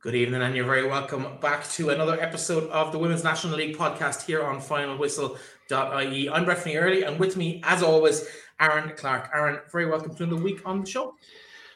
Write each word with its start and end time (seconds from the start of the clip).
Good 0.00 0.14
evening, 0.14 0.42
and 0.42 0.54
you're 0.54 0.64
very 0.64 0.86
welcome 0.86 1.26
back 1.40 1.68
to 1.70 1.90
another 1.90 2.20
episode 2.22 2.70
of 2.70 2.92
the 2.92 2.98
Women's 3.00 3.24
National 3.24 3.56
League 3.56 3.76
podcast 3.76 4.24
here 4.24 4.44
on 4.44 4.60
finalwhistle.ie. 4.60 6.30
I'm 6.30 6.44
Bethany 6.44 6.76
Early, 6.76 7.02
and 7.02 7.18
with 7.18 7.36
me, 7.36 7.60
as 7.64 7.82
always, 7.82 8.24
Aaron 8.60 8.92
Clark. 8.96 9.28
Aaron, 9.34 9.58
very 9.72 9.86
welcome 9.86 10.14
to 10.14 10.22
another 10.22 10.40
week 10.40 10.60
on 10.64 10.82
the 10.82 10.86
show. 10.88 11.16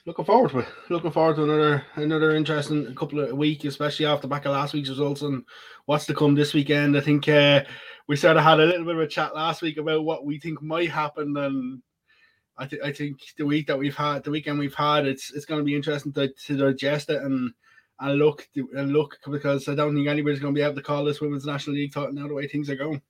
Looking 0.07 0.25
forward 0.25 0.53
to 0.53 0.61
it. 0.61 0.69
Looking 0.89 1.11
forward 1.11 1.35
to 1.35 1.43
another 1.43 1.85
another 1.96 2.37
interesting 2.37 2.95
couple 2.95 3.19
of 3.19 3.37
weeks, 3.37 3.64
especially 3.64 4.07
after 4.07 4.29
back 4.29 4.45
of 4.45 4.53
last 4.53 4.73
week's 4.73 4.91
results 4.91 5.23
and 5.23 5.43
what's 5.86 6.07
to 6.07 6.14
come 6.14 6.36
this 6.36 6.54
weekend. 6.54 6.96
I 6.96 7.00
think 7.00 7.29
uh, 7.29 7.64
we 8.07 8.14
sort 8.14 8.36
of 8.36 8.45
had 8.45 8.61
a 8.61 8.67
little 8.67 8.85
bit 8.85 8.95
of 8.95 9.00
a 9.00 9.09
chat 9.09 9.35
last 9.35 9.63
week 9.63 9.79
about 9.79 10.04
what 10.04 10.25
we 10.25 10.39
think 10.39 10.63
might 10.63 10.91
happen, 10.91 11.36
and 11.36 11.82
I, 12.57 12.67
th- 12.67 12.82
I 12.85 12.93
think 12.93 13.18
the 13.36 13.46
week 13.46 13.67
that 13.67 13.79
we've 13.81 13.96
had, 13.96 14.23
the 14.23 14.31
weekend 14.31 14.61
we've 14.61 14.77
had, 14.77 15.09
it's 15.09 15.32
it's 15.32 15.45
going 15.45 15.59
to 15.59 15.64
be 15.64 15.75
interesting 15.75 16.13
to, 16.13 16.29
to 16.29 16.57
digest 16.57 17.11
it 17.11 17.21
and 17.21 17.53
and 18.01 18.19
look 18.19 18.49
and 18.57 18.93
look 18.93 19.19
because 19.31 19.69
I 19.69 19.75
don't 19.75 19.95
think 19.95 20.09
anybody's 20.09 20.41
going 20.41 20.55
to 20.55 20.59
be 20.59 20.64
able 20.64 20.75
to 20.75 20.83
call 20.83 21.05
this 21.05 21.21
women's 21.21 21.46
national 21.46 21.77
league 21.77 21.95
now 21.95 22.27
the 22.27 22.35
way 22.35 22.49
things 22.49 22.69
are 22.71 22.77
going. 22.77 23.03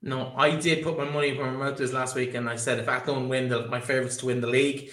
No, 0.00 0.32
I 0.36 0.54
did 0.54 0.84
put 0.84 0.96
my 0.96 1.10
money 1.10 1.36
where 1.36 1.50
my 1.50 1.70
mouth 1.70 1.80
is 1.80 1.92
last 1.92 2.14
week, 2.14 2.34
and 2.34 2.48
I 2.48 2.54
said 2.54 2.78
if 2.78 2.86
Athlone 2.86 3.28
win, 3.28 3.48
my 3.68 3.80
favourites 3.80 4.16
to 4.18 4.26
win 4.26 4.40
the 4.40 4.46
league. 4.46 4.90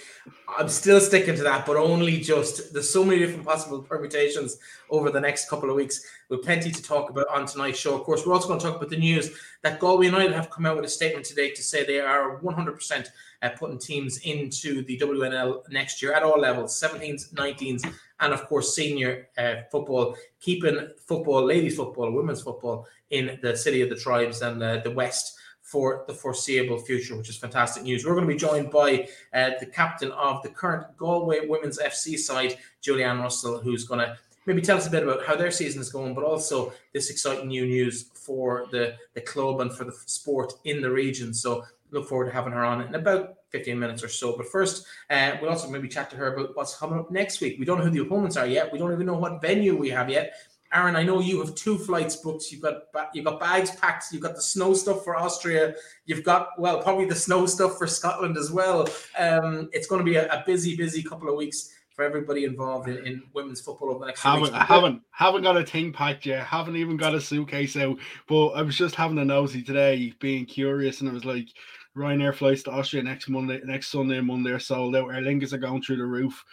I'm 0.58 0.68
still 0.68 1.00
sticking 1.00 1.36
to 1.36 1.44
that, 1.44 1.64
but 1.64 1.76
only 1.76 2.18
just 2.18 2.72
there's 2.72 2.90
so 2.90 3.04
many 3.04 3.20
different 3.20 3.44
possible 3.44 3.80
permutations 3.82 4.58
over 4.90 5.10
the 5.10 5.20
next 5.20 5.48
couple 5.48 5.70
of 5.70 5.76
weeks. 5.76 6.04
We've 6.28 6.42
plenty 6.42 6.72
to 6.72 6.82
talk 6.82 7.08
about 7.10 7.28
on 7.28 7.46
tonight's 7.46 7.78
show. 7.78 7.94
Of 7.94 8.02
course, 8.02 8.26
we're 8.26 8.34
also 8.34 8.48
going 8.48 8.58
to 8.58 8.66
talk 8.66 8.76
about 8.76 8.90
the 8.90 8.96
news 8.96 9.30
that 9.62 9.78
Galway 9.78 10.06
United 10.06 10.32
have 10.32 10.50
come 10.50 10.66
out 10.66 10.74
with 10.74 10.84
a 10.84 10.88
statement 10.88 11.24
today 11.24 11.52
to 11.52 11.62
say 11.62 11.84
they 11.84 12.00
are 12.00 12.40
100% 12.40 13.08
uh, 13.42 13.50
putting 13.50 13.78
teams 13.78 14.18
into 14.18 14.82
the 14.84 14.98
WNL 14.98 15.62
next 15.70 16.02
year 16.02 16.12
at 16.12 16.22
all 16.22 16.40
levels 16.40 16.80
17s, 16.80 17.32
19s, 17.34 17.90
and 18.20 18.32
of 18.32 18.46
course, 18.46 18.74
senior 18.74 19.28
uh, 19.38 19.56
football, 19.70 20.16
keeping 20.40 20.88
football, 21.06 21.44
ladies 21.44 21.76
football, 21.76 22.10
women's 22.10 22.42
football 22.42 22.86
in 23.10 23.38
the 23.42 23.56
city 23.56 23.82
of 23.82 23.88
the 23.88 23.96
tribes 23.96 24.42
and 24.42 24.62
uh, 24.62 24.78
the 24.78 24.90
West 24.90 25.38
for 25.66 26.04
the 26.06 26.14
foreseeable 26.14 26.78
future, 26.78 27.16
which 27.16 27.28
is 27.28 27.36
fantastic 27.36 27.82
news. 27.82 28.04
We're 28.04 28.14
going 28.14 28.26
to 28.26 28.32
be 28.32 28.38
joined 28.38 28.70
by 28.70 29.08
uh, 29.34 29.50
the 29.58 29.66
captain 29.66 30.12
of 30.12 30.40
the 30.42 30.48
current 30.48 30.96
Galway 30.96 31.48
Women's 31.48 31.78
FC 31.78 32.16
side, 32.16 32.56
Julianne 32.82 33.20
Russell, 33.20 33.58
who's 33.58 33.84
going 33.84 33.98
to 33.98 34.16
maybe 34.46 34.62
tell 34.62 34.76
us 34.76 34.86
a 34.86 34.90
bit 34.90 35.02
about 35.02 35.26
how 35.26 35.34
their 35.34 35.50
season 35.50 35.80
is 35.80 35.90
going, 35.90 36.14
but 36.14 36.22
also 36.22 36.72
this 36.94 37.10
exciting 37.10 37.48
new 37.48 37.66
news 37.66 38.10
for 38.14 38.66
the, 38.70 38.94
the 39.14 39.20
club 39.20 39.60
and 39.60 39.72
for 39.72 39.82
the 39.82 39.92
sport 40.06 40.54
in 40.64 40.80
the 40.80 40.90
region. 40.90 41.34
So 41.34 41.64
look 41.90 42.08
forward 42.08 42.26
to 42.26 42.32
having 42.32 42.52
her 42.52 42.64
on 42.64 42.82
in 42.82 42.94
about 42.94 43.34
15 43.50 43.78
minutes 43.78 44.02
or 44.02 44.08
so. 44.08 44.36
But 44.36 44.46
first, 44.46 44.86
uh, 45.10 45.32
we'll 45.40 45.50
also 45.50 45.70
maybe 45.70 45.88
chat 45.88 46.10
to 46.10 46.16
her 46.16 46.34
about 46.34 46.56
what's 46.56 46.76
coming 46.76 46.98
up 46.98 47.10
next 47.10 47.40
week. 47.40 47.56
We 47.58 47.64
don't 47.64 47.78
know 47.78 47.84
who 47.84 47.90
the 47.90 48.02
opponents 48.02 48.36
are 48.36 48.46
yet. 48.46 48.72
We 48.72 48.78
don't 48.78 48.92
even 48.92 49.06
know 49.06 49.18
what 49.18 49.40
venue 49.40 49.76
we 49.76 49.90
have 49.90 50.10
yet. 50.10 50.34
Aaron, 50.72 50.96
I 50.96 51.04
know 51.04 51.20
you 51.20 51.38
have 51.40 51.54
two 51.54 51.78
flights 51.78 52.16
booked. 52.16 52.50
You've 52.50 52.62
got 52.62 52.82
you've 53.14 53.24
got 53.24 53.38
bags 53.38 53.70
packed. 53.76 54.06
You've 54.12 54.22
got 54.22 54.34
the 54.34 54.42
snow 54.42 54.74
stuff 54.74 55.04
for 55.04 55.16
Austria. 55.16 55.74
You've 56.06 56.24
got 56.24 56.48
well, 56.58 56.82
probably 56.82 57.06
the 57.06 57.14
snow 57.14 57.46
stuff 57.46 57.78
for 57.78 57.86
Scotland 57.86 58.36
as 58.36 58.50
well. 58.50 58.88
Um, 59.16 59.70
it's 59.72 59.86
going 59.86 60.00
to 60.00 60.04
be 60.04 60.16
a, 60.16 60.26
a, 60.28 60.42
busy, 60.44 60.76
busy 60.76 61.02
couple 61.02 61.28
of 61.28 61.36
weeks 61.36 61.72
for 61.94 62.04
everybody 62.04 62.44
involved 62.44 62.88
in, 62.88 62.98
in 63.06 63.22
women's 63.32 63.60
football 63.60 63.90
over 63.90 64.00
the 64.00 64.06
next. 64.06 64.22
Haven't 64.22 64.54
I 64.54 64.64
haven't 64.64 65.02
haven't 65.12 65.42
got 65.42 65.56
a 65.56 65.64
thing 65.64 65.92
packed 65.92 66.26
yet. 66.26 66.44
Haven't 66.44 66.76
even 66.76 66.96
got 66.96 67.14
a 67.14 67.20
suitcase 67.20 67.76
out. 67.76 67.96
But 68.28 68.48
I 68.48 68.62
was 68.62 68.76
just 68.76 68.96
having 68.96 69.18
a 69.18 69.24
nosy 69.24 69.62
today, 69.62 70.12
being 70.18 70.44
curious, 70.44 71.00
and 71.00 71.08
I 71.08 71.12
was 71.12 71.24
like, 71.24 71.48
Ryanair 71.96 72.34
flights 72.34 72.62
to 72.64 72.70
Austria 72.72 73.02
next 73.02 73.28
Monday, 73.28 73.60
next 73.64 73.88
Sunday 73.88 74.18
and 74.18 74.26
Monday 74.26 74.50
are 74.50 74.58
sold 74.58 74.94
out. 74.96 75.08
Aer 75.08 75.22
Lingus 75.22 75.52
are 75.52 75.58
going 75.58 75.82
through 75.82 75.96
the 75.96 76.04
roof. 76.04 76.44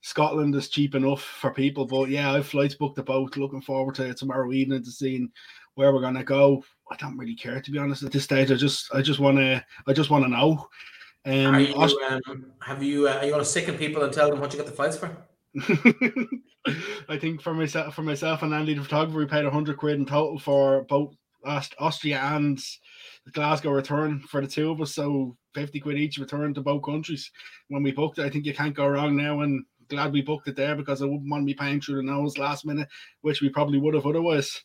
Scotland 0.00 0.54
is 0.54 0.68
cheap 0.68 0.94
enough 0.94 1.22
for 1.22 1.52
people, 1.52 1.84
but 1.84 2.08
yeah, 2.08 2.32
I've 2.32 2.46
flights 2.46 2.74
booked 2.74 2.98
about. 2.98 3.36
Looking 3.36 3.60
forward 3.60 3.96
to 3.96 4.14
tomorrow 4.14 4.52
evening 4.52 4.84
to 4.84 4.90
seeing 4.90 5.30
where 5.74 5.92
we're 5.92 6.00
gonna 6.00 6.24
go. 6.24 6.64
I 6.90 6.96
don't 6.96 7.18
really 7.18 7.34
care 7.34 7.60
to 7.60 7.70
be 7.70 7.78
honest 7.78 8.04
at 8.04 8.12
this 8.12 8.24
stage. 8.24 8.50
I 8.50 8.54
just, 8.54 8.94
I 8.94 9.02
just 9.02 9.20
want 9.20 9.38
to, 9.38 9.64
I 9.86 9.92
just 9.92 10.10
want 10.10 10.24
to 10.24 10.30
know. 10.30 10.68
Um, 11.26 11.58
you, 11.58 11.74
Aust- 11.74 11.96
um, 12.28 12.52
have 12.60 12.82
you? 12.82 13.08
Uh, 13.08 13.14
are 13.14 13.24
you 13.24 13.30
going 13.30 13.42
to 13.42 13.48
sicken 13.48 13.76
people 13.76 14.04
and 14.04 14.12
tell 14.12 14.30
them 14.30 14.38
what 14.38 14.52
you 14.52 14.58
got 14.58 14.66
the 14.66 14.72
flights 14.72 14.96
for? 14.96 15.16
I 17.08 17.18
think 17.18 17.42
for 17.42 17.52
myself, 17.52 17.96
for 17.96 18.02
myself 18.02 18.42
and 18.42 18.54
Andy 18.54 18.74
the 18.74 18.82
photographer, 18.82 19.18
we 19.18 19.26
paid 19.26 19.44
hundred 19.44 19.76
quid 19.76 19.98
in 19.98 20.06
total 20.06 20.38
for 20.38 20.84
both 20.84 21.14
Austria 21.44 22.20
and 22.20 22.60
Glasgow 23.32 23.70
return 23.70 24.20
for 24.20 24.40
the 24.40 24.46
two 24.46 24.70
of 24.70 24.80
us. 24.80 24.94
So 24.94 25.36
50 25.54 25.80
quid 25.80 25.98
each 25.98 26.18
return 26.18 26.54
to 26.54 26.60
both 26.60 26.84
countries. 26.84 27.30
When 27.68 27.82
we 27.82 27.92
booked 27.92 28.18
it, 28.18 28.26
I 28.26 28.30
think 28.30 28.46
you 28.46 28.54
can't 28.54 28.74
go 28.74 28.86
wrong 28.86 29.16
now. 29.16 29.40
And 29.40 29.64
glad 29.88 30.12
we 30.12 30.22
booked 30.22 30.48
it 30.48 30.56
there 30.56 30.76
because 30.76 31.02
I 31.02 31.06
wouldn't 31.06 31.30
want 31.30 31.42
to 31.42 31.46
be 31.46 31.54
paying 31.54 31.80
through 31.80 31.96
the 31.96 32.02
nose 32.02 32.38
last 32.38 32.64
minute, 32.64 32.88
which 33.22 33.40
we 33.40 33.48
probably 33.48 33.78
would 33.78 33.94
have 33.94 34.06
otherwise. 34.06 34.62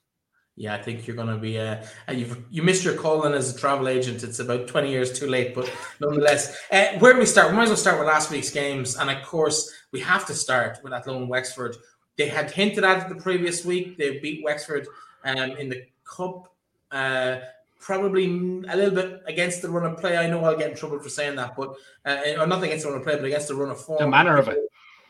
Yeah, 0.58 0.76
I 0.76 0.82
think 0.82 1.08
you're 1.08 1.16
going 1.16 1.30
to 1.30 1.38
be. 1.38 1.58
Uh, 1.58 1.82
you've 2.12 2.44
you 2.50 2.62
missed 2.62 2.84
your 2.84 2.96
calling 2.96 3.34
as 3.34 3.56
a 3.56 3.58
travel 3.58 3.88
agent. 3.88 4.22
It's 4.22 4.40
about 4.40 4.68
twenty 4.68 4.92
years 4.92 5.18
too 5.18 5.28
late, 5.28 5.56
but 5.56 5.72
nonetheless, 6.02 6.60
uh, 6.72 7.00
where 7.00 7.14
do 7.14 7.20
we 7.20 7.26
start? 7.26 7.52
We 7.52 7.56
might 7.56 7.64
as 7.64 7.70
well 7.70 7.78
start 7.78 8.00
with 8.00 8.08
last 8.08 8.30
week's 8.30 8.52
games, 8.52 8.98
and 8.98 9.10
of 9.10 9.24
course, 9.24 9.72
we 9.94 10.02
have 10.02 10.26
to 10.28 10.34
start 10.34 10.80
with 10.84 10.92
that 10.92 11.02
Athlone 11.02 11.30
Wexford. 11.30 11.78
They 12.18 12.28
had 12.28 12.52
hinted 12.52 12.84
at 12.84 13.04
it 13.04 13.10
the 13.10 13.22
previous 13.22 13.64
week. 13.64 13.98
They 13.98 14.20
beat 14.20 14.44
Wexford 14.44 14.88
um, 15.24 15.52
in 15.52 15.70
the 15.70 15.86
cup. 16.04 16.54
Uh, 16.92 17.38
probably 17.82 18.26
a 18.70 18.78
little 18.78 18.96
bit 18.96 19.24
against 19.26 19.62
the 19.62 19.70
run 19.70 19.92
of 19.92 20.00
play. 20.00 20.16
I 20.16 20.28
know 20.28 20.44
I'll 20.46 20.58
get 20.58 20.72
in 20.72 20.78
trouble 20.78 21.00
for 21.00 21.10
saying 21.10 21.36
that, 21.36 21.56
but 21.58 21.76
uh, 22.06 22.40
or 22.40 22.48
not 22.48 22.64
against 22.64 22.86
the 22.86 22.92
run 22.92 23.00
of 23.00 23.06
play, 23.06 23.16
but 23.16 23.26
against 23.26 23.50
the 23.50 23.56
run 23.56 23.72
of 23.72 23.82
form. 23.82 24.00
The 24.00 24.08
manner 24.08 24.38
of 24.38 24.48
it. 24.48 24.60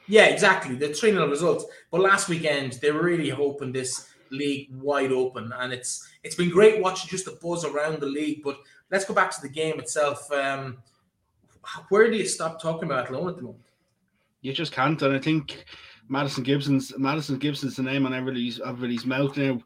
Yeah, 0.07 0.25
exactly. 0.25 0.75
The 0.75 0.93
3 0.93 1.11
0 1.11 1.29
results. 1.29 1.65
But 1.91 2.01
last 2.01 2.29
weekend, 2.29 2.73
they 2.81 2.91
were 2.91 3.03
really 3.03 3.29
hoping 3.29 3.71
this 3.71 4.09
league 4.29 4.69
wide 4.73 5.11
open. 5.11 5.53
And 5.57 5.71
it's 5.71 6.09
it's 6.23 6.35
been 6.35 6.49
great 6.49 6.81
watching 6.81 7.09
just 7.09 7.25
the 7.25 7.37
buzz 7.41 7.65
around 7.65 7.99
the 7.99 8.07
league. 8.07 8.41
But 8.43 8.57
let's 8.89 9.05
go 9.05 9.13
back 9.13 9.31
to 9.35 9.41
the 9.41 9.49
game 9.49 9.79
itself. 9.79 10.31
Um, 10.31 10.77
where 11.89 12.09
do 12.09 12.17
you 12.17 12.25
stop 12.25 12.61
talking 12.61 12.85
about 12.85 13.05
Athlone 13.05 13.29
at 13.29 13.35
the 13.35 13.43
moment? 13.43 13.63
You 14.41 14.53
just 14.53 14.71
can't. 14.71 15.01
And 15.01 15.15
I 15.15 15.19
think 15.19 15.65
Madison 16.09 16.43
Gibson's 16.43 16.97
Madison 16.97 17.37
Gibson's 17.37 17.75
the 17.75 17.83
name 17.83 18.05
on 18.05 18.13
everybody's 18.13 18.59
everybody's 18.59 19.05
mouth 19.05 19.37
now 19.37 19.61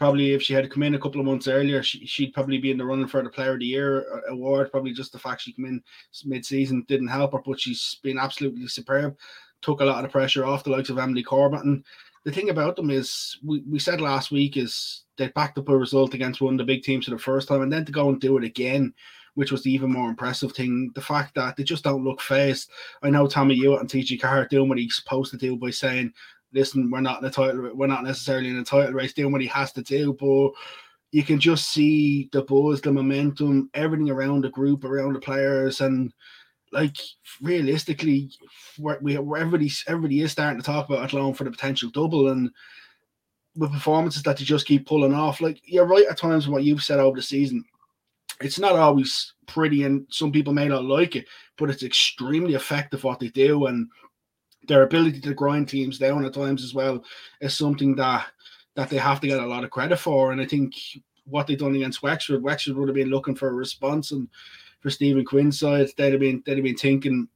probably 0.00 0.32
if 0.32 0.42
she 0.42 0.54
had 0.54 0.70
come 0.70 0.82
in 0.82 0.94
a 0.94 0.98
couple 0.98 1.20
of 1.20 1.26
months 1.26 1.46
earlier, 1.46 1.82
she, 1.82 2.24
would 2.24 2.32
probably 2.32 2.56
be 2.56 2.70
in 2.70 2.78
the 2.78 2.84
running 2.84 3.06
for 3.06 3.22
the 3.22 3.28
Player 3.28 3.52
of 3.52 3.58
the 3.58 3.66
Year 3.66 4.22
award. 4.30 4.70
Probably 4.70 4.94
just 4.94 5.12
the 5.12 5.18
fact 5.18 5.42
she 5.42 5.52
came 5.52 5.66
in 5.66 5.82
mid-season 6.24 6.86
didn't 6.88 7.08
help 7.08 7.34
her, 7.34 7.40
but 7.44 7.60
she's 7.60 8.00
been 8.02 8.18
absolutely 8.18 8.66
superb. 8.66 9.14
Took 9.60 9.82
a 9.82 9.84
lot 9.84 9.98
of 9.98 10.04
the 10.04 10.08
pressure 10.08 10.46
off 10.46 10.64
the 10.64 10.70
likes 10.70 10.88
of 10.88 10.98
Emily 10.98 11.22
Corbett. 11.22 11.64
And 11.64 11.84
the 12.24 12.32
thing 12.32 12.48
about 12.48 12.76
them 12.76 12.88
is, 12.88 13.38
we, 13.44 13.60
we 13.68 13.78
said 13.78 14.00
last 14.00 14.30
week 14.30 14.56
is 14.56 15.04
they 15.18 15.28
backed 15.28 15.58
up 15.58 15.68
a 15.68 15.76
result 15.76 16.14
against 16.14 16.40
one 16.40 16.54
of 16.54 16.58
the 16.58 16.64
big 16.64 16.82
teams 16.82 17.04
for 17.04 17.10
the 17.10 17.18
first 17.18 17.46
time, 17.46 17.60
and 17.60 17.70
then 17.70 17.84
to 17.84 17.92
go 17.92 18.08
and 18.08 18.18
do 18.20 18.38
it 18.38 18.44
again 18.44 18.94
which 19.34 19.52
was 19.52 19.62
the 19.62 19.72
even 19.72 19.92
more 19.92 20.08
impressive 20.08 20.52
thing. 20.52 20.90
The 20.96 21.00
fact 21.00 21.36
that 21.36 21.56
they 21.56 21.62
just 21.62 21.84
don't 21.84 22.02
look 22.02 22.20
phased. 22.20 22.68
I 23.00 23.10
know 23.10 23.28
Tommy 23.28 23.54
Hewitt 23.54 23.80
and 23.80 23.88
TG 23.88 24.20
Carr 24.20 24.46
doing 24.46 24.68
what 24.68 24.76
he's 24.76 24.96
supposed 24.96 25.30
to 25.30 25.36
do 25.36 25.56
by 25.56 25.70
saying 25.70 26.12
listen, 26.52 26.90
we're 26.90 27.00
not 27.00 27.20
in 27.20 27.28
a 27.28 27.30
title, 27.30 27.70
we're 27.74 27.86
not 27.86 28.04
necessarily 28.04 28.48
in 28.48 28.58
a 28.58 28.64
title 28.64 28.92
race, 28.92 29.12
doing 29.12 29.32
what 29.32 29.40
he 29.40 29.46
has 29.48 29.72
to 29.72 29.82
do, 29.82 30.16
but 30.18 30.50
you 31.12 31.22
can 31.22 31.40
just 31.40 31.70
see 31.70 32.28
the 32.32 32.42
buzz, 32.42 32.80
the 32.80 32.92
momentum, 32.92 33.70
everything 33.74 34.10
around 34.10 34.44
the 34.44 34.50
group, 34.50 34.84
around 34.84 35.14
the 35.14 35.20
players, 35.20 35.80
and 35.80 36.12
like 36.72 36.96
realistically, 37.42 38.30
we 38.78 39.16
everybody 39.16 39.70
everybody 39.88 40.20
is 40.20 40.32
starting 40.32 40.60
to 40.60 40.64
talk 40.64 40.88
about 40.88 41.02
Athlone 41.02 41.34
for 41.34 41.44
the 41.44 41.50
potential 41.50 41.90
double, 41.90 42.28
and 42.28 42.50
with 43.56 43.72
performances 43.72 44.22
that 44.22 44.36
they 44.36 44.44
just 44.44 44.66
keep 44.66 44.86
pulling 44.86 45.14
off. 45.14 45.40
Like 45.40 45.60
you're 45.64 45.86
right 45.86 46.06
at 46.08 46.16
times 46.16 46.48
what 46.48 46.62
you've 46.62 46.82
said 46.82 47.00
over 47.00 47.16
the 47.16 47.22
season. 47.22 47.64
It's 48.40 48.58
not 48.58 48.76
always 48.76 49.34
pretty, 49.48 49.82
and 49.82 50.06
some 50.10 50.32
people 50.32 50.52
may 50.52 50.68
not 50.68 50.84
like 50.84 51.16
it, 51.16 51.26
but 51.58 51.68
it's 51.70 51.82
extremely 51.82 52.54
effective 52.54 53.04
what 53.04 53.18
they 53.18 53.28
do, 53.28 53.66
and 53.66 53.88
their 54.70 54.84
ability 54.84 55.20
to 55.20 55.34
grind 55.34 55.68
teams 55.68 55.98
down 55.98 56.24
at 56.24 56.32
times 56.32 56.62
as 56.62 56.72
well 56.72 57.04
is 57.40 57.56
something 57.56 57.96
that 57.96 58.26
that 58.76 58.88
they 58.88 58.96
have 58.96 59.20
to 59.20 59.26
get 59.26 59.40
a 59.40 59.46
lot 59.46 59.64
of 59.64 59.70
credit 59.70 59.98
for. 59.98 60.30
And 60.30 60.40
I 60.40 60.46
think 60.46 60.74
what 61.24 61.48
they've 61.48 61.58
done 61.58 61.74
against 61.74 62.04
Wexford, 62.04 62.40
Wexford 62.40 62.76
would 62.76 62.88
have 62.88 62.94
been 62.94 63.10
looking 63.10 63.34
for 63.34 63.48
a 63.48 63.52
response, 63.52 64.12
and 64.12 64.28
for 64.78 64.88
Stephen 64.88 65.24
Quinn's 65.24 65.58
side, 65.58 65.88
they'd 65.96 66.12
have 66.12 66.20
been 66.20 66.40
they'd 66.46 66.56
have 66.56 66.64
been 66.64 66.76
thinking 66.76 67.28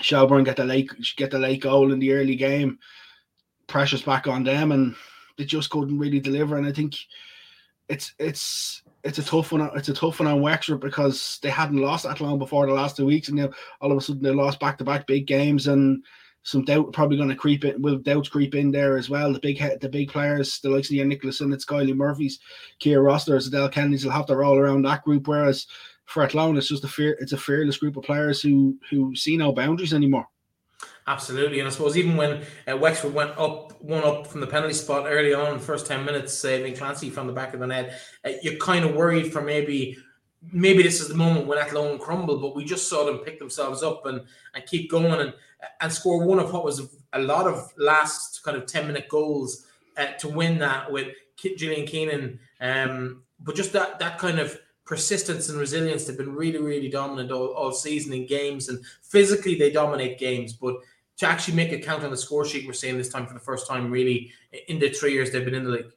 Shelbourne 0.00 0.44
get 0.44 0.56
the 0.56 0.64
late 0.64 0.90
get 1.16 1.32
the 1.32 1.40
late 1.40 1.60
goal 1.60 1.92
in 1.92 1.98
the 1.98 2.12
early 2.12 2.36
game, 2.36 2.78
pressures 3.66 4.02
back 4.02 4.28
on 4.28 4.44
them, 4.44 4.70
and 4.70 4.94
they 5.36 5.44
just 5.44 5.70
couldn't 5.70 5.98
really 5.98 6.20
deliver. 6.20 6.56
And 6.56 6.66
I 6.66 6.72
think 6.72 6.94
it's 7.88 8.14
it's 8.20 8.82
it's 9.02 9.18
a 9.18 9.24
tough 9.24 9.50
one. 9.50 9.68
It's 9.74 9.88
a 9.88 9.94
tough 9.94 10.20
one 10.20 10.28
on 10.28 10.40
Wexford 10.40 10.78
because 10.78 11.40
they 11.42 11.50
hadn't 11.50 11.82
lost 11.82 12.04
that 12.04 12.20
long 12.20 12.38
before 12.38 12.68
the 12.68 12.72
last 12.72 12.96
two 12.96 13.06
weeks, 13.06 13.26
and 13.26 13.38
now 13.38 13.50
all 13.80 13.90
of 13.90 13.98
a 13.98 14.00
sudden 14.00 14.22
they 14.22 14.30
lost 14.30 14.60
back 14.60 14.78
to 14.78 14.84
back 14.84 15.08
big 15.08 15.26
games, 15.26 15.66
and 15.66 16.04
some 16.42 16.64
doubt 16.64 16.92
probably 16.92 17.16
going 17.16 17.28
to 17.28 17.34
creep 17.34 17.64
in. 17.64 17.82
Will 17.82 17.98
doubts 17.98 18.28
creep 18.28 18.54
in 18.54 18.70
there 18.70 18.96
as 18.96 19.10
well? 19.10 19.32
The 19.32 19.38
big 19.40 19.58
the 19.80 19.88
big 19.88 20.10
players, 20.10 20.58
the 20.60 20.70
likes 20.70 20.88
of 20.88 20.94
Ian 20.94 21.08
Nicholson, 21.08 21.52
it's 21.52 21.64
Kylie 21.64 21.94
Murphy's, 21.94 22.40
Kia 22.78 23.00
Rosslers, 23.00 23.48
Edel 23.48 23.68
Kennedy's 23.68 24.04
will 24.04 24.12
have 24.12 24.26
to 24.26 24.36
roll 24.36 24.58
around 24.58 24.82
that 24.82 25.04
group. 25.04 25.28
Whereas 25.28 25.66
for 26.06 26.22
Athlone, 26.22 26.56
it's 26.56 26.68
just 26.68 26.84
a 26.84 26.88
fear. 26.88 27.16
It's 27.20 27.32
a 27.32 27.38
fearless 27.38 27.78
group 27.78 27.96
of 27.96 28.04
players 28.04 28.40
who 28.40 28.76
who 28.90 29.14
see 29.14 29.36
no 29.36 29.52
boundaries 29.52 29.94
anymore. 29.94 30.26
Absolutely, 31.06 31.58
and 31.58 31.68
I 31.68 31.70
suppose 31.70 31.96
even 31.96 32.16
when 32.16 32.42
uh, 32.70 32.76
Wexford 32.76 33.12
went 33.12 33.36
up 33.36 33.80
one 33.82 34.04
up 34.04 34.26
from 34.26 34.40
the 34.40 34.46
penalty 34.46 34.74
spot 34.74 35.04
early 35.06 35.34
on, 35.34 35.54
the 35.54 35.64
first 35.64 35.86
ten 35.86 36.04
minutes, 36.04 36.32
saving 36.32 36.76
Clancy 36.76 37.10
from 37.10 37.26
the 37.26 37.32
back 37.32 37.52
of 37.52 37.60
the 37.60 37.66
net, 37.66 38.00
uh, 38.24 38.30
you're 38.42 38.56
kind 38.56 38.84
of 38.84 38.94
worried 38.94 39.32
for 39.32 39.42
maybe 39.42 39.96
maybe 40.52 40.82
this 40.82 41.00
is 41.00 41.08
the 41.08 41.14
moment 41.14 41.46
when 41.46 41.58
Athlone 41.58 41.98
crumble, 41.98 42.38
but 42.38 42.56
we 42.56 42.64
just 42.64 42.88
saw 42.88 43.04
them 43.04 43.18
pick 43.18 43.38
themselves 43.38 43.82
up 43.82 44.06
and, 44.06 44.22
and 44.54 44.66
keep 44.66 44.90
going 44.90 45.20
and 45.20 45.34
and 45.80 45.92
score 45.92 46.24
one 46.24 46.38
of 46.38 46.52
what 46.52 46.64
was 46.64 46.96
a 47.12 47.20
lot 47.20 47.46
of 47.46 47.72
last 47.76 48.42
kind 48.44 48.56
of 48.56 48.66
10 48.66 48.86
minute 48.86 49.08
goals 49.08 49.66
uh, 49.96 50.06
to 50.18 50.28
win 50.28 50.58
that 50.58 50.90
with 50.90 51.08
Gillian 51.36 51.86
Keenan. 51.86 52.38
Um, 52.60 53.22
but 53.40 53.54
just 53.54 53.72
that 53.72 53.98
that 53.98 54.18
kind 54.18 54.38
of 54.38 54.58
persistence 54.84 55.48
and 55.48 55.58
resilience, 55.58 56.04
they've 56.04 56.16
been 56.16 56.34
really, 56.34 56.58
really 56.58 56.88
dominant 56.88 57.30
all, 57.30 57.48
all 57.48 57.72
season 57.72 58.12
in 58.12 58.26
games 58.26 58.68
and 58.68 58.84
physically 59.02 59.54
they 59.54 59.70
dominate 59.70 60.18
games. 60.18 60.52
But 60.52 60.76
to 61.18 61.26
actually 61.26 61.54
make 61.54 61.72
a 61.72 61.78
count 61.78 62.02
on 62.02 62.10
the 62.10 62.16
score 62.16 62.44
sheet, 62.44 62.66
we're 62.66 62.72
seeing 62.72 62.96
this 62.96 63.08
time 63.08 63.26
for 63.26 63.34
the 63.34 63.40
first 63.40 63.66
time 63.66 63.90
really 63.90 64.32
in 64.68 64.78
the 64.78 64.90
three 64.90 65.12
years 65.12 65.30
they've 65.30 65.44
been 65.44 65.54
in 65.54 65.64
the 65.64 65.70
league. 65.70 65.92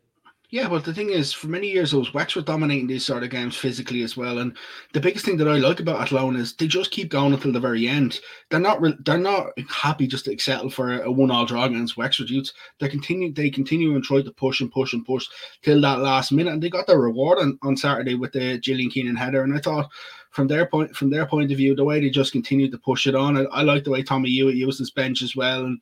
Yeah, 0.53 0.69
but 0.69 0.85
the 0.85 0.93
thing 0.93 1.09
is, 1.09 1.33
for 1.33 1.47
many 1.47 1.67
years, 1.71 1.89
those 1.89 2.13
Wexford 2.13 2.45
dominating 2.45 2.85
these 2.85 3.03
sort 3.03 3.23
of 3.23 3.31
games 3.31 3.55
physically 3.55 4.03
as 4.03 4.15
well. 4.15 4.37
And 4.37 4.55
the 4.93 4.99
biggest 4.99 5.25
thing 5.25 5.37
that 5.37 5.47
I 5.47 5.57
like 5.57 5.79
about 5.79 5.99
Athlone 5.99 6.35
is 6.35 6.53
they 6.53 6.67
just 6.67 6.91
keep 6.91 7.09
going 7.09 7.33
until 7.33 7.51
the 7.51 7.59
very 7.59 7.87
end. 7.87 8.19
They're 8.51 8.59
not 8.59 8.79
re- 8.79 8.95
they're 9.03 9.17
not 9.17 9.47
happy 9.67 10.05
just 10.05 10.25
to 10.25 10.37
settle 10.37 10.69
for 10.69 11.01
a 11.01 11.11
one-all 11.11 11.47
draw 11.47 11.63
against 11.63 11.97
Wexford 11.97 12.29
youths. 12.29 12.53
They 12.79 12.87
continue 12.87 13.33
they 13.33 13.49
continue 13.49 13.95
and 13.95 14.03
try 14.03 14.21
to 14.21 14.31
push 14.31 14.61
and 14.61 14.71
push 14.71 14.93
and 14.93 15.03
push 15.03 15.25
till 15.63 15.81
that 15.81 16.01
last 16.01 16.31
minute. 16.31 16.53
And 16.53 16.61
they 16.61 16.69
got 16.69 16.85
their 16.85 16.99
reward 16.99 17.39
on, 17.39 17.57
on 17.63 17.75
Saturday 17.75 18.13
with 18.13 18.33
the 18.33 18.59
Gillian 18.59 18.91
Keenan 18.91 19.15
header. 19.15 19.41
And 19.41 19.55
I 19.55 19.59
thought 19.59 19.89
from 20.29 20.47
their 20.47 20.67
point 20.67 20.95
from 20.95 21.09
their 21.09 21.25
point 21.25 21.51
of 21.51 21.57
view, 21.57 21.73
the 21.73 21.83
way 21.83 21.99
they 21.99 22.11
just 22.11 22.31
continued 22.31 22.71
to 22.73 22.77
push 22.77 23.07
it 23.07 23.15
on. 23.15 23.37
I, 23.37 23.45
I 23.45 23.61
like 23.63 23.85
the 23.85 23.89
way 23.89 24.03
Tommy 24.03 24.29
Hewitt 24.29 24.53
used 24.53 24.77
his 24.77 24.91
bench 24.91 25.23
as 25.23 25.35
well. 25.35 25.65
And 25.65 25.81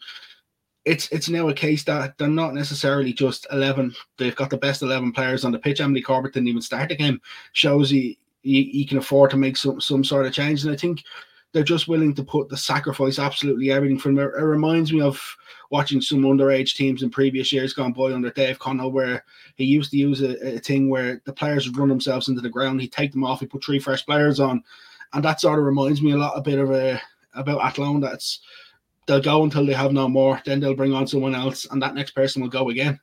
it's 0.86 1.07
it's 1.10 1.30
now 1.30 1.50
a 1.50 1.54
case 1.54 1.83
that 1.83 2.18
they're 2.18 2.28
not 2.28 2.54
necessarily 2.54 3.13
just 3.13 3.45
eleven. 3.51 3.94
They've 4.18 4.36
got 4.36 4.50
the 4.50 4.57
best 4.57 4.81
eleven 4.81 5.12
players 5.12 5.45
on 5.45 5.51
the 5.51 5.60
pitch. 5.60 5.80
Emily 5.80 6.01
Corbett 6.01 6.33
didn't 6.33 6.50
even 6.50 6.62
start 6.62 6.89
the 6.89 6.95
game. 6.95 7.22
Shows 7.54 7.89
he, 7.89 8.18
he 8.42 8.63
he 8.66 8.86
can 8.86 8.98
afford 8.98 9.31
to 9.31 9.38
make 9.38 9.57
some 9.57 9.80
some 9.80 10.04
sort 10.04 10.25
of 10.25 10.33
change. 10.33 10.63
And 10.63 10.74
I 10.74 10.78
think 10.78 11.04
they're 11.54 11.63
just 11.63 11.88
willing 11.88 12.16
to 12.16 12.24
put 12.24 12.50
the 12.50 12.57
sacrifice 12.57 13.19
absolutely 13.19 13.72
everything 13.72 14.00
from 14.00 14.18
it. 14.18 14.24
It 14.24 14.42
reminds 14.42 14.92
me 14.94 15.01
of 15.01 15.22
watching 15.69 16.01
some 16.01 16.22
underage 16.22 16.75
teams 16.75 17.04
in 17.04 17.10
previous 17.10 17.51
years 17.51 17.74
gone 17.74 17.94
by 17.94 18.13
under 18.13 18.31
Dave 18.31 18.57
Connell, 18.57 18.92
where 18.92 19.24
he 19.56 19.66
used 19.66 19.92
to 19.92 19.98
use 19.98 20.22
a, 20.22 20.56
a 20.56 20.60
thing 20.60 20.89
where 20.89 21.22
the 21.25 21.33
players 21.33 21.68
would 21.68 21.78
run 21.78 21.89
themselves 21.89 22.30
into 22.30 22.42
the 22.42 22.50
ground. 22.50 22.81
He'd 22.81 22.94
take 22.94 23.12
them 23.12 23.24
off, 23.24 23.42
he'd 23.42 23.50
put 23.50 23.63
three 23.63 23.80
fresh 23.80 24.06
players 24.06 24.39
on. 24.39 24.63
And 25.13 25.24
that 25.25 25.42
sort 25.42 25.60
of 25.60 25.66
reminds 25.66 26.01
me 26.01 26.13
a 26.13 26.18
lot 26.18 26.38
a 26.38 26.42
bit 26.42 26.57
of 26.57 26.72
a 26.72 27.00
about 27.33 27.63
Athlone 27.63 28.00
that's 28.00 28.39
they'll 29.07 29.21
go 29.21 29.44
until 29.44 29.65
they 29.65 29.74
have 29.74 29.94
no 29.94 30.07
more. 30.07 30.42
Then 30.45 30.59
they'll 30.59 30.75
bring 30.75 30.94
on 30.94 31.07
someone 31.07 31.36
else, 31.36 31.65
and 31.69 31.81
that 31.81 31.95
next 31.95 32.12
person 32.12 32.42
will 32.42 32.50
go 32.50 32.69
again. 32.69 33.00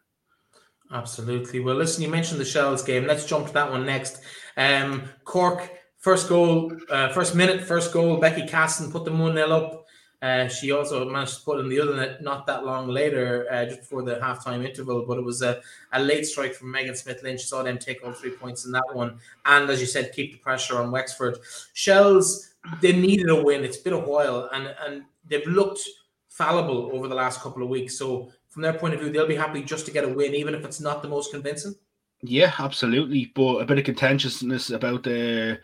Absolutely. 0.91 1.61
Well, 1.61 1.77
listen, 1.77 2.03
you 2.03 2.09
mentioned 2.09 2.41
the 2.41 2.45
Shells 2.45 2.83
game. 2.83 3.07
Let's 3.07 3.27
jump 3.27 3.47
to 3.49 3.53
that 3.55 3.71
one 3.71 3.85
next. 3.85 4.23
Um, 4.57 5.03
Cork, 5.25 5.71
first 5.99 6.29
goal, 6.29 6.73
uh, 6.91 7.11
first 7.11 7.35
minute, 7.35 7.63
first 7.63 7.93
goal. 7.93 8.17
Becky 8.17 8.47
Casson 8.47 8.91
put 8.91 9.05
them 9.05 9.19
1 9.19 9.35
0 9.35 9.51
up. 9.51 9.85
Uh, 10.21 10.49
she 10.49 10.73
also 10.73 11.09
managed 11.09 11.39
to 11.39 11.45
put 11.45 11.61
in 11.61 11.69
the 11.69 11.79
other 11.79 11.95
net 11.95 12.23
not 12.23 12.45
that 12.47 12.65
long 12.65 12.89
later, 12.89 13.47
uh, 13.53 13.65
just 13.67 13.81
before 13.81 14.03
the 14.03 14.17
halftime 14.17 14.67
interval. 14.67 15.05
But 15.07 15.19
it 15.19 15.25
was 15.25 15.43
a, 15.43 15.61
a 15.93 16.03
late 16.03 16.27
strike 16.27 16.55
from 16.55 16.73
Megan 16.73 16.97
Smyth 16.97 17.23
Lynch. 17.23 17.43
Saw 17.43 17.63
them 17.63 17.79
take 17.79 18.05
all 18.05 18.13
three 18.13 18.33
points 18.33 18.65
in 18.65 18.73
that 18.73 18.95
one. 18.95 19.19
And 19.45 19.71
as 19.71 19.81
you 19.81 19.87
said, 19.87 20.13
keep 20.13 20.33
the 20.33 20.39
pressure 20.39 20.81
on 20.81 20.91
Wexford. 20.91 21.39
Shells, 21.75 22.55
they 22.81 22.93
needed 22.93 23.29
a 23.29 23.43
win. 23.43 23.65
It's 23.65 23.77
been 23.77 23.93
a 23.93 23.99
while. 23.99 24.49
And, 24.53 24.75
and 24.85 25.03
they've 25.25 25.47
looked 25.47 25.81
fallible 26.29 26.91
over 26.93 27.09
the 27.09 27.15
last 27.15 27.41
couple 27.41 27.63
of 27.63 27.69
weeks. 27.69 27.99
So 27.99 28.31
from 28.49 28.63
their 28.63 28.75
point 28.75 28.95
of 28.95 29.01
view, 29.01 29.11
they'll 29.11 29.27
be 29.27 29.35
happy 29.35 29.63
just 29.63 29.87
to 29.87 29.93
get 29.93 30.05
a 30.05 30.09
win, 30.09 30.35
even 30.35 30.55
if 30.55 30.65
it's 30.65 30.81
not 30.81 31.03
the 31.03 31.09
most 31.09 31.31
convincing. 31.31 31.75
Yeah, 32.23 32.53
absolutely. 32.59 33.33
But 33.35 33.59
a 33.59 33.65
bit 33.65 33.79
of 33.79 33.85
contentiousness 33.85 34.71
about 34.71 35.03
the 35.03 35.61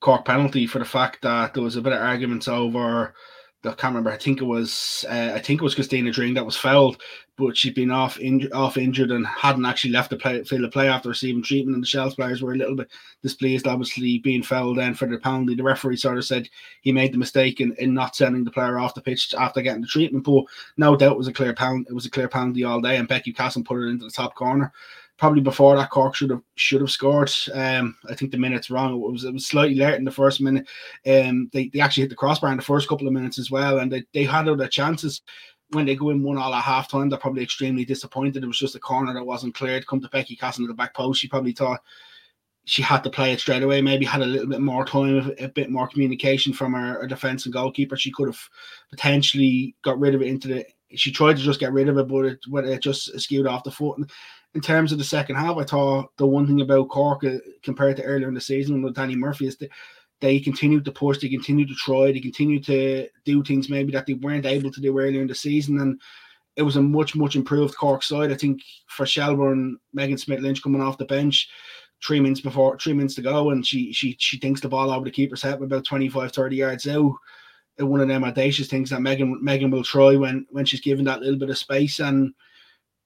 Cork 0.00 0.24
penalty 0.24 0.66
for 0.66 0.78
the 0.78 0.84
fact 0.84 1.22
that 1.22 1.54
there 1.54 1.62
was 1.62 1.76
a 1.76 1.82
bit 1.82 1.92
of 1.92 2.00
arguments 2.00 2.48
over 2.48 3.14
I 3.64 3.70
can't 3.70 3.92
remember. 3.92 4.10
I 4.10 4.16
think 4.16 4.40
it 4.40 4.44
was 4.44 5.04
uh, 5.08 5.32
I 5.34 5.40
think 5.40 5.60
it 5.60 5.64
was 5.64 5.74
Christina 5.74 6.12
Dring 6.12 6.34
that 6.34 6.46
was 6.46 6.56
fouled, 6.56 7.02
but 7.38 7.56
she'd 7.56 7.74
been 7.74 7.90
off 7.90 8.18
off 8.52 8.76
injured 8.76 9.12
and 9.12 9.26
hadn't 9.26 9.64
actually 9.64 9.92
left 9.92 10.10
the 10.10 10.16
play, 10.16 10.42
field 10.42 10.64
of 10.64 10.72
play 10.72 10.88
after 10.88 11.08
receiving 11.08 11.42
treatment. 11.42 11.76
And 11.76 11.82
the 11.82 11.88
Shells 11.88 12.16
players 12.16 12.42
were 12.42 12.52
a 12.52 12.56
little 12.56 12.74
bit 12.74 12.90
displeased, 13.22 13.66
obviously 13.66 14.18
being 14.18 14.42
fouled 14.42 14.78
then 14.78 14.94
for 14.94 15.06
the 15.06 15.18
penalty. 15.18 15.54
The 15.54 15.62
referee 15.62 15.96
sort 15.96 16.18
of 16.18 16.24
said 16.24 16.48
he 16.82 16.92
made 16.92 17.12
the 17.12 17.18
mistake 17.18 17.60
in, 17.60 17.74
in 17.78 17.94
not 17.94 18.16
sending 18.16 18.44
the 18.44 18.50
player 18.50 18.78
off 18.78 18.94
the 18.94 19.00
pitch 19.00 19.32
after 19.38 19.62
getting 19.62 19.82
the 19.82 19.86
treatment. 19.86 20.24
But 20.24 20.44
no 20.76 20.96
doubt 20.96 21.12
it 21.12 21.18
was 21.18 21.28
a 21.28 21.32
clear 21.32 21.54
pound. 21.54 21.86
It 21.88 21.94
was 21.94 22.06
a 22.06 22.10
clear 22.10 22.28
penalty 22.28 22.64
all 22.64 22.80
day, 22.80 22.96
and 22.96 23.08
Becky 23.08 23.32
Casson 23.32 23.64
put 23.64 23.80
it 23.80 23.88
into 23.88 24.04
the 24.04 24.10
top 24.10 24.34
corner 24.34 24.72
probably 25.18 25.40
before 25.40 25.76
that 25.76 25.90
Cork 25.90 26.14
should 26.14 26.30
have 26.30 26.42
should 26.54 26.80
have 26.80 26.90
scored. 26.90 27.30
Um, 27.52 27.96
I 28.08 28.14
think 28.14 28.30
the 28.30 28.38
minute's 28.38 28.70
wrong. 28.70 28.94
It 28.94 29.12
was 29.12 29.24
it 29.24 29.34
was 29.34 29.46
slightly 29.46 29.74
late 29.74 29.96
in 29.96 30.04
the 30.04 30.10
first 30.10 30.40
minute. 30.40 30.66
Um, 31.06 31.50
they, 31.52 31.68
they 31.68 31.80
actually 31.80 32.04
hit 32.04 32.10
the 32.10 32.16
crossbar 32.16 32.50
in 32.52 32.56
the 32.56 32.62
first 32.62 32.88
couple 32.88 33.06
of 33.06 33.12
minutes 33.12 33.38
as 33.38 33.50
well, 33.50 33.78
and 33.78 33.92
they, 33.92 34.04
they 34.14 34.24
had 34.24 34.48
other 34.48 34.68
chances. 34.68 35.20
When 35.70 35.86
they 35.86 35.96
go 35.96 36.10
in 36.10 36.22
one 36.22 36.38
all 36.38 36.54
at 36.54 36.64
half 36.64 36.90
time, 36.90 37.08
they're 37.10 37.18
probably 37.18 37.42
extremely 37.42 37.84
disappointed. 37.84 38.42
It 38.42 38.46
was 38.46 38.58
just 38.58 38.74
a 38.74 38.80
corner 38.80 39.12
that 39.12 39.24
wasn't 39.24 39.54
cleared. 39.54 39.86
Come 39.86 40.00
to 40.00 40.08
Becky 40.08 40.34
Casson 40.34 40.64
to 40.64 40.68
the 40.68 40.74
back 40.74 40.94
post, 40.94 41.20
she 41.20 41.28
probably 41.28 41.52
thought 41.52 41.80
she 42.64 42.82
had 42.82 43.02
to 43.02 43.10
play 43.10 43.32
it 43.32 43.40
straight 43.40 43.62
away. 43.62 43.80
Maybe 43.80 44.04
had 44.04 44.20
a 44.20 44.26
little 44.26 44.46
bit 44.46 44.60
more 44.60 44.84
time, 44.84 45.32
a 45.38 45.48
bit 45.48 45.70
more 45.70 45.88
communication 45.88 46.52
from 46.52 46.74
her, 46.74 47.00
her 47.00 47.06
defense 47.06 47.46
and 47.46 47.52
goalkeeper. 47.52 47.96
She 47.96 48.10
could 48.10 48.28
have 48.28 48.40
potentially 48.90 49.74
got 49.82 49.98
rid 49.98 50.14
of 50.14 50.22
it 50.22 50.28
into 50.28 50.48
the. 50.48 50.66
She 50.94 51.10
tried 51.10 51.36
to 51.36 51.42
just 51.42 51.60
get 51.60 51.72
rid 51.72 51.88
of 51.88 51.98
it, 51.98 52.08
but 52.08 52.24
it, 52.24 52.38
but 52.50 52.66
it 52.66 52.82
just 52.82 53.18
skewed 53.20 53.46
off 53.46 53.64
the 53.64 53.70
foot. 53.70 53.98
And 53.98 54.10
in 54.54 54.60
terms 54.60 54.92
of 54.92 54.98
the 54.98 55.04
second 55.04 55.36
half, 55.36 55.56
I 55.56 55.64
thought 55.64 56.16
the 56.16 56.26
one 56.26 56.46
thing 56.46 56.60
about 56.60 56.88
Cork 56.88 57.24
uh, 57.24 57.38
compared 57.62 57.96
to 57.96 58.02
earlier 58.04 58.28
in 58.28 58.34
the 58.34 58.40
season 58.40 58.82
with 58.82 58.94
Danny 58.94 59.16
Murphy 59.16 59.46
is 59.46 59.56
that 59.58 59.70
they 60.20 60.40
continued 60.40 60.84
to 60.84 60.92
push, 60.92 61.18
they 61.18 61.28
continued 61.28 61.68
to 61.68 61.74
try, 61.74 62.12
they 62.12 62.20
continued 62.20 62.64
to 62.64 63.08
do 63.24 63.42
things 63.42 63.68
maybe 63.68 63.92
that 63.92 64.06
they 64.06 64.14
weren't 64.14 64.46
able 64.46 64.70
to 64.70 64.80
do 64.80 64.98
earlier 64.98 65.20
in 65.20 65.28
the 65.28 65.34
season. 65.34 65.78
And 65.80 66.00
it 66.56 66.62
was 66.62 66.76
a 66.76 66.82
much, 66.82 67.14
much 67.14 67.36
improved 67.36 67.76
Cork 67.76 68.02
side. 68.02 68.32
I 68.32 68.34
think 68.34 68.60
for 68.88 69.06
Shelbourne, 69.06 69.78
Megan 69.92 70.18
Smyth 70.18 70.40
Lynch 70.40 70.62
coming 70.62 70.82
off 70.82 70.98
the 70.98 71.04
bench 71.04 71.48
three 72.04 72.20
minutes 72.20 72.40
before 72.40 72.78
three 72.78 72.92
minutes 72.92 73.14
to 73.16 73.22
go, 73.22 73.50
and 73.50 73.66
she 73.66 73.92
she 73.92 74.16
she 74.18 74.38
thinks 74.38 74.60
the 74.60 74.68
ball 74.68 74.90
over 74.90 75.04
the 75.04 75.10
keeper's 75.10 75.42
head 75.42 75.60
about 75.62 75.84
25, 75.84 76.32
30 76.32 76.56
yards 76.56 76.88
out. 76.88 77.12
One 77.78 78.00
of 78.00 78.08
them 78.08 78.24
audacious 78.24 78.68
things 78.68 78.90
that 78.90 79.02
Megan 79.02 79.38
Megan 79.42 79.70
will 79.70 79.84
try 79.84 80.16
when 80.16 80.46
when 80.50 80.64
she's 80.64 80.80
given 80.80 81.04
that 81.04 81.20
little 81.20 81.38
bit 81.38 81.50
of 81.50 81.58
space 81.58 82.00
and 82.00 82.34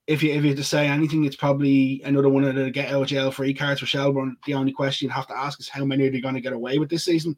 if 0.07 0.23
you 0.23 0.33
if 0.33 0.45
you 0.45 0.55
to 0.55 0.65
say 0.65 0.89
anything, 0.89 1.25
it's 1.25 1.37
probably 1.37 2.03
another 2.05 2.29
one 2.29 2.45
of 2.45 2.55
the 2.55 2.71
get 2.71 2.93
out 2.93 3.07
jail 3.07 3.31
free 3.31 3.55
cards 3.55 3.81
for 3.81 3.87
Shelbourne. 3.87 4.37
The 4.47 4.55
only 4.55 4.73
question 4.73 5.07
you 5.07 5.13
have 5.13 5.29
to 5.29 5.37
ask 5.37 5.61
is 5.61 5.69
how 5.69 5.85
many 5.85 6.07
are 6.07 6.11
they 6.11 6.21
going 6.21 6.35
to 6.35 6.41
get 6.41 6.53
away 6.53 6.79
with 6.79 6.91
this 6.91 7.05
season, 7.05 7.37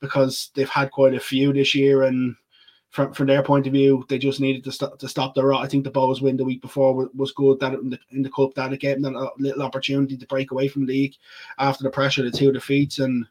because 0.00 0.50
they've 0.54 0.68
had 0.68 0.90
quite 0.90 1.14
a 1.14 1.20
few 1.20 1.52
this 1.52 1.74
year, 1.74 2.02
and 2.02 2.36
from 2.90 3.14
from 3.14 3.28
their 3.28 3.42
point 3.42 3.66
of 3.66 3.72
view, 3.72 4.04
they 4.08 4.18
just 4.18 4.40
needed 4.40 4.62
to 4.64 4.72
stop 4.72 4.98
to 4.98 5.08
stop 5.08 5.34
the 5.34 5.44
rot. 5.44 5.64
I 5.64 5.68
think 5.68 5.84
the 5.84 5.90
Bohs 5.90 6.20
win 6.20 6.36
the 6.36 6.44
week 6.44 6.60
before 6.60 7.08
was 7.14 7.32
good. 7.32 7.60
That 7.60 7.74
in 7.74 7.90
the 7.90 7.98
in 8.10 8.22
the 8.22 8.30
cup 8.30 8.54
that 8.54 8.72
it 8.72 8.80
gave 8.80 9.00
them 9.00 9.16
a 9.16 9.30
little 9.38 9.62
opportunity 9.62 10.16
to 10.16 10.26
break 10.26 10.50
away 10.50 10.68
from 10.68 10.86
the 10.86 10.92
league 10.92 11.14
after 11.58 11.82
the 11.82 11.90
pressure 11.90 12.24
of 12.24 12.30
the 12.30 12.38
two 12.38 12.52
defeats 12.52 12.98
and. 12.98 13.26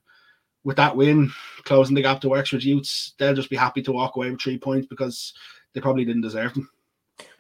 With 0.64 0.78
that 0.78 0.96
win, 0.96 1.32
closing 1.64 1.96
the 1.96 2.04
gap 2.04 2.22
to 2.22 2.30
Wexford 2.30 2.64
Youths, 2.64 3.16
they'll 3.18 3.34
just 3.34 3.50
be 3.50 3.56
happy 3.56 3.82
to 3.82 3.92
walk 3.92 4.16
away 4.16 4.30
with 4.30 4.40
three 4.40 4.60
points 4.60 4.86
because 4.86 5.34
they 5.74 5.82
probably 5.82 6.06
didn't 6.06 6.22
deserve 6.22 6.54
them. 6.54 6.70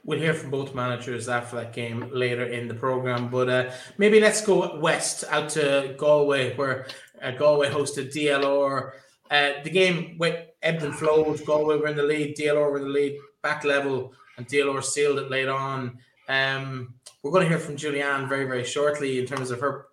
We'll 0.03 0.19
hear 0.19 0.33
from 0.33 0.49
both 0.49 0.73
managers 0.73 1.29
after 1.29 1.57
that 1.57 1.73
game 1.73 2.09
later 2.11 2.45
in 2.45 2.67
the 2.67 2.73
program. 2.73 3.29
But 3.29 3.49
uh, 3.49 3.71
maybe 3.97 4.19
let's 4.19 4.43
go 4.43 4.79
west 4.79 5.23
out 5.29 5.49
to 5.49 5.93
Galway, 5.97 6.55
where 6.55 6.87
uh, 7.21 7.31
Galway 7.31 7.69
hosted 7.69 8.13
DLR. 8.13 8.91
Uh, 9.29 9.63
the 9.63 9.69
game 9.69 10.17
went 10.17 10.39
ebbed 10.63 10.83
and 10.83 10.95
flowed. 10.95 11.45
Galway 11.45 11.77
were 11.77 11.87
in 11.87 11.95
the 11.95 12.03
lead, 12.03 12.35
DLR 12.35 12.71
were 12.71 12.77
in 12.77 12.83
the 12.83 12.89
lead, 12.89 13.17
back 13.41 13.63
level, 13.63 14.13
and 14.37 14.47
DLR 14.47 14.83
sealed 14.83 15.19
it 15.19 15.29
late 15.29 15.47
on. 15.47 15.99
Um, 16.27 16.95
we're 17.21 17.31
going 17.31 17.43
to 17.43 17.49
hear 17.49 17.59
from 17.59 17.77
Julianne 17.77 18.27
very, 18.27 18.45
very 18.45 18.63
shortly 18.63 19.19
in 19.19 19.25
terms 19.25 19.51
of 19.51 19.59
her 19.59 19.87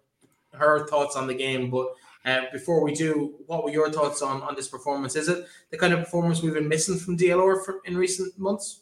her 0.54 0.86
thoughts 0.88 1.16
on 1.16 1.26
the 1.26 1.34
game. 1.34 1.70
But 1.70 1.88
uh, 2.24 2.42
before 2.52 2.82
we 2.82 2.94
do, 2.94 3.34
what 3.46 3.62
were 3.62 3.70
your 3.70 3.90
thoughts 3.90 4.22
on 4.22 4.42
on 4.42 4.54
this 4.54 4.68
performance? 4.68 5.16
Is 5.16 5.28
it 5.28 5.46
the 5.70 5.78
kind 5.78 5.92
of 5.92 6.00
performance 6.00 6.42
we've 6.42 6.54
been 6.54 6.68
missing 6.68 6.96
from 6.96 7.16
DLR 7.16 7.64
for, 7.64 7.80
in 7.84 7.96
recent 7.96 8.38
months? 8.38 8.80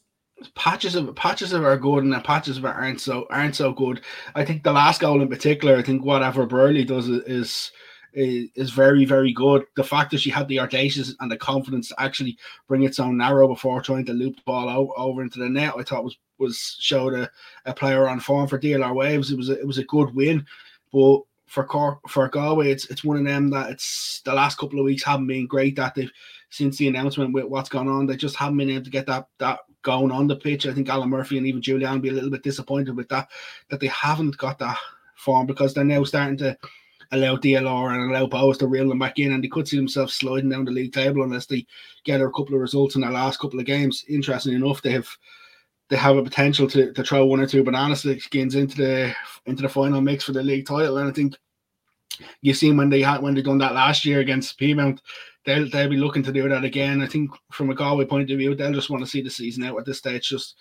Patches 0.54 0.94
of 0.94 1.14
patches 1.14 1.52
of 1.52 1.64
are 1.64 1.78
good 1.78 2.04
and 2.04 2.24
patches 2.24 2.58
of 2.58 2.64
it 2.64 2.68
aren't 2.68 3.00
so 3.00 3.26
aren't 3.30 3.56
so 3.56 3.72
good. 3.72 4.00
I 4.34 4.44
think 4.44 4.62
the 4.62 4.72
last 4.72 5.00
goal 5.00 5.22
in 5.22 5.28
particular, 5.28 5.76
I 5.76 5.82
think 5.82 6.04
whatever 6.04 6.46
Burley 6.46 6.84
does 6.84 7.08
is 7.08 7.72
is, 8.12 8.50
is 8.54 8.70
very 8.70 9.04
very 9.04 9.32
good. 9.32 9.66
The 9.76 9.84
fact 9.84 10.10
that 10.10 10.20
she 10.20 10.30
had 10.30 10.48
the 10.48 10.60
audacious 10.60 11.14
and 11.20 11.30
the 11.30 11.36
confidence 11.36 11.88
to 11.88 12.00
actually 12.00 12.36
bring 12.68 12.82
it 12.82 12.94
so 12.94 13.10
narrow 13.10 13.48
before 13.48 13.80
trying 13.80 14.04
to 14.06 14.12
loop 14.12 14.36
the 14.36 14.42
ball 14.42 14.68
out, 14.68 14.90
over 14.96 15.22
into 15.22 15.38
the 15.38 15.48
net, 15.48 15.74
I 15.76 15.82
thought 15.82 16.04
was 16.04 16.16
was 16.38 16.76
showed 16.80 17.14
a, 17.14 17.30
a 17.64 17.72
player 17.72 18.08
on 18.08 18.20
form 18.20 18.46
for 18.46 18.58
DLR 18.58 18.94
Waves. 18.94 19.30
It 19.30 19.38
was 19.38 19.48
a, 19.48 19.58
it 19.58 19.66
was 19.66 19.78
a 19.78 19.84
good 19.84 20.14
win, 20.14 20.44
but 20.92 21.20
for 21.46 21.64
Cork, 21.64 22.00
for 22.08 22.28
Galway, 22.28 22.70
it's 22.70 22.86
it's 22.90 23.04
one 23.04 23.16
of 23.16 23.24
them 23.24 23.48
that 23.50 23.70
it's 23.70 24.20
the 24.24 24.34
last 24.34 24.58
couple 24.58 24.78
of 24.78 24.84
weeks 24.84 25.04
haven't 25.04 25.28
been 25.28 25.46
great. 25.46 25.76
That 25.76 25.94
they've 25.94 26.10
since 26.50 26.78
the 26.78 26.88
announcement 26.88 27.32
with 27.32 27.44
what's 27.44 27.68
gone 27.68 27.88
on, 27.88 28.06
they 28.06 28.16
just 28.16 28.36
haven't 28.36 28.58
been 28.58 28.70
able 28.70 28.84
to 28.84 28.90
get 28.90 29.06
that 29.06 29.28
that 29.38 29.60
going 29.82 30.10
on 30.10 30.26
the 30.26 30.36
pitch. 30.36 30.66
I 30.66 30.72
think 30.72 30.88
Alan 30.88 31.08
Murphy 31.08 31.38
and 31.38 31.46
even 31.46 31.60
Julianne 31.60 31.94
will 31.94 32.00
be 32.00 32.08
a 32.08 32.12
little 32.12 32.30
bit 32.30 32.42
disappointed 32.42 32.96
with 32.96 33.08
that 33.08 33.28
that 33.70 33.80
they 33.80 33.88
haven't 33.88 34.36
got 34.36 34.58
that 34.58 34.78
form 35.16 35.46
because 35.46 35.74
they're 35.74 35.84
now 35.84 36.04
starting 36.04 36.36
to 36.38 36.56
allow 37.12 37.36
DLR 37.36 37.94
and 37.94 38.10
allow 38.10 38.26
Bohs 38.26 38.58
to 38.58 38.66
reel 38.66 38.88
them 38.88 38.98
back 38.98 39.18
in, 39.18 39.32
and 39.32 39.42
they 39.42 39.48
could 39.48 39.68
see 39.68 39.76
themselves 39.76 40.14
sliding 40.14 40.50
down 40.50 40.64
the 40.64 40.70
league 40.70 40.92
table 40.92 41.22
unless 41.22 41.46
they 41.46 41.66
get 42.04 42.20
a 42.20 42.26
couple 42.26 42.54
of 42.54 42.60
results 42.60 42.94
in 42.94 43.00
their 43.00 43.10
last 43.10 43.38
couple 43.38 43.60
of 43.60 43.66
games. 43.66 44.04
Interesting 44.08 44.54
enough, 44.54 44.82
they 44.82 44.92
have 44.92 45.08
they 45.88 45.96
have 45.96 46.16
a 46.16 46.22
potential 46.22 46.68
to, 46.68 46.92
to 46.92 47.04
throw 47.04 47.26
one 47.26 47.40
or 47.40 47.46
two 47.46 47.62
banana 47.62 47.94
skins 47.94 48.54
into 48.54 48.76
the 48.76 49.14
into 49.46 49.62
the 49.62 49.68
final 49.68 50.00
mix 50.00 50.24
for 50.24 50.32
the 50.32 50.42
league 50.42 50.66
title. 50.66 50.98
And 50.98 51.08
I 51.08 51.12
think 51.12 51.34
you've 52.40 52.56
seen 52.56 52.76
when 52.76 52.90
they 52.90 53.02
had 53.02 53.22
when 53.22 53.34
they 53.34 53.42
done 53.42 53.58
that 53.58 53.74
last 53.74 54.04
year 54.04 54.20
against 54.20 54.58
Peamount, 54.58 54.98
they'll 55.46 55.70
they'll 55.70 55.88
be 55.88 55.96
looking 55.96 56.22
to 56.24 56.32
do 56.32 56.48
that 56.48 56.64
again. 56.64 57.00
I 57.00 57.06
think 57.06 57.30
from 57.50 57.70
a 57.70 57.74
Galway 57.74 58.04
point 58.04 58.30
of 58.30 58.38
view, 58.38 58.54
they'll 58.54 58.72
just 58.72 58.90
want 58.90 59.02
to 59.02 59.08
see 59.08 59.22
the 59.22 59.30
season 59.30 59.64
out 59.64 59.78
at 59.78 59.86
this 59.86 59.98
stage. 59.98 60.28
Just 60.28 60.56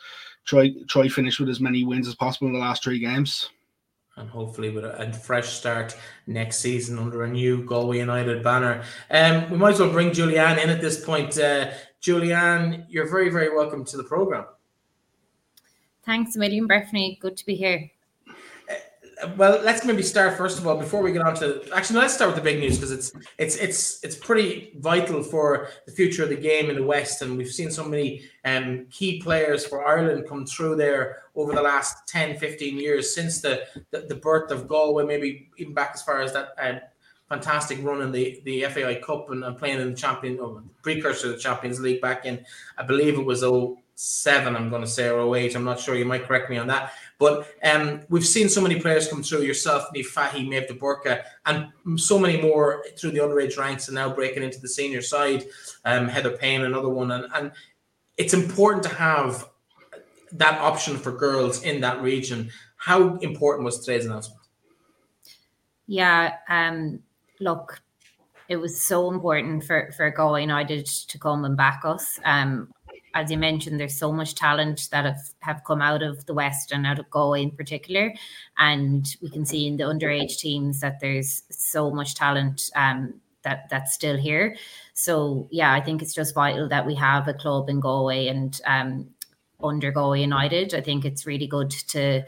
try 0.45 0.73
try 0.87 1.09
finish 1.09 1.39
with 1.39 1.49
as 1.49 1.59
many 1.59 1.83
wins 1.83 2.07
as 2.07 2.15
possible 2.15 2.47
in 2.47 2.53
the 2.53 2.59
last 2.59 2.83
three 2.83 2.99
games. 2.99 3.49
And 4.17 4.29
hopefully 4.29 4.69
with 4.69 4.85
a, 4.85 4.97
a 5.01 5.11
fresh 5.11 5.49
start 5.49 5.97
next 6.25 6.59
season 6.59 6.97
under 6.97 7.25
a 7.25 7.29
new 7.29 7.65
Galway 7.65 7.97
United 7.97 8.41
banner. 8.41 8.83
Um, 9.11 9.49
we 9.49 9.57
might 9.57 9.73
as 9.73 9.81
well 9.81 9.91
bring 9.91 10.11
Julianne 10.11 10.63
in 10.63 10.69
at 10.69 10.79
this 10.79 11.03
point. 11.03 11.37
Uh, 11.37 11.71
Julianne, 12.01 12.85
you're 12.87 13.09
very, 13.09 13.29
very 13.29 13.53
welcome 13.53 13.83
to 13.83 13.97
the 13.97 14.05
program. 14.05 14.45
Thanks 16.05 16.37
a 16.37 16.39
million, 16.39 16.65
Bethany. 16.65 17.17
Good 17.21 17.35
to 17.35 17.45
be 17.45 17.55
here. 17.55 17.91
Well, 19.38 19.62
let's 19.63 19.86
maybe 19.86 20.03
start 20.03 20.38
first 20.38 20.60
of 20.60 20.67
all 20.67 20.77
before 20.77 21.01
we 21.01 21.12
get 21.12 21.22
on 21.22 21.36
to 21.36 21.63
actually 21.74 22.00
let's 22.00 22.13
start 22.13 22.29
with 22.29 22.36
the 22.36 22.41
big 22.41 22.60
news 22.60 22.77
because 22.77 22.91
it's 22.91 23.12
it's 23.38 23.55
it's 23.58 24.03
it's 24.03 24.15
pretty 24.15 24.74
vital 24.79 25.24
for 25.24 25.70
the 25.86 25.91
future 25.91 26.24
of 26.24 26.29
the 26.29 26.36
game 26.36 26.70
in 26.70 26.75
the 26.75 26.84
West, 26.84 27.22
and 27.22 27.38
we've 27.38 27.51
seen 27.51 27.72
so 27.72 27.84
many 27.84 28.24
um, 28.44 28.88
key 28.89 29.22
players 29.22 29.65
for 29.65 29.86
Ireland 29.86 30.27
come 30.27 30.46
through 30.46 30.75
there 30.75 31.24
over 31.36 31.53
the 31.53 31.62
last 31.62 32.08
10, 32.08 32.38
15 32.38 32.77
years 32.77 33.13
since 33.13 33.41
the 33.41 33.65
the, 33.91 34.01
the 34.01 34.15
birth 34.15 34.51
of 34.51 34.67
Galway, 34.67 35.05
maybe 35.05 35.50
even 35.58 35.74
back 35.74 35.91
as 35.94 36.01
far 36.01 36.22
as 36.22 36.34
that. 36.34 36.50
Uh, 36.58 36.79
fantastic 37.27 37.84
run 37.84 38.03
in 38.03 38.12
the, 38.12 38.39
the 38.46 38.62
FAI 38.65 39.01
Cup 39.03 39.32
and, 39.32 39.44
and 39.44 39.58
playing 39.58 39.79
in 39.79 39.89
the 39.89 39.96
champion 39.96 40.39
or 40.39 40.62
precursor 40.84 41.24
to 41.24 41.29
the 41.29 41.38
Champions 41.39 41.79
League 41.79 42.00
back 42.00 42.24
in 42.24 42.46
I 42.77 42.84
believe 42.84 43.17
it 43.17 43.25
was 43.25 43.44
oh 43.44 43.79
seven, 43.96 44.55
I'm 44.55 44.70
going 44.70 44.82
to 44.82 44.88
say, 44.88 45.10
or 45.10 45.36
08. 45.36 45.55
I'm 45.55 45.63
not 45.63 45.79
sure. 45.79 45.96
You 45.96 46.05
might 46.05 46.25
correct 46.25 46.50
me 46.50 46.58
on 46.58 46.67
that. 46.67 46.91
But 47.17 47.48
um, 47.63 48.01
we've 48.10 48.25
seen 48.25 48.50
so 48.50 48.62
many 48.62 48.79
players 48.79 49.07
come 49.07 49.24
through 49.24 49.43
yourself, 49.43 49.86
Niamh 49.95 50.05
Fahey, 50.05 50.48
Maeve 50.48 50.67
de 50.67 50.74
Burca, 50.74 51.24
and 51.45 51.69
so 51.98 52.19
many 52.19 52.41
more 52.41 52.84
through 53.00 53.12
the 53.12 53.19
underage 53.19 53.57
ranks 53.57 53.88
and 53.88 53.95
now 53.95 54.13
breaking 54.13 54.43
into 54.43 54.60
the 54.60 54.67
senior 54.67 55.01
side. 55.01 55.45
Um, 55.86 56.07
Heather 56.07 56.36
Payne, 56.36 56.63
another 56.63 56.89
one. 56.89 57.12
And, 57.12 57.25
and 57.34 57.51
it's 58.17 58.34
important 58.34 58.84
to 58.84 58.89
have 58.95 59.50
that 60.34 60.60
option 60.60 60.98
for 60.98 61.12
girls 61.12 61.63
in 61.63 61.81
that 61.81 62.01
region. 62.01 62.51
How 62.75 63.15
important 63.17 63.63
was 63.63 63.79
today's 63.79 64.05
announcement? 64.05 64.41
Yeah, 65.88 66.34
um, 66.50 67.00
look, 67.39 67.81
it 68.50 68.57
was 68.57 68.79
so 68.79 69.12
important 69.12 69.63
for 69.63 69.91
for 69.95 70.10
Galway 70.10 70.41
United 70.41 70.86
to 70.86 71.19
come 71.19 71.45
and 71.45 71.55
back 71.55 71.81
us. 71.84 72.19
Um, 72.24 72.72
as 73.15 73.31
you 73.31 73.38
mentioned, 73.38 73.79
there's 73.79 73.98
so 73.98 74.12
much 74.12 74.36
talent 74.36 74.89
that 74.91 75.05
have, 75.05 75.22
have 75.39 75.63
come 75.63 75.81
out 75.81 76.03
of 76.03 76.25
the 76.25 76.34
West 76.34 76.74
and 76.74 76.86
out 76.86 77.00
of 77.00 77.10
Galway 77.10 77.41
in 77.41 77.51
particular. 77.51 78.13
And 78.57 79.07
we 79.22 79.29
can 79.29 79.45
see 79.45 79.65
in 79.65 79.77
the 79.77 79.86
underage 79.86 80.38
teams 80.38 80.81
that 80.81 81.00
there's 81.00 81.43
so 81.50 81.89
much 81.89 82.13
talent 82.15 82.69
um, 82.75 83.22
that 83.43 83.69
that's 83.69 83.93
still 83.93 84.17
here. 84.17 84.57
So 84.93 85.48
yeah, 85.50 85.74
I 85.74 85.79
think 85.79 86.01
it's 86.01 86.13
just 86.13 86.36
vital 86.36 86.67
that 86.67 86.86
we 86.86 86.93
have 86.95 87.29
a 87.29 87.34
club 87.34 87.69
in 87.69 87.79
Galway 87.79 88.27
and 88.27 88.60
um, 88.65 89.10
under 89.63 89.91
Galway 89.91 90.19
United. 90.19 90.74
I 90.74 90.81
think 90.81 91.05
it's 91.05 91.25
really 91.25 91.48
good 91.48 91.72
to 91.72 92.24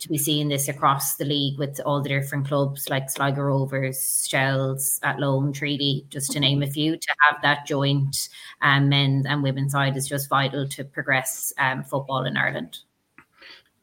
to 0.00 0.08
be 0.08 0.18
seeing 0.18 0.48
this 0.48 0.68
across 0.68 1.16
the 1.16 1.24
league 1.24 1.58
with 1.58 1.78
all 1.84 2.02
the 2.02 2.08
different 2.08 2.48
clubs 2.48 2.88
like 2.88 3.10
Sligo 3.10 3.42
Rovers, 3.42 4.26
Shells, 4.26 4.98
Athlone, 5.02 5.52
Treaty, 5.52 6.06
just 6.08 6.32
to 6.32 6.40
name 6.40 6.62
a 6.62 6.66
few. 6.66 6.96
To 6.96 7.14
have 7.28 7.40
that 7.42 7.66
joint 7.66 8.30
um, 8.62 8.88
men's 8.88 9.26
and 9.26 9.42
women's 9.42 9.72
side 9.72 9.96
is 9.96 10.08
just 10.08 10.28
vital 10.28 10.66
to 10.68 10.84
progress 10.84 11.52
um, 11.58 11.84
football 11.84 12.24
in 12.24 12.36
Ireland. 12.36 12.78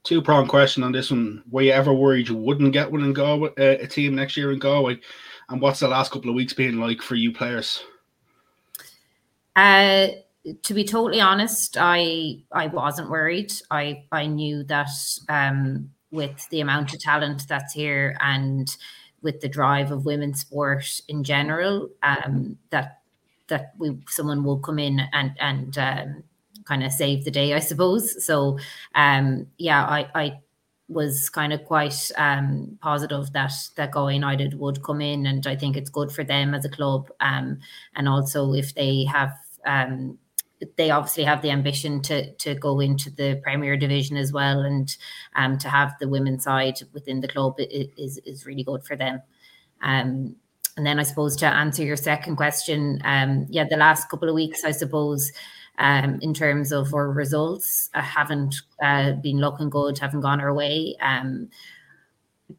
Two 0.04 0.22
prong 0.22 0.48
question 0.48 0.84
on 0.84 0.92
this 0.92 1.12
one: 1.12 1.44
Were 1.52 1.62
you 1.62 1.72
ever 1.72 1.94
worried 1.94 2.30
you 2.30 2.36
wouldn't 2.36 2.74
get 2.74 2.92
one 2.92 3.04
in 3.04 3.14
Galway, 3.14 3.50
uh, 3.50 3.84
a 3.84 3.88
team 3.88 4.16
next 4.16 4.36
year 4.36 4.52
in 4.52 4.60
Galway? 4.60 5.00
And 5.50 5.62
what's 5.62 5.80
the 5.80 5.88
last 5.88 6.12
couple 6.12 6.30
of 6.30 6.36
weeks 6.36 6.54
been 6.54 6.80
like 6.80 7.02
for 7.02 7.16
you 7.16 7.32
players? 7.32 7.84
Uh, 9.56 10.08
to 10.64 10.74
be 10.74 10.84
totally 10.84 11.22
honest, 11.22 11.78
I 11.80 12.40
I 12.52 12.68
wasn't 12.68 13.10
worried. 13.10 13.52
I 13.70 14.06
I 14.12 14.28
knew 14.28 14.64
that 14.64 14.90
um, 15.30 15.92
with 16.12 16.48
the 16.50 16.62
amount 16.62 16.94
of 16.94 17.00
talent 17.00 17.48
that's 17.48 17.74
here 17.74 18.18
and 18.22 18.76
with 19.22 19.42
the 19.42 19.50
drive 19.50 19.92
of 19.92 20.06
women's 20.06 20.42
sport 20.42 21.02
in 21.08 21.24
general, 21.24 21.90
um, 22.04 22.58
that 22.70 23.02
that 23.48 23.74
we 23.78 23.98
someone 24.08 24.44
will 24.44 24.60
come 24.60 24.80
in 24.80 25.02
and 25.14 25.32
and 25.40 25.78
um, 25.78 26.24
kind 26.66 26.84
of 26.84 26.92
save 26.92 27.26
the 27.26 27.32
day, 27.32 27.54
I 27.54 27.60
suppose. 27.60 28.26
So 28.26 28.60
um, 28.96 29.48
yeah, 29.58 29.84
I, 29.86 30.10
I 30.14 30.40
was 30.90 31.30
kind 31.30 31.52
of 31.54 31.64
quite 31.66 32.12
um, 32.18 32.78
positive 32.82 33.32
that 33.34 33.54
that 33.76 33.92
Galway 33.92 34.16
United 34.16 34.60
would 34.60 34.84
come 34.84 35.02
in, 35.02 35.26
and 35.26 35.46
I 35.48 35.56
think 35.56 35.76
it's 35.76 35.90
good 35.90 36.12
for 36.12 36.24
them 36.24 36.54
as 36.54 36.66
a 36.66 36.70
club. 36.70 37.10
Um, 37.20 37.60
and 37.96 38.08
also 38.08 38.54
if 38.54 38.74
they 38.76 39.06
have 39.06 39.34
um, 39.66 40.18
they 40.76 40.90
obviously 40.90 41.24
have 41.24 41.42
the 41.42 41.52
ambition 41.52 42.02
to 42.04 42.32
to 42.34 42.56
go 42.56 42.80
into 42.80 43.10
the 43.12 43.40
Premier 43.44 43.78
Division 43.78 44.18
as 44.18 44.32
well, 44.32 44.62
and 44.62 44.96
um, 45.36 45.58
to 45.60 45.70
have 45.70 45.94
the 46.00 46.10
women's 46.10 46.44
side 46.44 46.80
within 46.94 47.22
the 47.22 47.28
club 47.28 47.56
is 47.60 48.20
is 48.26 48.46
really 48.46 48.64
good 48.64 48.84
for 48.84 48.96
them. 48.96 49.22
Um, 49.82 50.36
and 50.76 50.86
then 50.86 51.00
I 51.00 51.04
suppose 51.04 51.36
to 51.38 51.48
answer 51.48 51.84
your 51.84 51.96
second 51.96 52.36
question, 52.36 53.02
um, 53.04 53.48
yeah, 53.50 53.66
the 53.68 53.78
last 53.78 54.10
couple 54.10 54.30
of 54.30 54.36
weeks, 54.36 54.64
I 54.64 54.70
suppose, 54.72 55.32
um, 55.80 56.20
in 56.22 56.36
terms 56.36 56.72
of 56.72 56.94
our 56.94 57.12
results, 57.12 57.90
uh, 57.96 58.02
haven't 58.02 58.56
uh, 58.82 59.14
been 59.14 59.40
looking 59.40 59.72
good, 59.72 59.98
haven't 59.98 60.22
gone 60.22 60.40
our 60.40 60.54
way. 60.54 60.96
Um, 61.02 61.50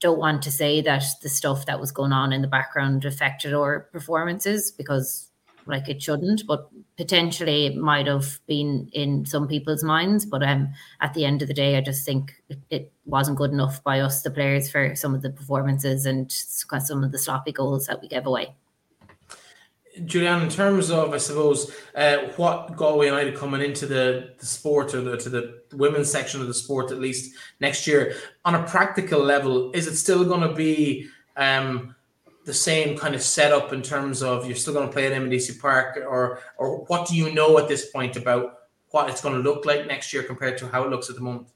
don't 0.00 0.18
want 0.18 0.42
to 0.42 0.50
say 0.50 0.80
that 0.82 1.04
the 1.22 1.28
stuff 1.28 1.66
that 1.66 1.80
was 1.80 1.92
going 1.92 2.12
on 2.12 2.32
in 2.32 2.42
the 2.42 2.48
background 2.48 3.04
affected 3.04 3.54
our 3.54 3.80
performances 3.92 4.70
because 4.70 5.27
like 5.68 5.88
it 5.88 6.02
shouldn't, 6.02 6.46
but 6.46 6.68
potentially 6.96 7.66
it 7.66 7.76
might 7.76 8.06
have 8.06 8.40
been 8.46 8.88
in 8.92 9.26
some 9.26 9.46
people's 9.46 9.84
minds. 9.84 10.24
But 10.24 10.42
um, 10.42 10.70
at 11.00 11.14
the 11.14 11.24
end 11.24 11.42
of 11.42 11.48
the 11.48 11.54
day, 11.54 11.76
I 11.76 11.80
just 11.80 12.04
think 12.04 12.34
it, 12.48 12.58
it 12.70 12.92
wasn't 13.04 13.38
good 13.38 13.52
enough 13.52 13.82
by 13.84 14.00
us, 14.00 14.22
the 14.22 14.30
players, 14.30 14.70
for 14.70 14.96
some 14.96 15.14
of 15.14 15.22
the 15.22 15.30
performances 15.30 16.06
and 16.06 16.30
some 16.32 17.04
of 17.04 17.12
the 17.12 17.18
sloppy 17.18 17.52
goals 17.52 17.86
that 17.86 18.00
we 18.00 18.08
gave 18.08 18.26
away. 18.26 18.54
Julianne, 20.00 20.44
in 20.44 20.48
terms 20.48 20.90
of, 20.90 21.12
I 21.12 21.18
suppose, 21.18 21.72
uh, 21.94 22.18
what 22.36 22.76
Galway 22.76 23.06
United 23.06 23.36
coming 23.36 23.60
into 23.60 23.86
the, 23.86 24.34
the 24.38 24.46
sport 24.46 24.94
or 24.94 25.00
the, 25.00 25.16
to 25.16 25.28
the 25.28 25.62
women's 25.72 26.10
section 26.10 26.40
of 26.40 26.46
the 26.46 26.54
sport 26.54 26.92
at 26.92 27.00
least 27.00 27.34
next 27.60 27.86
year, 27.86 28.14
on 28.44 28.54
a 28.54 28.62
practical 28.62 29.20
level, 29.20 29.72
is 29.72 29.86
it 29.86 29.96
still 29.96 30.24
going 30.24 30.48
to 30.48 30.54
be 30.54 31.08
um, 31.36 31.94
the 32.48 32.54
same 32.54 32.96
kind 32.96 33.14
of 33.14 33.20
setup 33.20 33.74
in 33.74 33.82
terms 33.82 34.22
of 34.22 34.46
you're 34.46 34.56
still 34.56 34.72
going 34.72 34.86
to 34.86 34.92
play 34.92 35.06
at 35.06 35.12
Eamonn 35.12 35.28
Deacy 35.28 35.60
Park, 35.60 35.98
or 35.98 36.40
or 36.56 36.78
what 36.86 37.06
do 37.06 37.14
you 37.14 37.30
know 37.34 37.58
at 37.58 37.68
this 37.68 37.90
point 37.90 38.16
about 38.16 38.60
what 38.90 39.10
it's 39.10 39.20
going 39.20 39.34
to 39.34 39.42
look 39.42 39.66
like 39.66 39.86
next 39.86 40.14
year 40.14 40.22
compared 40.22 40.56
to 40.56 40.66
how 40.66 40.82
it 40.84 40.88
looks 40.88 41.10
at 41.10 41.16
the 41.16 41.20
moment? 41.20 41.46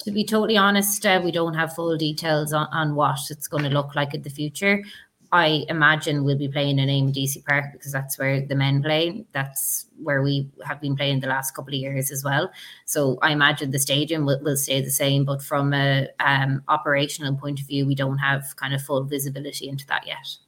To 0.00 0.10
be 0.10 0.24
totally 0.24 0.56
honest, 0.56 1.06
uh, 1.06 1.20
we 1.24 1.30
don't 1.30 1.54
have 1.54 1.72
full 1.72 1.96
details 1.96 2.52
on, 2.52 2.66
on 2.72 2.96
what 2.96 3.20
it's 3.30 3.46
going 3.46 3.62
to 3.62 3.70
look 3.70 3.94
like 3.94 4.12
in 4.12 4.22
the 4.22 4.30
future. 4.30 4.82
I 5.30 5.66
imagine 5.68 6.24
we'll 6.24 6.38
be 6.38 6.48
playing 6.48 6.78
in 6.78 7.12
Deacy 7.12 7.44
Park 7.44 7.72
because 7.72 7.92
that's 7.92 8.18
where 8.18 8.46
the 8.46 8.54
men 8.54 8.82
play. 8.82 9.26
That's 9.32 9.86
where 10.02 10.22
we 10.22 10.48
have 10.64 10.80
been 10.80 10.96
playing 10.96 11.20
the 11.20 11.26
last 11.26 11.54
couple 11.54 11.74
of 11.74 11.80
years 11.80 12.10
as 12.10 12.24
well. 12.24 12.50
So 12.86 13.18
I 13.20 13.32
imagine 13.32 13.70
the 13.70 13.78
stadium 13.78 14.24
will, 14.24 14.40
will 14.42 14.56
stay 14.56 14.80
the 14.80 14.90
same, 14.90 15.24
but 15.26 15.42
from 15.42 15.74
a 15.74 16.08
um, 16.20 16.62
operational 16.68 17.36
point 17.36 17.60
of 17.60 17.66
view, 17.66 17.86
we 17.86 17.94
don't 17.94 18.18
have 18.18 18.56
kind 18.56 18.72
of 18.72 18.80
full 18.80 19.04
visibility 19.04 19.68
into 19.68 19.86
that 19.88 20.06
yet. 20.06 20.38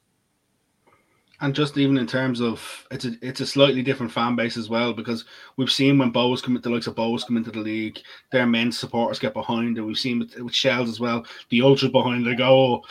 And 1.41 1.55
just 1.55 1.75
even 1.77 1.97
in 1.97 2.05
terms 2.05 2.39
of 2.39 2.87
it's 2.91 3.05
a 3.05 3.13
it's 3.21 3.41
a 3.41 3.47
slightly 3.47 3.81
different 3.81 4.11
fan 4.11 4.35
base 4.35 4.57
as 4.57 4.69
well 4.69 4.93
because 4.93 5.25
we've 5.57 5.71
seen 5.71 5.97
when 5.97 6.13
Bohs 6.13 6.41
come 6.41 6.59
the 6.61 6.69
likes 6.69 6.85
of 6.85 6.95
Bohs 6.95 7.25
come 7.25 7.35
into 7.35 7.49
the 7.49 7.59
league, 7.59 7.99
their 8.31 8.45
men's 8.45 8.77
supporters 8.77 9.17
get 9.17 9.33
behind, 9.33 9.77
and 9.77 9.87
we've 9.87 9.97
seen 9.97 10.19
with, 10.19 10.35
with 10.39 10.53
Shells 10.53 10.87
as 10.87 10.99
well, 10.99 11.25
the 11.49 11.63
ultras 11.63 11.91
behind. 11.91 12.27
They 12.27 12.35
go, 12.35 12.83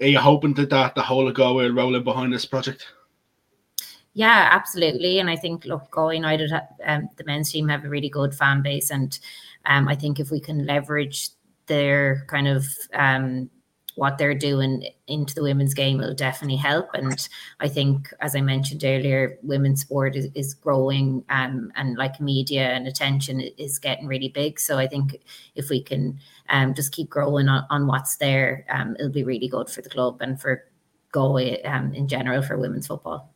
are 0.00 0.06
you 0.06 0.18
hoping 0.18 0.54
that, 0.54 0.70
that 0.70 0.94
the 0.94 1.02
whole 1.02 1.28
of 1.28 1.34
Galway 1.34 1.64
will 1.64 1.74
roll 1.74 1.94
in 1.94 2.04
behind 2.04 2.32
this 2.32 2.44
project? 2.44 2.86
Yeah, 4.14 4.48
absolutely. 4.52 5.18
And 5.18 5.28
I 5.28 5.36
think, 5.36 5.64
look, 5.64 5.90
Galway 5.90 6.16
United, 6.16 6.52
um, 6.84 7.08
the 7.16 7.24
men's 7.24 7.50
team 7.50 7.68
have 7.68 7.84
a 7.84 7.88
really 7.88 8.08
good 8.08 8.34
fan 8.34 8.62
base. 8.62 8.90
And 8.90 9.18
um, 9.66 9.88
I 9.88 9.96
think 9.96 10.20
if 10.20 10.30
we 10.30 10.40
can 10.40 10.66
leverage 10.66 11.30
their 11.66 12.24
kind 12.28 12.46
of 12.46 12.66
um, 12.92 13.50
what 13.96 14.18
they're 14.18 14.34
doing 14.34 14.84
into 15.06 15.34
the 15.34 15.42
women's 15.42 15.74
game 15.74 15.98
will 15.98 16.14
definitely 16.14 16.56
help. 16.56 16.88
And 16.94 17.28
I 17.60 17.68
think, 17.68 18.12
as 18.20 18.34
I 18.36 18.40
mentioned 18.40 18.84
earlier, 18.84 19.38
women's 19.42 19.80
sport 19.80 20.16
is, 20.16 20.28
is 20.34 20.54
growing 20.54 21.24
um, 21.28 21.72
and 21.76 21.96
like 21.96 22.20
media 22.20 22.68
and 22.68 22.86
attention 22.86 23.40
is 23.40 23.78
getting 23.78 24.06
really 24.06 24.28
big. 24.28 24.58
So 24.60 24.78
I 24.78 24.86
think 24.86 25.20
if 25.54 25.70
we 25.70 25.82
can 25.82 26.18
um, 26.48 26.74
just 26.74 26.92
keep 26.92 27.08
growing 27.08 27.48
on, 27.48 27.64
on 27.70 27.86
what's 27.86 28.16
there, 28.16 28.66
um, 28.68 28.96
it'll 28.98 29.10
be 29.10 29.24
really 29.24 29.48
good 29.48 29.68
for 29.68 29.82
the 29.82 29.88
club 29.88 30.20
and 30.20 30.40
for 30.40 30.64
Galway 31.12 31.62
um, 31.62 31.94
in 31.94 32.08
general 32.08 32.42
for 32.42 32.58
women's 32.58 32.86
football 32.86 33.34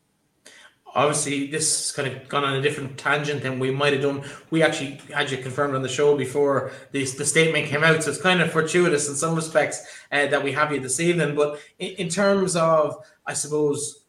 obviously 0.95 1.47
this 1.47 1.93
kind 1.93 2.09
of 2.09 2.29
gone 2.29 2.45
on 2.45 2.55
a 2.55 2.61
different 2.61 2.99
tangent 2.99 3.43
than 3.43 3.59
we 3.59 3.71
might 3.71 3.93
have 3.93 4.03
done. 4.03 4.23
We 4.51 4.63
actually 4.63 5.01
had 5.15 5.31
you 5.31 5.39
confirmed 5.39 5.75
on 5.75 5.83
the 5.83 5.89
show 5.89 6.17
before 6.17 6.73
this 6.93 7.15
the 7.15 7.25
statement 7.25 7.67
came 7.67 7.85
out, 7.85 8.03
so 8.03 8.11
it's 8.11 8.21
kind 8.21 8.41
of 8.41 8.51
fortuitous 8.51 9.09
in 9.09 9.15
some 9.15 9.35
respects 9.35 9.87
uh, 10.11 10.27
that 10.27 10.43
we 10.43 10.53
have 10.53 10.73
you 10.73 10.81
this 10.81 11.01
evening. 11.01 11.35
But 11.35 11.61
in, 11.79 11.93
in, 11.93 12.09
terms 12.09 12.57
of, 12.57 13.05
I 13.27 13.35
suppose, 13.35 14.05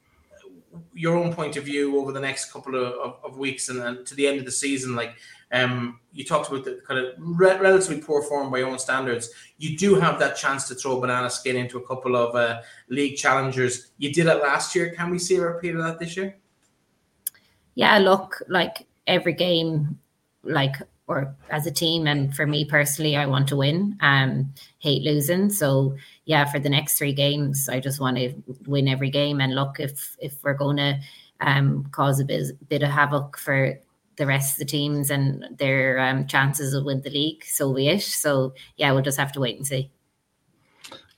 your 0.93 1.15
own 1.15 1.33
point 1.33 1.57
of 1.57 1.63
view 1.63 1.99
over 1.99 2.11
the 2.11 2.19
next 2.19 2.51
couple 2.51 2.75
of, 2.75 2.93
of, 2.93 3.19
of 3.23 3.37
weeks 3.37 3.69
and, 3.69 3.79
and, 3.79 4.05
to 4.07 4.15
the 4.15 4.27
end 4.27 4.39
of 4.39 4.45
the 4.45 4.51
season, 4.51 4.95
like 4.95 5.15
um, 5.51 5.99
you 6.11 6.23
talked 6.23 6.49
about 6.49 6.65
the 6.65 6.81
kind 6.87 6.99
of 6.99 7.13
re- 7.17 7.57
relatively 7.57 8.01
poor 8.01 8.23
form 8.23 8.51
by 8.51 8.59
your 8.59 8.67
own 8.67 8.79
standards. 8.79 9.29
You 9.57 9.77
do 9.77 9.95
have 9.95 10.19
that 10.19 10.37
chance 10.37 10.67
to 10.67 10.75
throw 10.75 10.99
banana 10.99 11.29
skin 11.29 11.55
into 11.55 11.77
a 11.77 11.87
couple 11.87 12.15
of 12.15 12.35
uh, 12.35 12.61
league 12.89 13.17
challengers. 13.17 13.91
You 13.97 14.13
did 14.13 14.27
it 14.27 14.41
last 14.41 14.75
year. 14.75 14.91
Can 14.91 15.09
we 15.09 15.19
see 15.19 15.35
a 15.35 15.41
repeat 15.41 15.75
of 15.75 15.83
that 15.83 15.99
this 15.99 16.15
year? 16.17 16.39
yeah, 17.79 17.97
look, 17.97 18.43
like 18.49 18.85
every 19.07 19.31
game, 19.31 19.97
like 20.43 20.75
or 21.07 21.33
as 21.49 21.65
a 21.65 21.71
team, 21.71 22.07
and 22.07 22.35
for 22.35 22.45
me 22.45 22.65
personally, 22.65 23.15
I 23.15 23.25
want 23.25 23.47
to 23.47 23.55
win. 23.55 23.97
Um, 24.01 24.53
hate 24.79 25.01
losing. 25.01 25.49
So 25.49 25.95
yeah, 26.25 26.43
for 26.43 26.59
the 26.59 26.67
next 26.67 26.97
three 26.97 27.13
games, 27.13 27.69
I 27.69 27.79
just 27.79 28.01
want 28.01 28.17
to 28.17 28.33
win 28.67 28.89
every 28.89 29.09
game. 29.09 29.39
And 29.39 29.55
look, 29.55 29.79
if 29.79 30.17
if 30.19 30.43
we're 30.43 30.57
to 30.57 30.99
um, 31.39 31.87
cause 31.91 32.19
a 32.19 32.25
bit, 32.25 32.51
bit 32.67 32.83
of 32.83 32.89
havoc 32.89 33.37
for 33.37 33.79
the 34.19 34.27
rest 34.27 34.53
of 34.53 34.59
the 34.59 34.65
teams 34.65 35.09
and 35.09 35.45
their 35.57 35.97
um, 35.97 36.27
chances 36.27 36.73
of 36.73 36.83
win 36.83 37.01
the 37.01 37.09
league, 37.09 37.43
so 37.45 37.73
be 37.73 37.87
it. 37.87 38.03
So 38.03 38.53
yeah, 38.75 38.91
we'll 38.91 39.01
just 39.01 39.17
have 39.17 39.31
to 39.31 39.39
wait 39.39 39.57
and 39.57 39.65
see. 39.65 39.89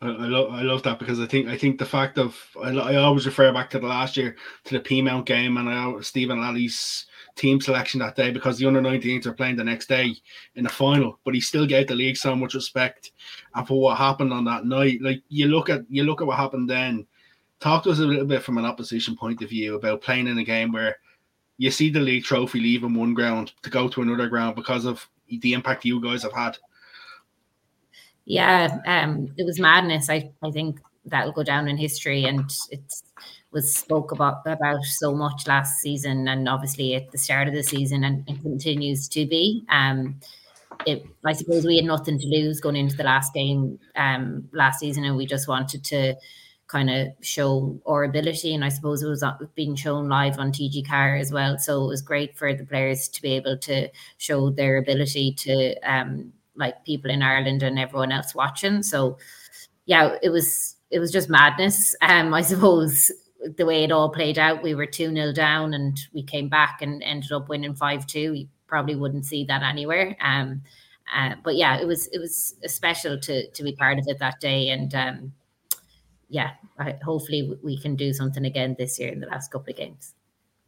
I, 0.04 0.08
love 0.08 0.54
I 0.54 0.62
love 0.62 0.84
that 0.84 1.00
because 1.00 1.20
I 1.20 1.26
think 1.26 1.48
I 1.48 1.58
think 1.58 1.78
the 1.78 1.86
fact 1.86 2.18
of 2.18 2.40
I, 2.64 2.70
I 2.70 2.96
always 2.96 3.26
refer 3.26 3.52
back 3.52 3.70
to 3.72 3.80
the 3.80 3.88
last 3.88 4.18
year 4.18 4.36
to 4.66 4.78
the 4.78 4.84
Peamount 4.84 5.26
game 5.26 5.58
and 5.58 5.70
I, 5.70 6.00
Stephen 6.02 6.40
Lally's 6.40 7.06
team 7.36 7.60
selection 7.60 8.00
that 8.00 8.16
day 8.16 8.30
because 8.30 8.58
the 8.58 8.66
under 8.66 8.82
19s 8.82 9.26
are 9.26 9.34
playing 9.34 9.56
the 9.56 9.64
next 9.64 9.88
day 9.88 10.14
in 10.56 10.64
the 10.64 10.70
final, 10.70 11.20
but 11.24 11.34
he 11.34 11.42
still 11.42 11.66
gave 11.66 11.88
the 11.88 11.96
league 11.96 12.18
so 12.18 12.36
much 12.36 12.54
respect 12.54 13.12
and 13.56 13.68
for 13.68 13.80
what 13.80 13.98
happened 13.98 14.34
on 14.34 14.46
that 14.46 14.66
night. 14.66 15.02
Like 15.02 15.22
you 15.30 15.48
look 15.48 15.70
at 15.70 15.82
you 15.90 16.04
look 16.04 16.22
at 16.22 16.28
what 16.28 16.38
happened 16.38 16.70
then. 16.70 17.08
Talk 17.60 17.84
to 17.84 17.92
us 17.92 18.00
a 18.00 18.06
little 18.06 18.26
bit 18.26 18.42
from 18.42 18.58
an 18.58 18.66
opposition 18.66 19.16
point 19.16 19.42
of 19.44 19.50
view 19.50 19.76
about 19.76 20.02
playing 20.02 20.26
in 20.28 20.40
a 20.40 20.44
game 20.44 20.72
where 20.72 20.96
you 21.62 21.72
see 21.72 21.90
the 21.90 22.00
league 22.00 22.24
trophy 22.24 22.60
leaving 22.60 22.96
one 22.96 23.14
ground 23.14 23.52
to 23.62 23.70
go 23.70 23.88
to 23.88 24.02
another 24.02 24.28
ground 24.28 24.56
because 24.56 24.86
of 24.86 25.08
the 25.28 25.54
impact 25.54 25.86
you 25.86 26.02
guys 26.02 26.24
have 26.24 26.34
had 26.34 26.58
yeah, 28.26 28.78
um, 28.86 29.34
it 29.38 29.46
was 29.46 29.60
madness. 29.60 30.10
I, 30.10 30.32
I 30.44 30.52
think 30.52 30.80
that'll 31.06 31.32
go 31.32 31.44
down 31.44 31.68
in 31.68 31.78
history, 31.78 32.26
and 32.26 32.50
it 32.70 32.82
was 33.52 33.76
spoke 33.76 34.12
about 34.12 34.42
about 34.46 34.84
so 34.84 35.14
much 35.14 35.48
last 35.48 35.82
season, 35.82 36.28
and 36.28 36.48
obviously 36.48 36.96
at 36.96 37.12
the 37.12 37.18
start 37.18 37.48
of 37.48 37.54
the 37.54 37.64
season, 37.64 38.04
and, 38.04 38.26
continues 38.42 39.08
to 39.10 39.26
be. 39.26 39.66
Um, 39.70 40.20
it, 40.86 41.06
I 41.26 41.34
suppose 41.34 41.66
we 41.66 41.76
had 41.78 41.86
nothing 41.86 42.20
to 42.20 42.28
lose 42.28 42.60
going 42.60 42.76
into 42.76 42.96
the 42.96 43.04
last 43.04 43.34
game 43.34 43.80
um, 43.96 44.48
last 44.54 44.80
season, 44.80 45.04
and 45.04 45.18
we 45.18 45.26
just 45.26 45.48
wanted 45.48 45.84
to 45.86 46.16
kind 46.72 46.90
of 46.90 47.08
show 47.22 47.80
our 47.86 48.04
ability. 48.04 48.56
And 48.56 48.64
I 48.64 48.70
suppose 48.70 49.04
it 49.04 49.08
was 49.10 49.24
uh, 49.24 49.38
being 49.56 49.76
shown 49.76 50.08
live 50.08 50.40
on 50.40 50.52
TG 50.52 50.88
Car 50.88 51.18
as 51.18 51.32
well, 51.32 51.58
so 51.58 51.84
it 51.84 51.88
was 51.88 52.02
great 52.02 52.38
for 52.38 52.54
the 52.54 52.66
players 52.66 53.08
to 53.10 53.22
be 53.22 53.34
able 53.34 53.58
to 53.60 53.90
show 54.18 54.50
their 54.50 54.78
ability 54.78 55.34
to 55.34 55.76
um, 55.80 56.32
like 56.56 56.86
people 56.86 57.12
in 57.12 57.22
Ireland 57.22 57.64
and 57.64 57.78
everyone 57.78 58.12
else 58.12 58.34
watching. 58.34 58.84
So 58.84 59.18
yeah, 59.86 60.16
it 60.22 60.30
was 60.30 60.76
it 60.90 61.00
was 61.00 61.12
just 61.12 61.30
madness. 61.30 61.96
Um, 62.02 62.34
I 62.34 62.42
suppose 62.42 63.12
the 63.58 63.66
way 63.66 63.84
it 63.84 63.92
all 63.92 64.10
played 64.10 64.38
out, 64.38 64.64
we 64.64 64.76
were 64.76 64.86
2 64.86 65.14
0 65.14 65.34
down 65.34 65.74
and 65.74 66.00
we 66.14 66.24
came 66.24 66.48
back 66.48 66.82
and 66.82 67.02
ended 67.04 67.32
up 67.32 67.50
winning 67.50 67.74
5 67.74 68.08
2. 68.08 68.32
We 68.32 68.50
probably 68.68 68.96
wouldn't 68.96 69.26
see 69.26 69.44
that 69.46 69.64
anywhere. 69.64 70.16
Um, 70.22 70.62
uh, 71.14 71.36
but 71.44 71.56
yeah, 71.56 71.80
it 71.80 71.86
was 71.86 72.08
it 72.08 72.20
was 72.20 72.56
special 72.68 73.20
to 73.20 73.50
to 73.50 73.64
be 73.64 73.74
part 73.74 74.00
of 74.00 74.06
it 74.08 74.20
that 74.20 74.40
day, 74.40 74.70
and 74.70 74.96
um, 74.96 75.34
yeah, 76.32 76.52
I, 76.80 76.96
hopefully 77.04 77.58
we 77.62 77.78
can 77.78 77.96
do 77.96 78.14
something 78.14 78.46
again 78.46 78.76
this 78.80 78.98
year 78.98 79.12
in 79.12 79.20
the 79.20 79.28
last 79.28 79.52
couple 79.52 79.72
of 79.72 79.78
games. 79.78 80.16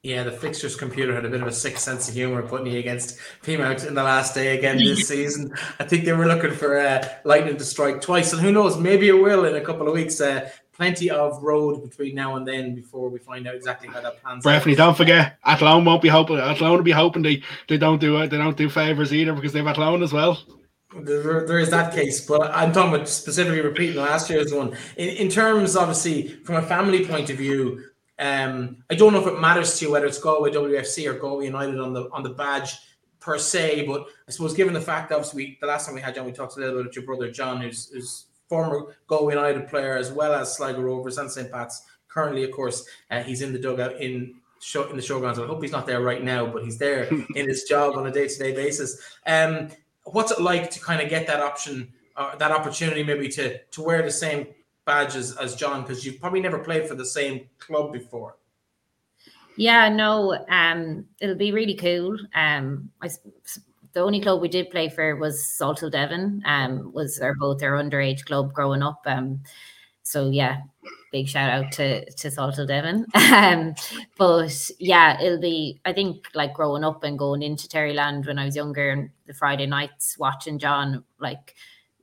Yeah, 0.03 0.23
the 0.23 0.33
fixtures 0.33 0.75
computer 0.75 1.15
had 1.15 1.23
a 1.23 1.29
bit 1.29 1.41
of 1.41 1.47
a 1.47 1.51
sick 1.53 1.77
sense 1.77 2.09
of 2.09 2.13
humor 2.13 2.41
putting 2.41 2.67
you 2.67 2.77
against 2.77 3.17
Peamount 3.41 3.87
in 3.87 3.95
the 3.95 4.03
last 4.03 4.35
day 4.35 4.57
again 4.57 4.77
this 4.77 5.07
season. 5.07 5.53
I 5.79 5.85
think 5.85 6.03
they 6.03 6.11
were 6.11 6.27
looking 6.27 6.51
for 6.51 6.77
uh, 6.77 7.07
Lightning 7.23 7.55
to 7.55 7.63
strike 7.63 8.01
twice, 8.01 8.33
and 8.33 8.41
who 8.41 8.51
knows, 8.51 8.77
maybe 8.77 9.07
it 9.07 9.13
will 9.13 9.45
in 9.45 9.55
a 9.55 9.61
couple 9.61 9.87
of 9.87 9.93
weeks. 9.93 10.19
Uh, 10.19 10.49
plenty 10.73 11.09
of 11.09 11.41
road 11.41 11.81
between 11.87 12.15
now 12.15 12.35
and 12.35 12.45
then 12.45 12.75
before 12.75 13.07
we 13.07 13.19
find 13.19 13.47
out 13.47 13.55
exactly 13.55 13.87
how 13.87 14.01
that 14.01 14.21
plans. 14.21 14.43
Definitely, 14.43 14.75
don't 14.75 14.97
forget, 14.97 15.37
Athlone 15.45 15.85
won't 15.85 16.01
be 16.01 16.09
hoping. 16.09 16.37
Athlone 16.37 16.75
will 16.75 16.83
be 16.83 16.91
hoping 16.91 17.21
they, 17.21 17.41
they 17.69 17.77
don't 17.77 18.01
do 18.01 18.17
it. 18.17 18.29
They 18.29 18.37
don't 18.37 18.57
do 18.57 18.69
favors 18.69 19.13
either 19.13 19.33
because 19.33 19.53
they've 19.53 19.65
Athlone 19.65 20.03
as 20.03 20.11
well. 20.11 20.37
There, 20.95 21.45
there 21.47 21.59
is 21.59 21.69
that 21.71 21.93
case, 21.93 22.25
but 22.25 22.51
I'm 22.53 22.71
talking 22.71 22.93
about 22.93 23.09
specifically 23.09 23.61
repeating 23.61 23.95
last 23.95 24.29
year's 24.29 24.53
one. 24.53 24.75
In, 24.97 25.09
in 25.09 25.29
terms, 25.29 25.75
obviously, 25.75 26.29
from 26.43 26.55
a 26.55 26.61
family 26.61 27.05
point 27.05 27.29
of 27.29 27.37
view, 27.37 27.83
um, 28.19 28.77
I 28.89 28.95
don't 28.95 29.13
know 29.13 29.21
if 29.21 29.27
it 29.27 29.39
matters 29.39 29.77
to 29.79 29.85
you 29.85 29.91
whether 29.91 30.05
it's 30.05 30.19
Galway 30.19 30.51
WFC 30.51 31.07
or 31.07 31.17
Galway 31.17 31.45
United 31.45 31.79
on 31.79 31.93
the 31.93 32.09
on 32.11 32.23
the 32.23 32.29
badge 32.29 32.77
per 33.19 33.37
se, 33.37 33.85
but 33.87 34.05
I 34.27 34.31
suppose 34.31 34.53
given 34.53 34.73
the 34.73 34.81
fact, 34.81 35.11
obviously, 35.11 35.43
we, 35.43 35.57
the 35.61 35.67
last 35.67 35.85
time 35.85 35.95
we 35.95 36.01
had 36.01 36.13
John, 36.13 36.25
we 36.25 36.31
talked 36.31 36.57
a 36.57 36.59
little 36.59 36.75
bit 36.75 36.81
about 36.81 36.95
your 36.95 37.05
brother 37.05 37.31
John, 37.31 37.61
who's, 37.61 37.89
who's 37.91 38.25
former 38.49 38.95
Galway 39.07 39.33
United 39.33 39.67
player 39.67 39.97
as 39.97 40.11
well 40.11 40.33
as 40.33 40.55
Sligo 40.55 40.81
Rovers 40.81 41.17
and 41.17 41.31
St. 41.31 41.51
Pat's. 41.51 41.83
Currently, 42.09 42.43
of 42.43 42.51
course, 42.51 42.85
uh, 43.09 43.23
he's 43.23 43.41
in 43.41 43.53
the 43.53 43.59
dugout 43.59 43.99
in 43.99 44.35
show 44.59 44.89
in 44.89 44.95
the 44.95 45.01
showgrounds. 45.01 45.43
I 45.43 45.47
hope 45.47 45.61
he's 45.61 45.71
not 45.71 45.87
there 45.87 46.01
right 46.01 46.23
now, 46.23 46.45
but 46.45 46.63
he's 46.63 46.77
there 46.77 47.03
in 47.35 47.47
his 47.47 47.63
job 47.63 47.95
on 47.95 48.05
a 48.07 48.11
day 48.11 48.27
to 48.27 48.37
day 48.37 48.53
basis. 48.53 49.01
Um, 49.25 49.69
what's 50.05 50.31
it 50.31 50.41
like 50.41 50.69
to 50.71 50.79
kind 50.79 51.01
of 51.01 51.09
get 51.09 51.27
that 51.27 51.39
option, 51.39 51.93
uh, 52.15 52.35
that 52.35 52.51
opportunity, 52.51 53.03
maybe 53.03 53.29
to 53.29 53.59
to 53.59 53.81
wear 53.81 54.01
the 54.01 54.11
same 54.11 54.47
badge 54.85 55.15
as, 55.15 55.35
as 55.37 55.55
John 55.55 55.81
because 55.81 56.05
you've 56.05 56.19
probably 56.19 56.41
never 56.41 56.59
played 56.59 56.87
for 56.87 56.95
the 56.95 57.05
same 57.05 57.49
club 57.59 57.93
before. 57.93 58.35
Yeah, 59.55 59.89
no, 59.89 60.45
um, 60.49 61.05
it'll 61.19 61.35
be 61.35 61.51
really 61.51 61.75
cool. 61.75 62.17
Um, 62.33 62.89
I, 63.01 63.09
the 63.93 64.01
only 64.01 64.19
club 64.19 64.41
we 64.41 64.49
did 64.49 64.71
play 64.71 64.89
for 64.89 65.15
was 65.15 65.39
Salthill 65.39 65.91
Devon. 65.91 66.41
Um, 66.45 66.91
was 66.93 67.19
our 67.19 67.35
both 67.35 67.61
our 67.61 67.73
underage 67.73 68.25
club 68.25 68.51
growing 68.53 68.81
up. 68.81 69.01
Um, 69.05 69.43
so 70.01 70.29
yeah, 70.29 70.61
big 71.13 71.29
shout 71.29 71.49
out 71.51 71.71
to 71.71 72.03
to 72.11 72.27
Salthill 72.27 72.67
Devon. 72.67 73.05
um, 73.13 73.75
but 74.17 74.69
yeah, 74.79 75.21
it'll 75.21 75.39
be. 75.39 75.79
I 75.85 75.93
think 75.93 76.27
like 76.33 76.53
growing 76.53 76.83
up 76.83 77.03
and 77.05 77.17
going 77.17 77.41
into 77.41 77.69
Terryland 77.69 78.25
when 78.25 78.39
I 78.39 78.45
was 78.45 78.55
younger 78.55 78.89
and 78.89 79.09
the 79.27 79.33
Friday 79.33 79.67
nights 79.67 80.17
watching 80.17 80.59
John. 80.59 81.05
Like, 81.19 81.55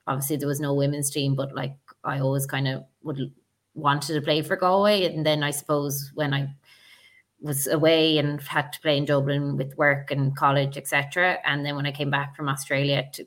obviously 0.06 0.36
there 0.36 0.48
was 0.48 0.60
no 0.60 0.72
women's 0.72 1.10
team, 1.10 1.34
but 1.34 1.54
like 1.54 1.76
I 2.04 2.20
always 2.20 2.46
kind 2.46 2.68
of 2.68 2.84
would 3.02 3.32
wanted 3.74 4.14
to 4.14 4.22
play 4.22 4.40
for 4.40 4.56
Galway, 4.56 5.04
and 5.04 5.26
then 5.26 5.42
I 5.42 5.50
suppose 5.50 6.12
when 6.14 6.32
I 6.32 6.54
was 7.42 7.66
away 7.66 8.18
and 8.18 8.40
had 8.42 8.72
to 8.72 8.80
play 8.80 8.96
in 8.96 9.06
Dublin 9.06 9.56
with 9.56 9.76
work 9.76 10.10
and 10.10 10.36
college, 10.36 10.76
etc. 10.76 11.38
And 11.44 11.66
then 11.66 11.74
when 11.74 11.86
I 11.86 11.92
came 11.92 12.10
back 12.10 12.36
from 12.36 12.48
Australia 12.48 13.08
to 13.14 13.26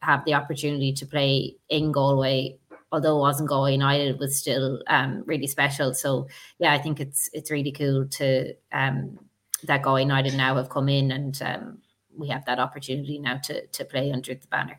have 0.00 0.24
the 0.24 0.34
opportunity 0.34 0.92
to 0.92 1.06
play 1.06 1.56
in 1.68 1.90
Galway, 1.90 2.58
although 2.94 3.16
it 3.16 3.20
wasn't 3.20 3.48
Galway 3.48 3.72
United, 3.72 4.14
it 4.14 4.18
was 4.18 4.36
still 4.36 4.80
um, 4.86 5.24
really 5.26 5.48
special. 5.48 5.92
So 5.92 6.28
yeah, 6.60 6.72
I 6.72 6.78
think 6.78 7.00
it's 7.00 7.28
it's 7.32 7.50
really 7.50 7.72
cool 7.72 8.06
to 8.06 8.54
um, 8.70 9.18
that 9.64 9.82
Galway 9.82 10.02
United 10.02 10.34
now 10.36 10.54
have 10.54 10.68
come 10.68 10.88
in 10.88 11.10
and 11.10 11.42
um, 11.42 11.78
we 12.16 12.28
have 12.28 12.44
that 12.44 12.60
opportunity 12.60 13.18
now 13.18 13.38
to 13.38 13.66
to 13.66 13.84
play 13.84 14.12
under 14.12 14.34
the 14.34 14.46
banner. 14.46 14.78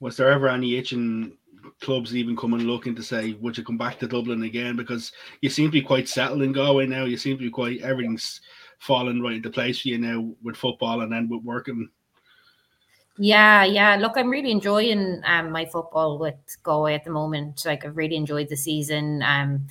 Was 0.00 0.16
there 0.16 0.30
ever 0.32 0.48
any 0.48 0.76
itching 0.76 1.38
clubs 1.80 2.16
even 2.16 2.36
coming 2.36 2.66
looking 2.66 2.96
to 2.96 3.02
say, 3.02 3.34
would 3.34 3.56
you 3.56 3.62
come 3.62 3.78
back 3.78 4.00
to 4.00 4.08
Dublin 4.08 4.42
again? 4.42 4.74
Because 4.74 5.12
you 5.42 5.50
seem 5.50 5.66
to 5.66 5.72
be 5.72 5.82
quite 5.82 6.08
settled 6.08 6.42
in 6.42 6.52
Galway 6.52 6.86
now. 6.86 7.04
You 7.04 7.16
seem 7.16 7.36
to 7.36 7.44
be 7.44 7.50
quite 7.50 7.82
everything's 7.82 8.40
falling 8.80 9.22
right 9.22 9.36
into 9.36 9.50
place 9.50 9.80
for 9.80 9.88
you 9.88 9.98
now 9.98 10.34
with 10.42 10.56
football 10.56 11.02
and 11.02 11.12
then 11.12 11.28
with 11.28 11.44
working. 11.44 11.88
Yeah, 13.18 13.64
yeah. 13.64 13.96
Look, 13.96 14.12
I'm 14.16 14.30
really 14.30 14.52
enjoying 14.52 15.22
um, 15.24 15.50
my 15.50 15.66
football 15.66 16.18
with 16.18 16.36
Galway 16.62 16.94
at 16.94 17.04
the 17.04 17.10
moment. 17.10 17.64
Like 17.66 17.84
I've 17.84 17.96
really 17.96 18.16
enjoyed 18.16 18.48
the 18.48 18.56
season. 18.56 19.22
Um, 19.22 19.66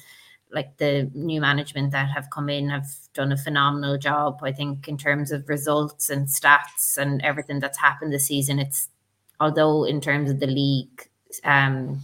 like 0.51 0.77
the 0.77 1.09
new 1.13 1.41
management 1.41 1.91
that 1.91 2.09
have 2.09 2.29
come 2.29 2.49
in 2.49 2.69
have 2.69 2.87
done 3.13 3.31
a 3.31 3.37
phenomenal 3.37 3.97
job. 3.97 4.39
I 4.43 4.51
think 4.51 4.87
in 4.87 4.97
terms 4.97 5.31
of 5.31 5.47
results 5.49 6.09
and 6.09 6.27
stats 6.27 6.97
and 6.97 7.21
everything 7.21 7.59
that's 7.59 7.77
happened 7.77 8.13
this 8.13 8.27
season, 8.27 8.59
it's 8.59 8.89
although 9.39 9.83
in 9.85 10.01
terms 10.01 10.29
of 10.31 10.39
the 10.39 10.47
league 10.47 11.09
um, 11.43 12.01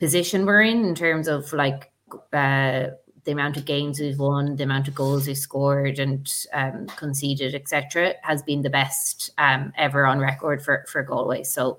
position 0.00 0.46
we're 0.46 0.62
in 0.62 0.84
in 0.84 0.94
terms 0.94 1.28
of 1.28 1.52
like 1.52 1.92
uh, 2.32 2.88
the 3.26 3.32
amount 3.32 3.56
of 3.56 3.64
games 3.64 4.00
we've 4.00 4.18
won, 4.18 4.56
the 4.56 4.64
amount 4.64 4.88
of 4.88 4.94
goals 4.94 5.26
we've 5.26 5.36
scored 5.36 5.98
and 5.98 6.32
um, 6.52 6.86
conceded, 6.96 7.54
etc., 7.54 8.14
has 8.22 8.40
been 8.42 8.62
the 8.62 8.70
best 8.70 9.30
um, 9.36 9.72
ever 9.76 10.06
on 10.06 10.20
record 10.20 10.62
for 10.62 10.84
for 10.88 11.02
Galway. 11.02 11.42
So, 11.42 11.78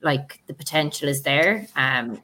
like 0.00 0.40
the 0.46 0.54
potential 0.54 1.08
is 1.08 1.22
there. 1.22 1.66
Um, 1.76 2.22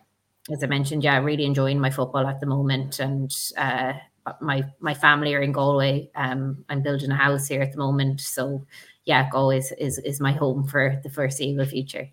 as 0.51 0.65
I 0.65 0.67
mentioned, 0.67 1.05
yeah, 1.05 1.19
really 1.19 1.45
enjoying 1.45 1.81
my 1.81 1.91
football 1.91 2.27
at 2.27 2.41
the 2.41 2.47
moment, 2.47 3.01
and 3.01 3.31
uh, 3.59 3.95
my 4.41 4.63
my 4.79 4.95
family 4.95 5.35
are 5.35 5.43
in 5.43 5.53
Galway. 5.53 6.09
Um, 6.15 6.65
I'm 6.69 6.83
building 6.83 7.11
a 7.11 7.17
house 7.17 7.49
here 7.49 7.63
at 7.63 7.73
the 7.73 7.79
moment, 7.79 8.21
so 8.21 8.65
yeah, 9.05 9.29
Galway 9.31 9.59
is, 9.59 9.73
is, 9.79 9.99
is 9.99 10.21
my 10.21 10.33
home 10.33 10.67
for 10.67 11.01
the 11.03 11.11
foreseeable 11.11 11.67
future 11.67 12.09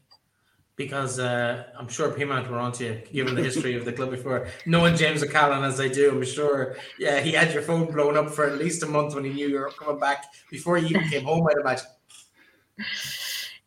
because 0.78 1.18
uh, 1.20 1.63
I'm 1.78 1.88
sure 1.90 2.12
Peamount 2.12 2.50
were 2.50 2.60
onto 2.60 2.86
you, 2.86 3.02
given 3.12 3.36
the 3.36 3.44
history 3.44 3.76
of 3.76 3.84
the 3.84 3.92
club 3.92 4.12
before. 4.12 4.48
Knowing 4.68 4.96
James 4.96 5.24
O'Callaghan 5.24 5.63
as 5.63 5.82
I 5.82 5.88
do, 5.88 6.12
I'm 6.12 6.24
sure, 6.24 6.78
yeah, 7.00 7.20
he 7.20 7.32
had 7.32 7.52
your 7.52 7.63
phone 7.63 7.92
blown 7.92 8.16
up 8.16 8.30
for 8.30 8.46
at 8.46 8.60
least 8.60 8.84
a 8.84 8.86
month 8.86 9.16
when 9.16 9.26
he 9.26 9.34
knew 9.34 9.48
you 9.48 9.60
were 9.60 9.72
coming 9.72 10.00
back 10.00 10.26
before 10.52 10.78
you 10.78 10.88
even 10.88 11.10
came 11.10 11.26
home, 11.26 11.48
I'd 11.50 11.60
imagine. 11.60 11.88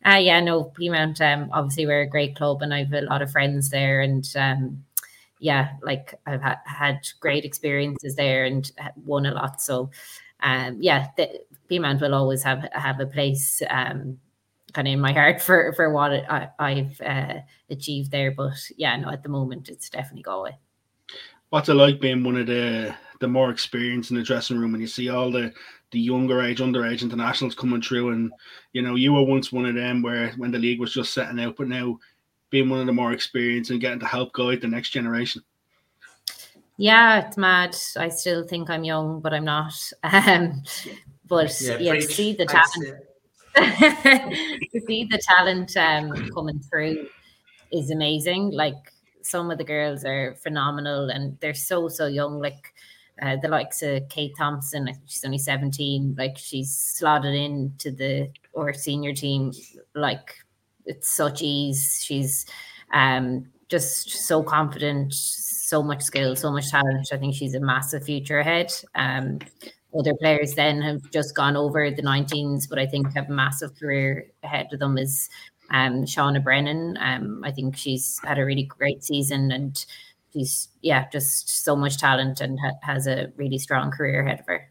Uh, 0.03 0.15
yeah, 0.15 0.39
no, 0.39 0.63
Peamount, 0.79 1.21
um, 1.21 1.49
obviously, 1.51 1.85
we're 1.85 2.01
a 2.01 2.09
great 2.09 2.35
club 2.35 2.61
and 2.61 2.73
I 2.73 2.79
have 2.79 2.93
a 2.93 3.01
lot 3.01 3.21
of 3.21 3.29
friends 3.29 3.69
there. 3.69 4.01
And 4.01 4.27
um, 4.35 4.83
yeah, 5.39 5.73
like 5.83 6.15
I've 6.25 6.41
ha- 6.41 6.61
had 6.65 7.01
great 7.19 7.43
experiences 7.43 8.15
there 8.15 8.45
and 8.45 8.71
won 9.05 9.25
a 9.25 9.33
lot. 9.33 9.61
So, 9.61 9.91
um, 10.41 10.77
yeah, 10.79 11.09
the, 11.17 11.41
Peamount 11.69 12.01
will 12.01 12.15
always 12.15 12.41
have 12.43 12.67
have 12.71 12.99
a 12.99 13.05
place. 13.05 13.61
Um, 13.69 14.17
kind 14.73 14.87
of 14.87 14.93
in 14.93 14.99
my 14.99 15.13
heart 15.13 15.41
for 15.47 15.73
for 15.73 15.91
what 15.91 16.11
I, 16.11 16.49
I've 16.59 17.01
uh, 17.01 17.39
achieved 17.69 18.11
there. 18.11 18.31
But 18.31 18.53
yeah, 18.77 18.95
no, 18.97 19.09
at 19.09 19.23
the 19.23 19.29
moment 19.29 19.69
it's 19.69 19.89
definitely 19.89 20.23
Galway. 20.23 20.57
What's 21.49 21.69
it 21.69 21.73
like 21.73 21.99
being 21.99 22.23
one 22.23 22.37
of 22.37 22.47
the 22.47 22.95
the 23.19 23.27
more 23.27 23.51
experienced 23.51 24.11
in 24.11 24.17
the 24.17 24.23
dressing 24.23 24.57
room 24.57 24.71
when 24.71 24.81
you 24.81 24.87
see 24.87 25.09
all 25.09 25.31
the 25.31 25.53
the 25.91 25.99
younger 25.99 26.41
age, 26.41 26.59
underage 26.59 27.01
internationals 27.01 27.55
coming 27.55 27.81
through, 27.81 28.09
and 28.11 28.31
you 28.73 28.81
know 28.81 28.95
you 28.95 29.13
were 29.13 29.23
once 29.23 29.51
one 29.51 29.65
of 29.65 29.75
them 29.75 30.01
where 30.01 30.31
when 30.37 30.51
the 30.51 30.59
league 30.59 30.79
was 30.79 30.93
just 30.93 31.13
setting 31.13 31.39
out, 31.39 31.57
but 31.57 31.67
now 31.67 31.99
being 32.49 32.69
one 32.69 32.79
of 32.79 32.85
the 32.85 32.93
more 32.93 33.13
experienced 33.13 33.71
and 33.71 33.79
getting 33.79 33.99
to 33.99 34.05
help 34.05 34.33
guide 34.33 34.61
the 34.61 34.67
next 34.67 34.89
generation. 34.89 35.41
Yeah, 36.77 37.27
it's 37.27 37.37
mad. 37.37 37.75
I 37.95 38.09
still 38.09 38.47
think 38.47 38.69
I'm 38.69 38.83
young, 38.83 39.19
but 39.21 39.33
I'm 39.33 39.45
not. 39.45 39.73
Um, 40.03 40.63
but 41.27 41.61
yeah, 41.61 41.77
yeah 41.77 41.93
to 41.93 42.01
see 42.01 42.33
the 42.33 42.45
talent. 42.45 43.05
To 43.55 44.81
see 44.87 45.05
the 45.05 45.21
talent 45.21 45.75
um, 45.77 46.29
coming 46.31 46.59
through 46.59 47.07
is 47.71 47.91
amazing. 47.91 48.51
Like 48.51 48.93
some 49.21 49.51
of 49.51 49.57
the 49.57 49.63
girls 49.63 50.03
are 50.05 50.35
phenomenal 50.35 51.09
and 51.09 51.37
they're 51.39 51.53
so 51.53 51.87
so 51.87 52.07
young. 52.07 52.39
Like 52.39 52.73
uh, 53.21 53.37
the 53.41 53.47
likes 53.47 53.81
of 53.81 54.07
Kate 54.09 54.33
Thompson, 54.37 54.89
she's 55.05 55.23
only 55.25 55.37
seventeen. 55.37 56.15
Like 56.17 56.37
she's 56.37 56.71
slotted 56.71 57.33
into 57.33 57.91
the 57.91 58.29
or 58.53 58.73
senior 58.73 59.13
team. 59.13 59.51
Like 59.95 60.35
it's 60.85 61.11
such 61.11 61.41
ease. 61.41 62.01
She's 62.03 62.45
um, 62.93 63.47
just 63.69 64.09
so 64.09 64.43
confident, 64.43 65.13
so 65.13 65.81
much 65.81 66.01
skill, 66.01 66.35
so 66.35 66.51
much 66.51 66.69
talent. 66.69 67.07
I 67.11 67.17
think 67.17 67.35
she's 67.35 67.55
a 67.55 67.59
massive 67.59 68.03
future 68.03 68.39
ahead. 68.39 68.73
Um, 68.95 69.39
other 69.97 70.13
players 70.13 70.53
then 70.53 70.81
have 70.81 71.09
just 71.11 71.35
gone 71.35 71.57
over 71.57 71.91
the 71.91 72.01
19s, 72.01 72.69
but 72.69 72.79
I 72.79 72.85
think 72.85 73.13
have 73.13 73.29
a 73.29 73.33
massive 73.33 73.77
career 73.77 74.27
ahead 74.43 74.67
of 74.71 74.79
them 74.79 74.97
is 74.97 75.29
um, 75.69 76.03
Shauna 76.03 76.43
Brennan. 76.43 76.97
Um, 76.99 77.43
I 77.43 77.51
think 77.51 77.75
she's 77.75 78.19
had 78.23 78.39
a 78.39 78.45
really 78.45 78.63
great 78.63 79.03
season 79.03 79.51
and 79.51 79.85
she's, 80.33 80.69
yeah, 80.81 81.07
just 81.09 81.63
so 81.63 81.75
much 81.75 81.97
talent 81.97 82.41
and 82.41 82.59
ha- 82.59 82.79
has 82.81 83.07
a 83.07 83.31
really 83.35 83.57
strong 83.57 83.91
career 83.91 84.25
ahead 84.25 84.39
of 84.39 84.45
her. 84.47 84.69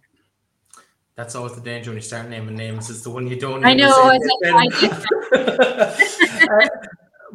That's 1.16 1.34
always 1.34 1.54
the 1.54 1.60
danger 1.60 1.90
when 1.90 1.98
you 1.98 2.02
start 2.02 2.28
naming 2.30 2.56
names. 2.56 2.88
It's 2.88 3.02
the 3.02 3.10
one 3.10 3.26
you 3.26 3.38
don't. 3.38 3.60
Know. 3.60 3.68
I 3.68 3.74
know. 3.74 4.18
uh, 6.62 6.68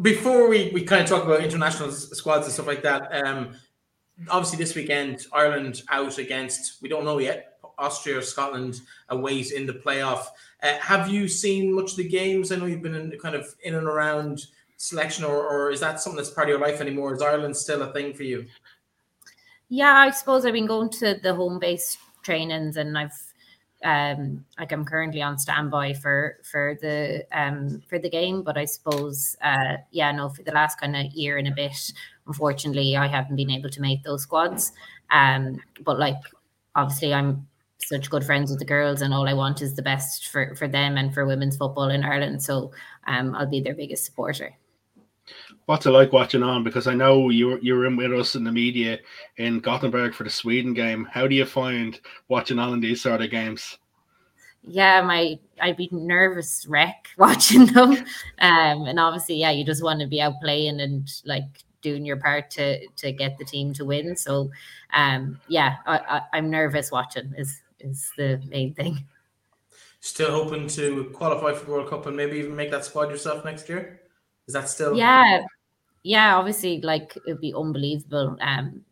before 0.01 0.49
we, 0.49 0.71
we 0.73 0.83
kind 0.83 1.03
of 1.03 1.07
talk 1.07 1.23
about 1.23 1.41
international 1.41 1.91
squads 1.91 2.45
and 2.45 2.53
stuff 2.53 2.65
like 2.65 2.81
that, 2.81 3.25
um, 3.25 3.55
obviously 4.29 4.57
this 4.57 4.75
weekend 4.75 5.25
Ireland 5.31 5.83
out 5.89 6.17
against 6.17 6.81
we 6.81 6.89
don't 6.89 7.03
know 7.03 7.19
yet 7.19 7.54
Austria 7.77 8.19
or 8.19 8.21
Scotland 8.21 8.81
await 9.09 9.51
in 9.51 9.65
the 9.65 9.73
playoff. 9.73 10.25
Uh, 10.63 10.77
have 10.79 11.09
you 11.09 11.27
seen 11.27 11.73
much 11.73 11.91
of 11.91 11.97
the 11.97 12.07
games? 12.07 12.51
I 12.51 12.55
know 12.55 12.65
you've 12.65 12.81
been 12.81 12.95
in 12.95 13.17
kind 13.19 13.35
of 13.35 13.55
in 13.63 13.75
and 13.75 13.87
around 13.87 14.45
selection, 14.77 15.23
or, 15.23 15.35
or 15.35 15.71
is 15.71 15.79
that 15.79 15.99
something 15.99 16.17
that's 16.17 16.29
part 16.29 16.47
of 16.47 16.51
your 16.51 16.59
life 16.59 16.81
anymore? 16.81 17.13
Is 17.13 17.21
Ireland 17.21 17.55
still 17.55 17.81
a 17.81 17.93
thing 17.93 18.13
for 18.13 18.23
you? 18.23 18.45
Yeah, 19.69 19.93
I 19.93 20.11
suppose 20.11 20.45
I've 20.45 20.53
been 20.53 20.67
going 20.67 20.89
to 20.91 21.15
the 21.21 21.33
home 21.33 21.59
base 21.59 21.97
trainings, 22.23 22.77
and 22.77 22.97
I've 22.97 23.19
um 23.83 24.45
like 24.57 24.71
I'm 24.71 24.85
currently 24.85 25.21
on 25.21 25.37
standby 25.37 25.93
for 25.93 26.37
for 26.43 26.77
the 26.81 27.25
um 27.31 27.83
for 27.87 27.99
the 27.99 28.09
game, 28.09 28.41
but 28.41 28.57
I 28.57 28.65
suppose 28.65 29.35
uh 29.43 29.77
yeah, 29.91 30.11
no, 30.11 30.29
for 30.29 30.43
the 30.43 30.51
last 30.51 30.79
kind 30.79 30.95
of 30.95 31.05
year 31.13 31.37
and 31.37 31.47
a 31.47 31.51
bit, 31.51 31.91
unfortunately, 32.27 32.95
I 32.95 33.07
haven't 33.07 33.35
been 33.35 33.51
able 33.51 33.69
to 33.69 33.81
make 33.81 34.03
those 34.03 34.23
squads. 34.23 34.71
Um, 35.11 35.61
but 35.83 35.99
like 35.99 36.21
obviously, 36.75 37.13
I'm 37.13 37.47
such 37.87 38.09
good 38.09 38.23
friends 38.23 38.49
with 38.49 38.59
the 38.59 38.65
girls, 38.65 39.01
and 39.01 39.13
all 39.13 39.27
I 39.27 39.33
want 39.33 39.61
is 39.61 39.75
the 39.75 39.81
best 39.81 40.29
for 40.29 40.55
for 40.55 40.67
them 40.67 40.97
and 40.97 41.13
for 41.13 41.25
women's 41.25 41.57
football 41.57 41.89
in 41.89 42.03
Ireland. 42.03 42.41
So 42.41 42.71
um, 43.07 43.35
I'll 43.35 43.45
be 43.45 43.61
their 43.61 43.75
biggest 43.75 44.05
supporter. 44.05 44.55
What's 45.65 45.85
it 45.85 45.91
like 45.91 46.13
watching 46.13 46.43
on? 46.43 46.63
Because 46.63 46.85
I 46.85 46.93
know 46.93 47.29
you 47.29 47.47
were, 47.47 47.59
you 47.59 47.73
were 47.73 47.85
in 47.87 47.95
with 47.95 48.13
us 48.13 48.35
in 48.35 48.43
the 48.43 48.51
media 48.51 48.99
in 49.37 49.59
Gothenburg 49.59 50.13
for 50.13 50.23
the 50.23 50.29
Sweden 50.29 50.73
game. 50.73 51.07
How 51.11 51.27
do 51.27 51.33
you 51.33 51.45
find 51.45 51.99
watching 52.27 52.59
on 52.59 52.73
in 52.73 52.79
these 52.79 53.01
sort 53.01 53.21
of 53.21 53.31
games? 53.31 53.77
Yeah, 54.67 55.01
my 55.01 55.39
I'd 55.61 55.77
be 55.77 55.89
nervous 55.91 56.65
wreck 56.67 57.09
watching 57.17 57.67
them, 57.67 57.91
um, 58.39 58.85
and 58.87 58.99
obviously, 58.99 59.35
yeah, 59.35 59.51
you 59.51 59.63
just 59.63 59.83
want 59.83 60.01
to 60.01 60.07
be 60.07 60.21
out 60.21 60.41
playing 60.41 60.81
and 60.81 61.09
like 61.25 61.45
doing 61.81 62.03
your 62.03 62.17
part 62.17 62.49
to 62.49 62.87
to 62.87 63.11
get 63.11 63.37
the 63.37 63.45
team 63.45 63.73
to 63.73 63.85
win. 63.85 64.15
So, 64.15 64.49
um, 64.93 65.39
yeah, 65.47 65.77
I, 65.85 66.21
I, 66.33 66.37
am 66.39 66.49
nervous 66.49 66.91
watching. 66.91 67.31
Is 67.37 67.61
is 67.85 68.11
the 68.17 68.41
main 68.47 68.73
thing. 68.73 69.05
Still 69.99 70.31
hoping 70.31 70.67
to 70.69 71.05
qualify 71.13 71.53
for 71.53 71.65
the 71.65 71.71
World 71.71 71.89
Cup 71.89 72.05
and 72.05 72.15
maybe 72.15 72.37
even 72.37 72.55
make 72.55 72.71
that 72.71 72.85
squad 72.85 73.09
yourself 73.09 73.43
next 73.45 73.69
year. 73.69 74.01
Is 74.47 74.53
that 74.53 74.69
still? 74.69 74.95
Yeah, 74.95 75.43
yeah. 76.03 76.35
Obviously, 76.35 76.81
like 76.81 77.17
it'd 77.25 77.41
be 77.41 77.53
unbelievable. 77.55 78.37
Um, 78.41 78.85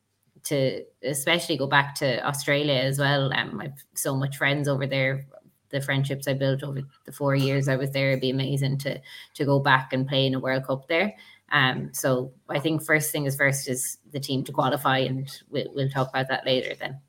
to 0.46 0.84
especially 1.04 1.58
go 1.58 1.68
back 1.68 1.96
to 1.96 2.26
Australia 2.28 2.74
as 2.74 3.00
well. 3.00 3.34
Um, 3.34 3.62
I've 3.62 3.84
so 3.94 4.16
much 4.16 4.38
friends 4.38 4.68
over 4.68 4.86
there. 4.86 5.26
The 5.70 5.82
friendships 5.82 6.28
I 6.28 6.34
built 6.34 6.64
over 6.64 6.82
the 7.06 7.12
four 7.12 7.36
years 7.36 7.68
I 7.68 7.78
was 7.78 7.92
there, 7.92 8.10
it'd 8.10 8.22
be 8.22 8.30
amazing 8.30 8.78
to 8.80 9.00
to 9.36 9.46
go 9.46 9.60
back 9.60 9.94
and 9.94 10.08
play 10.08 10.26
in 10.26 10.36
a 10.36 10.40
World 10.40 10.66
Cup 10.66 10.88
there. 10.88 11.14
Um, 11.52 11.90
so 11.94 12.32
I 12.50 12.60
think 12.60 12.84
first 12.84 13.12
thing 13.12 13.26
is 13.26 13.36
first 13.36 13.68
is 13.68 13.98
the 14.12 14.20
team 14.20 14.44
to 14.46 14.52
qualify, 14.52 15.00
and 15.00 15.30
we'll, 15.50 15.68
we'll 15.74 15.90
talk 15.90 16.10
about 16.10 16.28
that 16.30 16.46
later 16.46 16.76
then 16.80 17.00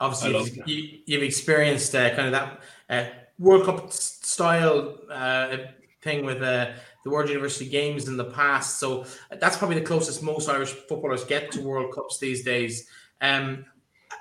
obviously 0.00 0.62
you've, 0.64 1.02
you, 1.06 1.18
have 1.18 1.22
experienced 1.22 1.94
uh, 1.94 2.14
kind 2.14 2.26
of 2.26 2.32
that 2.32 2.60
uh, 2.88 3.10
World 3.38 3.66
Cup 3.66 3.92
style 3.92 4.98
uh, 5.10 5.56
thing 6.02 6.24
with 6.24 6.42
uh, 6.42 6.72
the 7.04 7.10
World 7.10 7.28
University 7.28 7.68
Games 7.68 8.08
in 8.08 8.16
the 8.16 8.24
past. 8.24 8.78
So 8.78 9.04
that's 9.38 9.56
probably 9.56 9.78
the 9.78 9.84
closest 9.84 10.22
most 10.22 10.48
Irish 10.48 10.70
footballers 10.70 11.24
get 11.24 11.50
to 11.52 11.62
World 11.62 11.94
Cups 11.94 12.18
these 12.18 12.44
days. 12.44 12.88
Um, 13.20 13.66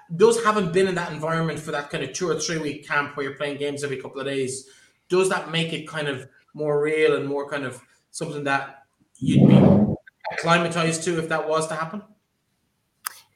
those 0.09 0.43
haven't 0.43 0.73
been 0.73 0.87
in 0.87 0.95
that 0.95 1.11
environment 1.11 1.59
for 1.59 1.71
that 1.71 1.89
kind 1.89 2.03
of 2.03 2.13
two 2.13 2.29
or 2.29 2.39
three 2.39 2.57
week 2.57 2.87
camp 2.87 3.15
where 3.15 3.25
you're 3.25 3.35
playing 3.35 3.57
games 3.57 3.83
every 3.83 3.97
couple 3.97 4.19
of 4.19 4.27
days. 4.27 4.69
Does 5.07 5.29
that 5.29 5.51
make 5.51 5.73
it 5.73 5.87
kind 5.87 6.07
of 6.07 6.27
more 6.53 6.81
real 6.81 7.15
and 7.15 7.27
more 7.27 7.49
kind 7.49 7.63
of 7.63 7.81
something 8.11 8.43
that 8.43 8.83
you'd 9.17 9.47
be 9.47 9.95
acclimatized 10.31 11.03
to 11.03 11.19
if 11.19 11.29
that 11.29 11.47
was 11.47 11.67
to 11.67 11.75
happen? 11.75 12.01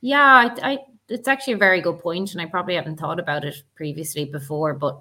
Yeah, 0.01 0.21
I, 0.21 0.71
I 0.73 0.77
it's 1.13 1.27
actually 1.27 1.53
a 1.53 1.57
very 1.57 1.81
good 1.81 1.99
point, 1.99 2.33
and 2.33 2.41
I 2.41 2.45
probably 2.45 2.75
haven't 2.75 2.99
thought 2.99 3.19
about 3.19 3.45
it 3.45 3.61
previously 3.75 4.25
before, 4.25 4.73
but 4.73 4.99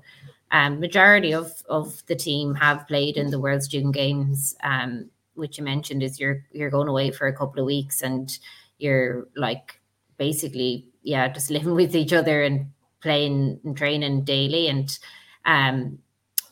um, 0.50 0.80
majority 0.80 1.32
of 1.32 1.50
of 1.68 2.04
the 2.06 2.14
team 2.14 2.54
have 2.54 2.86
played 2.86 3.16
in 3.16 3.30
the 3.30 3.40
World 3.40 3.62
Student 3.62 3.94
Games, 3.94 4.54
um, 4.62 5.10
which 5.34 5.58
you 5.58 5.64
mentioned 5.64 6.02
is 6.02 6.20
you're 6.20 6.44
you're 6.52 6.70
going 6.70 6.88
away 6.88 7.10
for 7.10 7.26
a 7.26 7.36
couple 7.36 7.60
of 7.60 7.66
weeks 7.66 8.02
and 8.02 8.38
you're 8.78 9.28
like 9.36 9.80
basically 10.18 10.86
yeah 11.02 11.28
just 11.28 11.50
living 11.56 11.74
with 11.74 11.96
each 11.96 12.12
other 12.12 12.42
and 12.42 12.66
playing 13.00 13.58
and 13.64 13.76
training 13.76 14.22
daily 14.22 14.68
and 14.68 14.98
um 15.44 15.98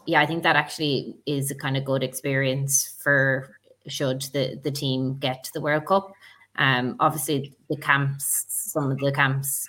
yeah 0.06 0.20
I 0.20 0.26
think 0.26 0.42
that 0.42 0.56
actually 0.56 1.16
is 1.26 1.50
a 1.50 1.54
kind 1.54 1.76
of 1.76 1.84
good 1.84 2.02
experience 2.02 2.96
for 3.02 3.56
should 3.86 4.22
the 4.32 4.58
the 4.62 4.70
team 4.70 5.18
get 5.18 5.44
to 5.44 5.52
the 5.52 5.60
World 5.60 5.86
Cup. 5.86 6.12
Um, 6.56 6.96
obviously 7.00 7.54
the 7.68 7.76
camps 7.76 8.44
some 8.72 8.90
of 8.90 8.98
the 8.98 9.12
camps 9.12 9.68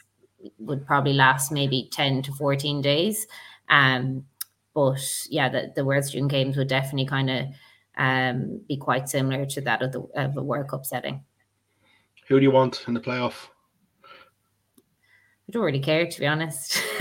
would 0.60 0.86
probably 0.86 1.14
last 1.14 1.52
maybe 1.52 1.90
10 1.92 2.24
to 2.24 2.32
14 2.34 2.82
days. 2.82 3.28
Um, 3.70 4.26
but 4.74 5.02
yeah, 5.30 5.50
the, 5.50 5.72
the 5.76 5.86
World 5.86 6.06
Student 6.06 6.32
Games 6.32 6.58
would 6.58 6.68
definitely 6.68 7.06
kind 7.06 7.30
of 7.30 7.46
um, 7.98 8.62
be 8.68 8.78
quite 8.78 9.10
similar 9.10 9.46
to 9.46 9.62
that 9.62 9.82
of 9.82 9.92
the 9.92 10.02
of 10.16 10.38
a 10.38 10.44
World 10.44 10.70
Cup 10.70 10.86
setting. 10.86 11.24
Who 12.28 12.40
do 12.40 12.44
you 12.44 12.52
want 12.52 12.86
in 12.88 12.94
the 12.94 13.00
playoff? 13.00 13.48
I 14.06 15.52
don't 15.52 15.64
really 15.64 15.80
care 15.80 16.08
to 16.08 16.20
be 16.20 16.28
honest. 16.28 16.82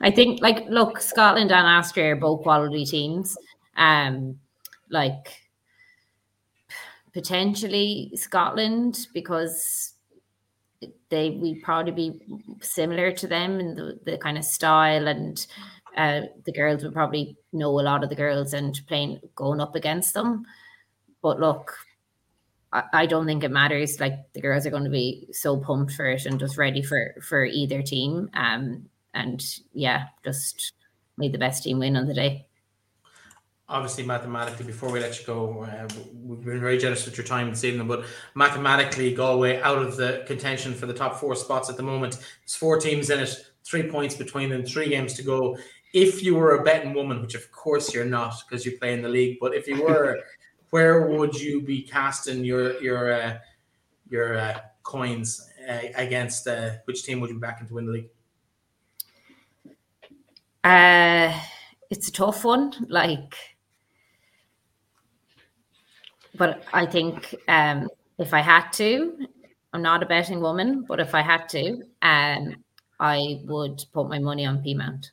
I 0.00 0.10
think 0.14 0.40
like 0.40 0.66
look, 0.68 1.00
Scotland 1.00 1.52
and 1.52 1.66
Austria 1.66 2.12
are 2.12 2.16
both 2.16 2.42
quality 2.42 2.84
teams. 2.84 3.36
Um, 3.76 4.38
like 4.90 5.42
potentially 7.12 8.12
Scotland 8.14 9.08
because 9.12 9.94
they 11.10 11.30
we 11.30 11.60
probably 11.60 11.92
be 11.92 12.20
similar 12.60 13.12
to 13.12 13.26
them 13.26 13.60
in 13.60 13.74
the, 13.74 13.98
the 14.04 14.18
kind 14.18 14.36
of 14.36 14.44
style 14.44 15.08
and 15.08 15.46
uh, 15.96 16.22
the 16.44 16.52
girls 16.52 16.82
would 16.82 16.92
probably 16.92 17.36
know 17.52 17.70
a 17.70 17.82
lot 17.82 18.04
of 18.04 18.10
the 18.10 18.16
girls 18.16 18.52
and 18.52 18.80
playing 18.86 19.20
going 19.34 19.60
up 19.60 19.74
against 19.74 20.14
them. 20.14 20.44
But 21.22 21.40
look, 21.40 21.76
I, 22.72 22.84
I 22.92 23.06
don't 23.06 23.26
think 23.26 23.42
it 23.42 23.50
matters. 23.50 23.98
Like 23.98 24.32
the 24.32 24.40
girls 24.40 24.66
are 24.66 24.70
going 24.70 24.84
to 24.84 24.90
be 24.90 25.28
so 25.32 25.56
pumped 25.56 25.92
for 25.92 26.06
it 26.06 26.26
and 26.26 26.38
just 26.38 26.58
ready 26.58 26.82
for 26.82 27.14
for 27.22 27.44
either 27.44 27.82
team. 27.82 28.30
Um, 28.34 28.88
and 29.14 29.44
yeah, 29.72 30.06
just 30.24 30.72
made 31.16 31.32
the 31.32 31.38
best 31.38 31.64
team 31.64 31.78
win 31.78 31.96
on 31.96 32.06
the 32.06 32.14
day 32.14 32.47
obviously 33.70 34.04
mathematically 34.04 34.64
before 34.64 34.90
we 34.90 34.98
let 34.98 35.18
you 35.20 35.26
go 35.26 35.62
uh, 35.62 35.86
we've 36.22 36.44
been 36.44 36.60
very 36.60 36.78
generous 36.78 37.04
with 37.04 37.16
your 37.18 37.26
time 37.26 37.50
this 37.50 37.64
evening 37.64 37.86
but 37.86 38.04
mathematically 38.34 39.14
galway 39.14 39.60
out 39.60 39.78
of 39.78 39.96
the 39.96 40.24
contention 40.26 40.72
for 40.72 40.86
the 40.86 40.94
top 40.94 41.16
four 41.16 41.36
spots 41.36 41.68
at 41.68 41.76
the 41.76 41.82
moment 41.82 42.14
there's 42.14 42.56
four 42.56 42.78
teams 42.78 43.10
in 43.10 43.20
it 43.20 43.48
three 43.68 43.82
points 43.82 44.16
between 44.16 44.48
them 44.48 44.64
three 44.64 44.88
games 44.88 45.14
to 45.14 45.22
go. 45.22 45.56
If 45.92 46.22
you 46.22 46.34
were 46.34 46.56
a 46.56 46.64
betting 46.64 46.94
woman 46.94 47.20
which 47.20 47.34
of 47.34 47.50
course 47.52 47.92
you're 47.92 48.04
not 48.04 48.34
because 48.48 48.64
you 48.64 48.78
play 48.78 48.94
in 48.94 49.02
the 49.02 49.08
league 49.08 49.38
but 49.40 49.54
if 49.54 49.66
you 49.66 49.82
were 49.82 50.20
where 50.70 51.06
would 51.06 51.38
you 51.38 51.62
be 51.62 51.82
casting 51.82 52.44
your 52.44 52.80
your 52.82 53.12
uh, 53.12 53.38
your 54.08 54.38
uh, 54.38 54.60
coins 54.82 55.50
uh, 55.68 55.80
against 55.96 56.46
uh, 56.46 56.70
which 56.84 57.04
team 57.04 57.20
would 57.20 57.28
you 57.28 57.36
be 57.36 57.40
backing 57.40 57.66
to 57.66 57.74
win 57.74 57.86
the 57.86 57.92
league? 57.92 58.10
Uh 60.64 61.38
it's 61.90 62.08
a 62.08 62.12
tough 62.12 62.44
one 62.44 62.72
like 62.88 63.34
but 66.38 66.64
I 66.72 66.86
think 66.86 67.34
um, 67.48 67.88
if 68.18 68.32
I 68.32 68.40
had 68.40 68.70
to, 68.74 69.26
I'm 69.72 69.82
not 69.82 70.02
a 70.02 70.06
betting 70.06 70.40
woman, 70.40 70.84
but 70.88 71.00
if 71.00 71.14
I 71.14 71.20
had 71.20 71.48
to, 71.50 71.82
um, 72.02 72.56
I 73.00 73.40
would 73.44 73.84
put 73.92 74.08
my 74.08 74.18
money 74.18 74.46
on 74.46 74.62
Peamount. 74.62 75.10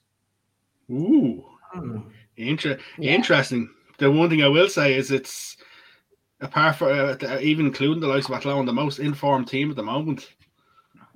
Ooh, 0.91 1.43
hmm. 1.73 1.99
Inter- 2.37 2.79
yeah. 2.97 3.11
interesting. 3.11 3.69
The 3.97 4.11
one 4.11 4.29
thing 4.29 4.43
I 4.43 4.47
will 4.47 4.69
say 4.69 4.95
is 4.95 5.11
it's 5.11 5.57
apart 6.41 6.75
from 6.75 7.17
uh, 7.21 7.39
even 7.39 7.65
including 7.65 8.01
the 8.01 8.07
likes 8.07 8.27
of 8.27 8.33
Athlone, 8.33 8.65
the 8.65 8.73
most 8.73 8.99
informed 8.99 9.47
team 9.47 9.69
at 9.69 9.75
the 9.75 9.83
moment. 9.83 10.33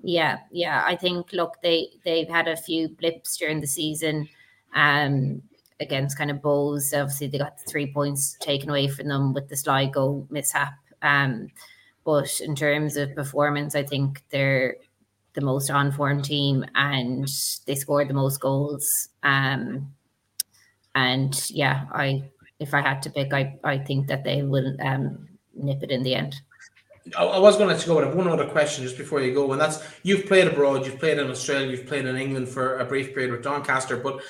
Yeah, 0.01 0.37
yeah. 0.51 0.83
I 0.85 0.95
think 0.95 1.33
look, 1.33 1.57
they 1.61 1.89
they've 2.05 2.29
had 2.29 2.47
a 2.47 2.55
few 2.55 2.89
blips 2.89 3.37
during 3.37 3.59
the 3.59 3.67
season. 3.67 4.29
Um, 4.73 5.41
against 5.79 6.17
kind 6.17 6.31
of 6.31 6.37
Bohs. 6.37 6.93
Obviously, 6.93 7.27
they 7.27 7.37
got 7.37 7.57
the 7.57 7.69
three 7.69 7.91
points 7.91 8.37
taken 8.39 8.69
away 8.69 8.87
from 8.87 9.07
them 9.07 9.33
with 9.33 9.49
the 9.49 9.55
Sligo 9.55 10.27
mishap. 10.29 10.73
Um, 11.01 11.49
but 12.05 12.39
in 12.41 12.55
terms 12.55 12.97
of 12.97 13.15
performance, 13.15 13.75
I 13.75 13.83
think 13.83 14.23
they're 14.29 14.75
the 15.33 15.41
most 15.41 15.69
on 15.69 15.91
form 15.91 16.21
team 16.21 16.65
and 16.75 17.27
they 17.65 17.75
scored 17.75 18.09
the 18.09 18.13
most 18.13 18.39
goals. 18.39 19.09
Um, 19.23 19.93
and 20.95 21.49
yeah, 21.49 21.85
I 21.91 22.29
if 22.59 22.73
I 22.73 22.81
had 22.81 23.01
to 23.03 23.09
pick, 23.09 23.33
I, 23.33 23.57
I 23.63 23.77
think 23.77 24.07
that 24.07 24.23
they 24.23 24.43
will 24.43 24.75
um, 24.81 25.29
nip 25.55 25.81
it 25.81 25.91
in 25.91 26.03
the 26.03 26.15
end. 26.15 26.35
I 27.17 27.39
was 27.39 27.57
going 27.57 27.75
to 27.75 27.87
go, 27.87 27.95
but 27.95 28.15
one 28.15 28.27
other 28.27 28.45
question 28.45 28.83
just 28.83 28.97
before 28.97 29.21
you 29.21 29.33
go, 29.33 29.51
and 29.51 29.59
that's 29.59 29.81
you've 30.03 30.27
played 30.27 30.47
abroad, 30.47 30.85
you've 30.85 30.99
played 30.99 31.17
in 31.17 31.29
Australia, 31.29 31.71
you've 31.71 31.87
played 31.87 32.05
in 32.05 32.15
England 32.15 32.49
for 32.49 32.77
a 32.79 32.85
brief 32.85 33.13
period 33.13 33.31
with 33.31 33.41
Doncaster, 33.41 33.97
but 33.97 34.21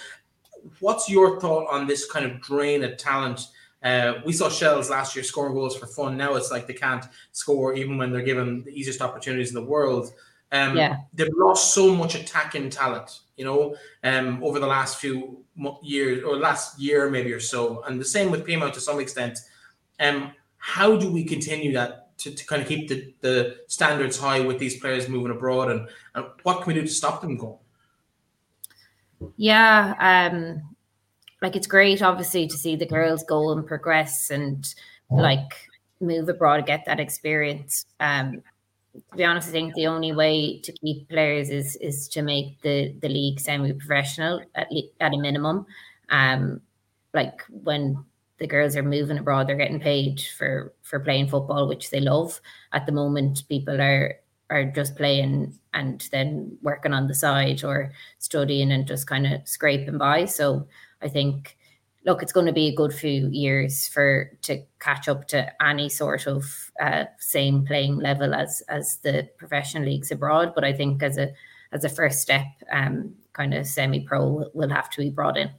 what's 0.80 1.10
your 1.10 1.40
thought 1.40 1.68
on 1.70 1.88
this 1.88 2.10
kind 2.10 2.26
of 2.26 2.42
drain 2.42 2.84
of 2.84 2.98
talent? 2.98 3.42
Uh, 3.82 4.16
we 4.26 4.34
saw 4.34 4.50
Shells 4.50 4.90
last 4.90 5.16
year 5.16 5.24
scoring 5.24 5.54
goals 5.54 5.78
for 5.78 5.88
fun. 5.88 6.18
Now 6.18 6.36
it's 6.36 6.52
like 6.52 6.68
they 6.68 6.74
can't 6.74 7.06
score 7.32 7.74
even 7.74 7.98
when 7.98 8.12
they're 8.12 8.22
given 8.22 8.64
the 8.64 8.72
easiest 8.72 9.02
opportunities 9.02 9.50
in 9.50 9.56
the 9.56 9.64
world. 9.64 10.12
Um, 10.52 10.76
yeah. 10.76 10.98
They've 11.14 11.30
lost 11.36 11.74
so 11.74 11.94
much 11.94 12.16
attacking 12.16 12.72
talent, 12.72 13.22
you 13.38 13.46
know, 13.46 13.76
um, 14.04 14.44
over 14.44 14.60
the 14.60 14.68
last 14.68 14.98
few 14.98 15.46
years 15.82 16.24
or 16.24 16.38
last 16.38 16.80
year 16.80 17.10
maybe 17.10 17.32
or 17.32 17.40
so. 17.40 17.84
And 17.84 18.00
the 18.00 18.06
same 18.06 18.32
with 18.32 18.46
Peamount 18.46 18.74
to 18.74 18.82
some 18.82 19.00
extent. 19.00 19.40
Um, 20.00 20.34
how 20.58 20.98
do 20.98 21.12
we 21.12 21.24
continue 21.24 21.74
that 21.74 22.18
to, 22.20 22.32
to 22.32 22.46
kind 22.46 22.62
of 22.62 22.68
keep 22.68 22.90
the, 22.90 23.14
the 23.22 23.58
standards 23.68 24.18
high 24.20 24.42
with 24.42 24.60
these 24.60 24.80
players 24.80 25.08
moving 25.08 25.32
abroad? 25.32 25.72
And, 25.72 25.88
and 26.16 26.26
what 26.44 26.64
can 26.64 26.68
we 26.68 26.74
do 26.74 26.82
to 26.82 26.88
stop 26.88 27.22
them 27.22 27.38
going? 27.38 27.60
Yeah, 29.38 29.96
um, 30.32 30.76
like 31.42 31.56
it's 31.56 31.68
great, 31.68 32.02
obviously, 32.02 32.48
to 32.48 32.58
see 32.58 32.76
the 32.76 32.86
girls 32.88 33.24
go 33.24 33.52
and 33.52 33.66
progress 33.66 34.30
and 34.30 34.74
like 35.10 35.70
move 36.02 36.30
abroad, 36.30 36.66
get 36.66 36.86
that 36.86 37.00
experience. 37.00 37.86
Um, 38.00 38.44
to 39.12 39.18
be 39.18 39.26
honest, 39.26 39.50
I 39.50 39.52
think 39.52 39.76
the 39.76 39.88
only 39.88 40.14
way 40.14 40.60
to 40.62 40.72
keep 40.74 41.10
players 41.10 41.50
is 41.50 41.76
is 41.78 42.08
to 42.10 42.22
make 42.22 42.62
the 42.62 42.96
the 43.02 43.10
league 43.10 43.40
semi-professional 43.40 44.42
at 44.56 44.72
le- 44.72 44.92
at 45.00 45.14
a 45.14 45.18
minimum. 45.18 45.66
Um, 46.10 46.62
like 47.14 47.42
when 47.50 48.04
the 48.40 48.48
girls 48.48 48.76
are 48.76 48.84
moving 48.84 49.18
abroad, 49.18 49.48
they're 49.48 49.58
getting 49.58 49.80
paid 49.80 50.22
for 50.22 50.74
for 50.84 51.00
playing 51.00 51.30
football, 51.30 51.68
which 51.68 51.90
they 51.92 52.00
love. 52.02 52.42
At 52.74 52.86
the 52.86 52.92
moment, 52.92 53.44
people 53.50 53.82
are 53.82 54.16
are 54.50 54.66
just 54.66 54.96
playing 54.96 55.58
and 55.74 56.08
then 56.12 56.58
working 56.62 56.94
on 56.94 57.08
the 57.08 57.14
side 57.14 57.64
or 57.64 57.92
studying 58.18 58.72
and 58.72 58.88
just 58.88 59.08
kind 59.08 59.28
of 59.28 59.48
scraping 59.48 59.98
by. 59.98 60.26
So 60.26 60.68
I 61.02 61.10
think 61.10 61.58
look, 62.06 62.24
it's 62.24 62.32
going 62.32 62.46
to 62.46 62.54
be 62.54 62.68
a 62.70 62.76
good 62.76 62.94
few 62.94 63.28
years 63.30 63.88
for 63.88 64.32
to 64.44 64.64
catch 64.80 65.08
up 65.08 65.28
to 65.28 65.52
any 65.64 65.90
sort 65.90 66.28
of 66.28 66.72
uh, 66.82 67.06
same 67.20 67.66
playing 67.66 67.98
level 68.00 68.34
as 68.34 68.64
as 68.70 68.98
the 69.04 69.30
professional 69.38 69.84
leagues 69.84 70.12
abroad. 70.12 70.54
But 70.56 70.64
I 70.64 70.74
think 70.74 71.04
as 71.04 71.18
a 71.18 71.32
as 71.72 71.84
a 71.84 71.90
first 71.90 72.20
step, 72.20 72.48
um, 72.72 73.14
kind 73.34 73.54
of 73.54 73.68
semi 73.68 74.00
pro 74.00 74.46
will 74.54 74.70
have 74.70 74.90
to 74.92 75.02
be 75.02 75.10
brought 75.10 75.38
in 75.38 75.52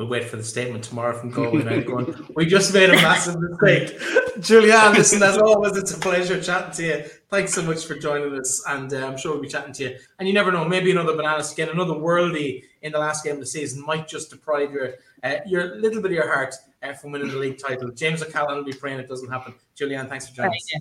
we'll 0.00 0.08
wait 0.08 0.24
for 0.24 0.36
the 0.36 0.42
statement 0.42 0.82
tomorrow 0.82 1.16
from 1.18 1.30
Galway 1.30 1.84
going, 1.84 2.26
we 2.34 2.46
just 2.46 2.72
made 2.72 2.88
a 2.88 2.94
massive 2.94 3.38
mistake. 3.38 3.98
Julianne, 4.38 4.94
listen, 4.94 5.22
as 5.22 5.36
always, 5.42 5.76
it's 5.76 5.92
a 5.94 5.98
pleasure 5.98 6.42
chatting 6.42 6.72
to 6.72 6.82
you. 6.82 7.04
Thanks 7.28 7.52
so 7.52 7.62
much 7.62 7.84
for 7.84 7.94
joining 7.96 8.38
us. 8.38 8.64
And 8.66 8.92
uh, 8.94 9.06
I'm 9.06 9.18
sure 9.18 9.32
we'll 9.32 9.42
be 9.42 9.48
chatting 9.48 9.74
to 9.74 9.90
you. 9.90 9.96
And 10.18 10.26
you 10.26 10.32
never 10.32 10.50
know, 10.50 10.64
maybe 10.64 10.90
another 10.90 11.14
banana 11.14 11.44
skin, 11.44 11.68
another 11.68 11.92
worldie 11.92 12.64
in 12.80 12.92
the 12.92 12.98
last 12.98 13.24
game 13.24 13.34
of 13.34 13.40
the 13.40 13.46
season 13.46 13.84
might 13.84 14.08
just 14.08 14.30
deprive 14.30 14.72
your 14.72 14.94
uh, 15.22 15.36
your 15.46 15.76
little 15.76 16.00
bit 16.00 16.12
of 16.12 16.16
your 16.16 16.32
heart 16.32 16.54
uh, 16.82 16.94
from 16.94 17.12
winning 17.12 17.28
the 17.28 17.36
league 17.36 17.58
title. 17.58 17.90
James 17.90 18.22
O'Callaghan 18.22 18.56
will 18.56 18.64
be 18.64 18.72
praying 18.72 19.00
it 19.00 19.08
doesn't 19.08 19.28
happen. 19.28 19.52
Julianne, 19.76 20.08
thanks 20.08 20.26
for 20.26 20.34
joining 20.34 20.52
us. 20.52 20.80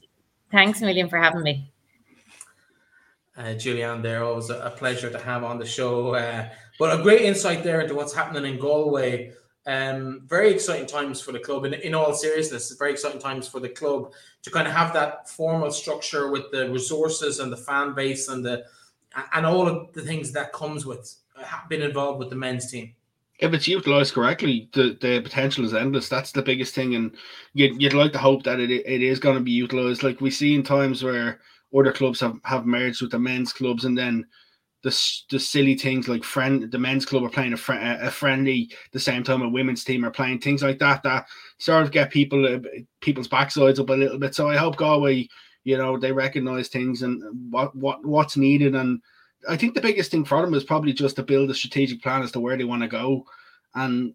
Thanks 0.49 0.81
a 0.81 0.85
million 0.85 1.09
for 1.09 1.17
having 1.17 1.43
me. 1.43 1.69
Uh, 3.37 3.55
Julianne, 3.55 4.01
there 4.01 4.23
always 4.23 4.49
a, 4.49 4.59
a, 4.59 4.69
pleasure 4.69 5.09
to 5.09 5.19
have 5.19 5.45
on 5.45 5.59
the 5.59 5.65
show. 5.65 6.15
Uh, 6.15 6.49
but 6.79 6.97
a 6.97 7.03
great 7.03 7.21
insight 7.21 7.63
there 7.63 7.81
into 7.81 7.93
what's 7.93 8.13
happening 8.13 8.51
in 8.51 8.59
Galway. 8.59 9.33
Um, 9.67 10.21
very 10.25 10.51
exciting 10.51 10.87
times 10.87 11.21
for 11.21 11.31
the 11.31 11.39
club. 11.39 11.65
In, 11.65 11.75
in 11.75 11.93
all 11.93 12.13
seriousness, 12.13 12.71
very 12.71 12.93
exciting 12.93 13.19
times 13.19 13.47
for 13.47 13.59
the 13.59 13.69
club 13.69 14.13
to 14.41 14.49
kind 14.49 14.67
of 14.67 14.73
have 14.73 14.93
that 14.93 15.29
formal 15.29 15.69
structure 15.69 16.31
with 16.31 16.49
the 16.51 16.71
resources 16.71 17.39
and 17.39 17.51
the 17.51 17.57
fan 17.57 17.93
base 17.93 18.29
and 18.29 18.43
the 18.43 18.63
and 19.33 19.45
all 19.45 19.67
of 19.67 19.91
the 19.93 20.01
things 20.01 20.31
that 20.31 20.53
comes 20.53 20.85
with 20.85 21.15
uh, 21.37 21.43
being 21.67 21.81
involved 21.81 22.19
with 22.19 22.29
the 22.29 22.35
men's 22.35 22.71
team. 22.71 22.93
If 23.39 23.53
it's 23.53 23.67
utilized 23.67 24.13
correctly, 24.13 24.69
the, 24.73 24.97
the 24.99 25.21
potential 25.21 25.65
is 25.65 25.73
endless. 25.73 26.09
That's 26.09 26.31
the 26.31 26.41
biggest 26.41 26.75
thing, 26.75 26.95
and 26.95 27.15
you'd, 27.53 27.81
you'd 27.81 27.93
like 27.93 28.11
to 28.13 28.19
hope 28.19 28.43
that 28.43 28.59
it, 28.59 28.69
it 28.69 29.01
is 29.01 29.19
going 29.19 29.37
to 29.37 29.43
be 29.43 29.51
utilized. 29.51 30.03
Like 30.03 30.19
we 30.19 30.29
see 30.29 30.55
in 30.55 30.63
times 30.63 31.03
where 31.03 31.39
other 31.77 31.93
clubs 31.93 32.19
have, 32.19 32.37
have 32.43 32.65
merged 32.65 33.01
with 33.01 33.11
the 33.11 33.19
men's 33.19 33.53
clubs, 33.53 33.85
and 33.85 33.97
then 33.97 34.25
the, 34.81 35.21
the 35.29 35.39
silly 35.39 35.75
things 35.75 36.07
like 36.07 36.23
friend 36.23 36.71
the 36.71 36.79
men's 36.79 37.05
club 37.05 37.23
are 37.23 37.29
playing 37.29 37.53
a, 37.53 37.57
fr- 37.57 37.73
a 37.73 38.09
friendly 38.09 38.71
the 38.91 38.99
same 38.99 39.23
time 39.23 39.41
a 39.41 39.49
women's 39.49 39.83
team 39.83 40.05
are 40.05 40.11
playing 40.11 40.39
things 40.39 40.63
like 40.63 40.79
that 40.79 41.03
that 41.03 41.25
sort 41.57 41.83
of 41.83 41.91
get 41.91 42.11
people 42.11 42.45
uh, 42.45 42.59
people's 43.01 43.27
backsides 43.27 43.79
up 43.79 43.89
a 43.89 43.93
little 43.93 44.17
bit 44.17 44.33
so 44.33 44.47
i 44.47 44.55
hope 44.55 44.77
galway 44.77 45.27
you 45.65 45.77
know 45.77 45.97
they 45.97 46.11
recognize 46.11 46.69
things 46.69 47.01
and 47.01 47.21
what 47.51 47.75
what 47.75 48.05
what's 48.05 48.37
needed 48.37 48.75
and 48.75 49.01
i 49.49 49.57
think 49.57 49.73
the 49.73 49.81
biggest 49.81 50.11
thing 50.11 50.23
for 50.23 50.41
them 50.41 50.53
is 50.53 50.63
probably 50.63 50.93
just 50.93 51.17
to 51.17 51.23
build 51.23 51.49
a 51.49 51.53
strategic 51.53 52.01
plan 52.01 52.21
as 52.21 52.31
to 52.31 52.39
where 52.39 52.55
they 52.55 52.63
want 52.63 52.81
to 52.81 52.87
go 52.87 53.25
and 53.75 54.13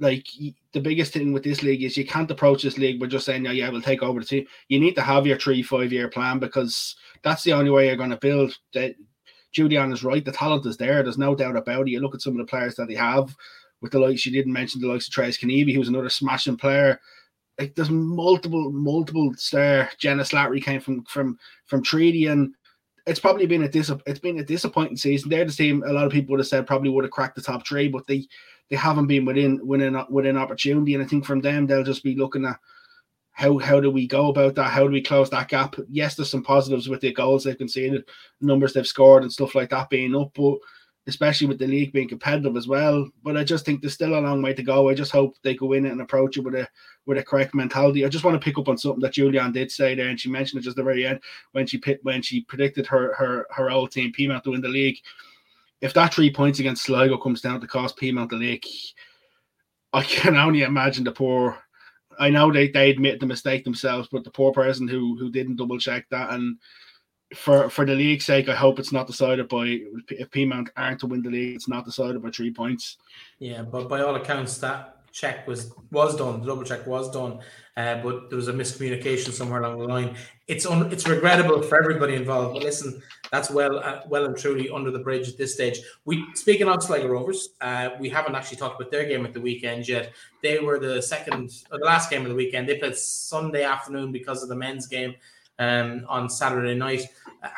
like 0.00 0.26
the 0.72 0.80
biggest 0.80 1.12
thing 1.12 1.32
with 1.32 1.42
this 1.42 1.62
league 1.62 1.82
is 1.82 1.96
you 1.96 2.06
can't 2.06 2.30
approach 2.30 2.62
this 2.62 2.78
league 2.78 3.00
with 3.00 3.10
just 3.10 3.26
saying, 3.26 3.44
yeah, 3.44 3.50
yeah, 3.50 3.68
we'll 3.68 3.82
take 3.82 4.02
over 4.02 4.20
the 4.20 4.26
team. 4.26 4.46
You 4.68 4.78
need 4.78 4.94
to 4.94 5.02
have 5.02 5.26
your 5.26 5.38
three, 5.38 5.62
five 5.62 5.92
year 5.92 6.08
plan 6.08 6.38
because 6.38 6.96
that's 7.22 7.42
the 7.42 7.52
only 7.52 7.70
way 7.70 7.86
you're 7.86 7.96
going 7.96 8.10
to 8.10 8.16
build. 8.16 8.56
That 8.74 8.94
Julianne 9.56 9.92
is 9.92 10.04
right. 10.04 10.24
The 10.24 10.32
talent 10.32 10.66
is 10.66 10.76
there. 10.76 11.02
There's 11.02 11.18
no 11.18 11.34
doubt 11.34 11.56
about 11.56 11.88
it. 11.88 11.90
You 11.90 12.00
look 12.00 12.14
at 12.14 12.20
some 12.20 12.32
of 12.32 12.38
the 12.38 12.50
players 12.50 12.74
that 12.76 12.88
they 12.88 12.94
have 12.94 13.34
with 13.80 13.92
the 13.92 13.98
likes, 13.98 14.26
you 14.26 14.32
didn't 14.32 14.52
mention 14.52 14.80
the 14.80 14.88
likes 14.88 15.06
of 15.06 15.12
Trace 15.12 15.38
Kenevi, 15.38 15.78
was 15.78 15.88
another 15.88 16.08
smashing 16.08 16.56
player. 16.56 17.00
like 17.58 17.74
there's 17.74 17.90
multiple, 17.90 18.70
multiple 18.70 19.32
star. 19.36 19.90
Jenna 19.98 20.22
Slattery 20.22 20.62
came 20.62 20.80
from 20.80 21.04
from 21.04 21.38
from 21.66 21.82
Treaty, 21.82 22.26
and 22.26 22.54
it's 23.06 23.20
probably 23.20 23.46
been 23.46 23.62
a 23.64 23.68
dis- 23.68 23.92
it's 24.06 24.20
been 24.20 24.38
a 24.38 24.44
disappointing 24.44 24.96
season. 24.96 25.30
They're 25.30 25.44
the 25.44 25.52
team 25.52 25.82
a 25.86 25.92
lot 25.92 26.06
of 26.06 26.12
people 26.12 26.32
would 26.32 26.40
have 26.40 26.46
said 26.46 26.66
probably 26.66 26.90
would 26.90 27.04
have 27.04 27.10
cracked 27.10 27.36
the 27.36 27.42
top 27.42 27.66
three, 27.66 27.88
but 27.88 28.06
they 28.06 28.26
they 28.70 28.76
haven't 28.76 29.06
been 29.06 29.24
within 29.24 29.66
within 29.66 29.96
within 30.10 30.36
opportunity. 30.36 30.94
And 30.94 31.02
I 31.02 31.06
think 31.06 31.24
from 31.24 31.40
them 31.40 31.66
they'll 31.66 31.84
just 31.84 32.04
be 32.04 32.16
looking 32.16 32.44
at 32.44 32.58
how 33.38 33.56
how 33.58 33.78
do 33.78 33.88
we 33.88 34.04
go 34.04 34.30
about 34.30 34.56
that? 34.56 34.72
How 34.72 34.82
do 34.82 34.92
we 34.92 35.00
close 35.00 35.30
that 35.30 35.46
gap? 35.46 35.76
Yes, 35.88 36.16
there's 36.16 36.28
some 36.28 36.42
positives 36.42 36.88
with 36.88 37.00
the 37.00 37.12
goals 37.12 37.44
they've 37.44 37.56
conceded, 37.56 38.04
numbers 38.40 38.72
they've 38.72 38.84
scored, 38.84 39.22
and 39.22 39.32
stuff 39.32 39.54
like 39.54 39.70
that 39.70 39.88
being 39.90 40.16
up, 40.16 40.32
but 40.34 40.58
especially 41.06 41.46
with 41.46 41.60
the 41.60 41.66
league 41.68 41.92
being 41.92 42.08
competitive 42.08 42.56
as 42.56 42.66
well. 42.66 43.08
But 43.22 43.36
I 43.36 43.44
just 43.44 43.64
think 43.64 43.80
there's 43.80 43.94
still 43.94 44.18
a 44.18 44.20
long 44.20 44.42
way 44.42 44.54
to 44.54 44.62
go. 44.64 44.88
I 44.88 44.94
just 44.94 45.12
hope 45.12 45.36
they 45.44 45.54
go 45.54 45.74
in 45.74 45.86
and 45.86 46.00
approach 46.00 46.36
it 46.36 46.40
with 46.40 46.56
a 46.56 46.66
with 47.06 47.18
a 47.18 47.22
correct 47.22 47.54
mentality. 47.54 48.04
I 48.04 48.08
just 48.08 48.24
want 48.24 48.34
to 48.34 48.44
pick 48.44 48.58
up 48.58 48.66
on 48.66 48.76
something 48.76 49.02
that 49.02 49.14
Julianne 49.14 49.52
did 49.52 49.70
say 49.70 49.94
there, 49.94 50.08
and 50.08 50.18
she 50.18 50.28
mentioned 50.28 50.60
it 50.60 50.64
just 50.64 50.76
at 50.76 50.82
the 50.82 50.90
very 50.90 51.06
end 51.06 51.20
when 51.52 51.64
she 51.64 51.80
when 52.02 52.22
she 52.22 52.40
predicted 52.40 52.88
her 52.88 53.14
her 53.14 53.46
her 53.50 53.70
old 53.70 53.92
team 53.92 54.12
Peamount 54.12 54.42
to 54.42 54.50
win 54.50 54.62
the 54.62 54.68
league. 54.68 54.98
If 55.80 55.94
that 55.94 56.12
three 56.12 56.32
points 56.32 56.58
against 56.58 56.82
Sligo 56.82 57.16
comes 57.16 57.40
down 57.40 57.60
to 57.60 57.68
cost 57.68 57.96
Peamount 57.98 58.30
the 58.30 58.36
league, 58.36 58.66
I 59.92 60.02
can 60.02 60.36
only 60.36 60.62
imagine 60.62 61.04
the 61.04 61.12
poor. 61.12 61.56
I 62.18 62.30
know 62.30 62.52
they, 62.52 62.68
they 62.68 62.90
admit 62.90 63.20
the 63.20 63.26
mistake 63.26 63.64
themselves, 63.64 64.08
but 64.10 64.24
the 64.24 64.30
poor 64.30 64.52
person 64.52 64.88
who 64.88 65.16
who 65.18 65.30
didn't 65.30 65.56
double 65.56 65.78
check 65.78 66.06
that 66.10 66.30
and 66.30 66.58
for 67.34 67.68
for 67.68 67.84
the 67.84 67.94
league's 67.94 68.24
sake, 68.24 68.48
I 68.48 68.54
hope 68.54 68.78
it's 68.78 68.92
not 68.92 69.06
decided 69.06 69.48
by 69.48 69.80
if 70.10 70.30
Peamount 70.30 70.68
aren't 70.76 71.00
to 71.00 71.06
win 71.06 71.22
the 71.22 71.30
league, 71.30 71.56
it's 71.56 71.68
not 71.68 71.84
decided 71.84 72.22
by 72.22 72.30
three 72.30 72.52
points. 72.52 72.96
Yeah, 73.38 73.62
but 73.62 73.88
by 73.88 74.00
all 74.00 74.16
accounts, 74.16 74.58
that 74.58 74.97
check 75.18 75.46
was 75.46 75.72
was 75.90 76.16
done. 76.16 76.40
The 76.40 76.46
double 76.46 76.62
check 76.62 76.86
was 76.86 77.10
done, 77.10 77.40
uh, 77.76 77.96
but 78.02 78.30
there 78.30 78.36
was 78.36 78.48
a 78.48 78.52
miscommunication 78.52 79.32
somewhere 79.32 79.62
along 79.62 79.78
the 79.80 79.86
line. 79.86 80.16
It's 80.46 80.64
un, 80.64 80.90
it's 80.92 81.06
regrettable 81.08 81.62
for 81.62 81.80
everybody 81.82 82.14
involved. 82.14 82.54
But 82.54 82.62
listen, 82.62 83.02
that's 83.30 83.50
well 83.50 83.78
uh, 83.78 84.02
well 84.08 84.26
and 84.26 84.36
truly 84.36 84.70
under 84.70 84.90
the 84.90 85.00
bridge 85.00 85.28
at 85.28 85.36
this 85.36 85.54
stage. 85.54 85.80
We 86.04 86.24
speaking 86.34 86.68
of 86.68 86.82
Sligo 86.82 87.08
Rovers, 87.08 87.50
uh, 87.60 87.90
we 87.98 88.08
haven't 88.08 88.36
actually 88.36 88.58
talked 88.58 88.80
about 88.80 88.90
their 88.92 89.04
game 89.04 89.26
at 89.26 89.34
the 89.34 89.40
weekend 89.40 89.88
yet. 89.88 90.12
They 90.42 90.60
were 90.60 90.78
the 90.78 91.02
second 91.02 91.64
or 91.70 91.78
the 91.78 91.84
last 91.84 92.10
game 92.10 92.22
of 92.22 92.28
the 92.28 92.36
weekend. 92.36 92.68
They 92.68 92.78
played 92.78 92.96
Sunday 92.96 93.64
afternoon 93.64 94.12
because 94.12 94.42
of 94.42 94.48
the 94.48 94.56
men's 94.56 94.86
game 94.86 95.14
um, 95.58 96.06
on 96.08 96.30
Saturday 96.30 96.74
night. 96.74 97.02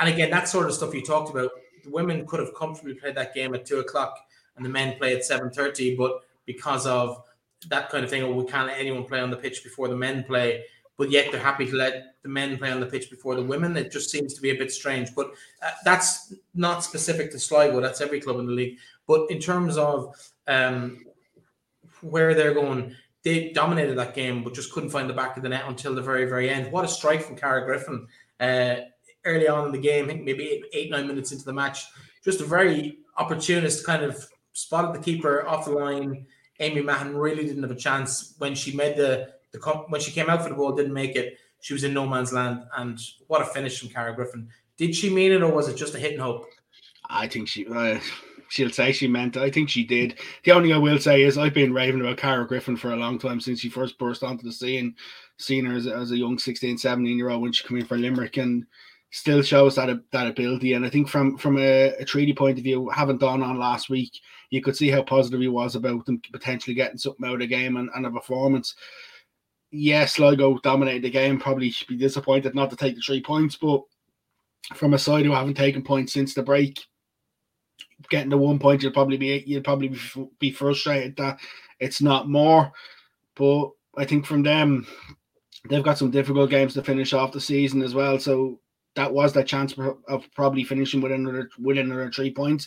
And 0.01 0.09
again, 0.09 0.31
that 0.31 0.49
sort 0.49 0.67
of 0.67 0.75
stuff 0.75 0.95
you 0.95 1.03
talked 1.03 1.31
about, 1.31 1.51
the 1.85 1.91
women 1.91 2.27
could 2.27 2.41
have 2.41 2.55
comfortably 2.55 2.95
played 2.95 3.17
that 3.17 3.35
game 3.35 3.55
at 3.55 3.67
two 3.67 3.81
o'clock 3.81 4.17
and 4.57 4.65
the 4.65 4.69
men 4.69 4.99
play 4.99 5.15
at 5.15 5.23
7.30, 5.23 5.97
but 5.97 6.23
because 6.45 6.87
of 6.87 7.23
that 7.69 7.91
kind 7.91 8.05
of 8.05 8.11
thing, 8.11 8.23
oh, 8.23 8.33
we 8.33 8.45
can't 8.45 8.69
let 8.69 8.79
anyone 8.79 9.05
play 9.05 9.21
on 9.21 9.31
the 9.31 9.37
pitch 9.37 9.63
before 9.63 9.89
the 9.89 9.97
men 9.97 10.25
play, 10.25 10.65
but 10.97 11.11
yet 11.11 11.31
they're 11.31 11.41
happy 11.41 11.67
to 11.67 11.77
let 11.77 12.15
the 12.23 12.29
men 12.29 12.59
play 12.59 12.71
on 12.71 12.81
the 12.81 12.87
pitch 12.87 13.11
before 13.11 13.35
the 13.35 13.43
women. 13.43 13.77
It 13.77 13.93
just 13.93 14.11
seems 14.11 14.35
to 14.35 14.41
be 14.41 14.51
a 14.51 14.57
bit 14.57 14.73
strange, 14.73 15.15
but 15.15 15.33
uh, 15.63 15.71
that's 15.85 16.35
not 16.55 16.85
specific 16.85 17.31
to 17.33 17.39
Sligo. 17.39 17.81
That's 17.81 18.01
every 18.01 18.21
club 18.21 18.39
in 18.39 18.47
the 18.47 18.53
league. 18.53 18.79
But 19.07 19.31
in 19.31 19.39
terms 19.39 19.77
of 19.77 20.15
um, 20.47 21.05
where 22.01 22.35
they're 22.35 22.55
going, 22.55 22.95
they 23.23 23.51
dominated 23.51 23.97
that 23.99 24.15
game, 24.15 24.43
but 24.43 24.55
just 24.55 24.73
couldn't 24.73 24.91
find 24.91 25.09
the 25.09 25.15
back 25.15 25.37
of 25.37 25.43
the 25.43 25.49
net 25.49 25.65
until 25.67 25.95
the 25.95 26.03
very, 26.03 26.25
very 26.25 26.49
end. 26.49 26.73
What 26.73 26.85
a 26.85 26.89
strike 26.89 27.23
from 27.23 27.37
Cara 27.37 27.65
Griffin 27.65 28.07
uh, 28.39 28.77
early 29.25 29.49
on 29.49 29.67
in 29.67 29.73
the 29.73 29.79
game, 29.79 30.07
I 30.07 30.09
think 30.09 30.25
maybe 30.25 30.63
eight, 30.73 30.91
nine 30.91 31.07
minutes 31.07 31.33
into 31.33 31.45
the 31.45 31.53
match. 31.53 31.85
Just 32.25 32.41
a 32.41 32.45
very 32.45 32.99
opportunist 33.17 33.85
kind 33.85 34.03
of 34.03 34.27
spotted 34.53 34.95
the 34.95 35.05
keeper 35.05 35.47
off 35.47 35.67
the 35.67 35.73
line. 35.73 36.27
Amy 36.61 36.83
Mahon 36.83 37.17
really 37.17 37.45
didn't 37.45 37.63
have 37.63 37.73
a 37.73 37.77
chance 37.77 38.35
when 38.39 38.55
she 38.55 38.77
made 38.77 38.97
the, 38.97 39.33
the 39.53 39.59
when 39.89 40.01
she 40.01 40.13
came 40.13 40.29
out 40.29 40.43
for 40.43 40.51
the 40.51 40.55
ball, 40.55 40.73
didn't 40.73 40.93
make 40.93 41.17
it. 41.17 41.39
She 41.61 41.73
was 41.73 41.85
in 41.85 41.93
no 41.93 42.07
man's 42.07 42.33
land, 42.33 42.63
and 42.77 42.99
what 43.27 43.43
a 43.43 43.47
finish 43.47 43.81
from 43.81 43.89
Cara 43.89 44.15
Griffin. 44.15 44.49
Did 44.77 44.95
she 44.95 45.11
mean 45.11 45.33
it, 45.33 45.43
or 45.43 45.53
was 45.53 45.69
it 45.69 45.77
just 45.77 45.95
a 45.95 45.99
hit 45.99 46.13
and 46.13 46.23
hope? 46.23 46.47
I 47.09 47.27
think 47.27 47.49
she. 47.49 47.67
Uh, 47.67 47.99
she'll 48.51 48.71
say 48.71 48.93
she 48.93 49.09
meant 49.09 49.37
it. 49.37 49.43
I 49.43 49.51
think 49.51 49.71
she 49.71 49.85
did. 49.85 50.19
The 50.45 50.53
only 50.53 50.69
thing 50.69 50.75
I 50.75 50.79
will 50.79 50.99
say 50.99 51.23
is 51.23 51.39
I've 51.39 51.55
been 51.55 51.73
raving 51.73 52.01
about 52.01 52.19
Cara 52.19 52.47
Griffin 52.47 52.77
for 52.77 52.93
a 52.93 52.97
long 52.97 53.19
time 53.19 53.41
since 53.41 53.61
she 53.61 53.69
first 53.71 53.99
burst 53.99 54.23
onto 54.23 54.45
the 54.45 54.53
scene. 54.53 54.95
Seen 55.39 55.65
her 55.65 55.75
as, 55.75 55.87
as 55.87 56.11
a 56.11 56.19
young 56.19 56.39
16, 56.39 56.77
17 56.77 57.17
year 57.17 57.31
old 57.31 57.41
when 57.41 57.53
she 57.53 57.67
came 57.67 57.79
in 57.79 57.87
for 57.87 57.97
Limerick 57.97 58.37
and 58.37 58.67
still 59.11 59.43
shows 59.43 59.77
that 59.77 59.99
that 60.13 60.27
ability. 60.27 60.75
And 60.75 60.85
I 60.85 60.91
think 60.91 61.09
from 61.09 61.39
from 61.39 61.59
a, 61.59 61.95
a 61.99 62.05
treaty 62.05 62.35
point 62.35 62.59
of 62.59 62.65
view, 62.65 62.89
having 62.91 63.19
done 63.19 63.43
on 63.43 63.59
last 63.59 63.89
week, 63.89 64.21
you 64.51 64.61
could 64.61 64.77
see 64.77 64.89
how 64.89 65.03
positive 65.03 65.41
he 65.41 65.49
was 65.49 65.77
about 65.77 66.05
them 66.07 66.21
potentially 66.33 66.75
getting 66.75 66.99
something 66.99 67.27
out 67.27 67.35
of 67.35 67.41
the 67.41 67.47
game 67.47 67.77
and, 67.77 67.89
and 67.95 68.07
a 68.07 68.11
performance. 68.11 68.75
Yes, 69.71 70.15
Sligo 70.15 70.59
dominated 70.59 71.03
the 71.03 71.11
game. 71.11 71.39
Probably 71.39 71.71
should 71.71 71.89
be 71.89 71.97
disappointed 71.97 72.55
not 72.55 72.71
to 72.71 72.77
take 72.77 72.97
the 72.97 73.01
three 73.01 73.23
points, 73.23 73.57
but 73.57 73.83
from 74.75 74.95
a 74.95 74.99
side 74.99 75.25
who 75.25 75.33
haven't 75.33 75.55
taken 75.55 75.83
points 75.83 76.13
since 76.13 76.35
the 76.35 76.43
break, 76.43 76.85
getting 78.09 78.31
the 78.31 78.37
one 78.37 78.59
point, 78.59 78.83
you'll 78.83 78.93
probably 78.93 79.17
be 79.17 79.45
you'll 79.47 79.63
probably 79.63 79.97
be 80.39 80.51
frustrated 80.51 81.17
that 81.17 81.39
it's 81.79 82.03
not 82.03 82.29
more. 82.29 82.73
But 83.37 83.71
I 83.97 84.05
think 84.05 84.27
from 84.27 84.43
them, 84.43 84.87
they've 85.69 85.85
got 85.85 85.99
some 85.99 86.11
difficult 86.11 86.51
games 86.51 86.75
to 86.75 86.83
finish 86.83 87.13
off 87.13 87.33
the 87.33 87.41
season 87.41 87.83
as 87.83 87.95
well. 87.95 88.19
So 88.19 88.61
that 88.97 89.13
was 89.13 89.33
their 89.33 89.45
chance 89.45 89.75
of 90.09 90.25
probably 90.35 90.65
finishing 90.65 91.01
with 91.01 91.13
another 91.13 91.49
with 91.59 91.79
another 91.79 92.11
three 92.11 92.33
points. 92.33 92.67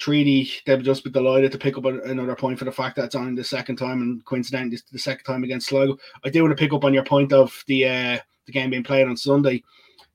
Treaty, 0.00 0.50
they've 0.66 0.82
just 0.82 1.04
be 1.04 1.10
delighted 1.10 1.52
to 1.52 1.58
pick 1.58 1.76
up 1.76 1.84
another 1.84 2.34
point 2.34 2.58
for 2.58 2.64
the 2.64 2.72
fact 2.72 2.96
that 2.96 3.04
it's 3.04 3.14
only 3.14 3.34
the 3.34 3.44
second 3.44 3.76
time 3.76 4.00
and 4.00 4.24
coincidentally 4.24 4.78
the 4.90 4.98
second 4.98 5.24
time 5.24 5.44
against 5.44 5.68
Sligo. 5.68 5.96
I 6.24 6.30
do 6.30 6.42
want 6.42 6.56
to 6.56 6.60
pick 6.60 6.72
up 6.72 6.84
on 6.84 6.94
your 6.94 7.04
point 7.04 7.32
of 7.32 7.62
the 7.66 7.86
uh, 7.86 8.18
the 8.46 8.52
game 8.52 8.70
being 8.70 8.82
played 8.82 9.06
on 9.06 9.16
Sunday. 9.16 9.62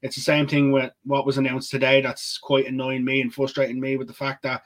It's 0.02 0.15
the 0.15 0.21
same 0.21 0.48
thing 0.48 0.71
with 0.71 0.91
what 1.04 1.26
was 1.26 1.38
announced 1.38 1.71
today. 1.71 2.02
That's 2.02 2.38
quite 2.38 2.67
annoying 2.67 3.06
me 3.06 3.21
and 3.21 3.34
frustrating 3.34 3.80
me 3.80 3.95
with 3.95 4.08
the 4.08 4.13
fact 4.13 4.43
that 4.43 4.63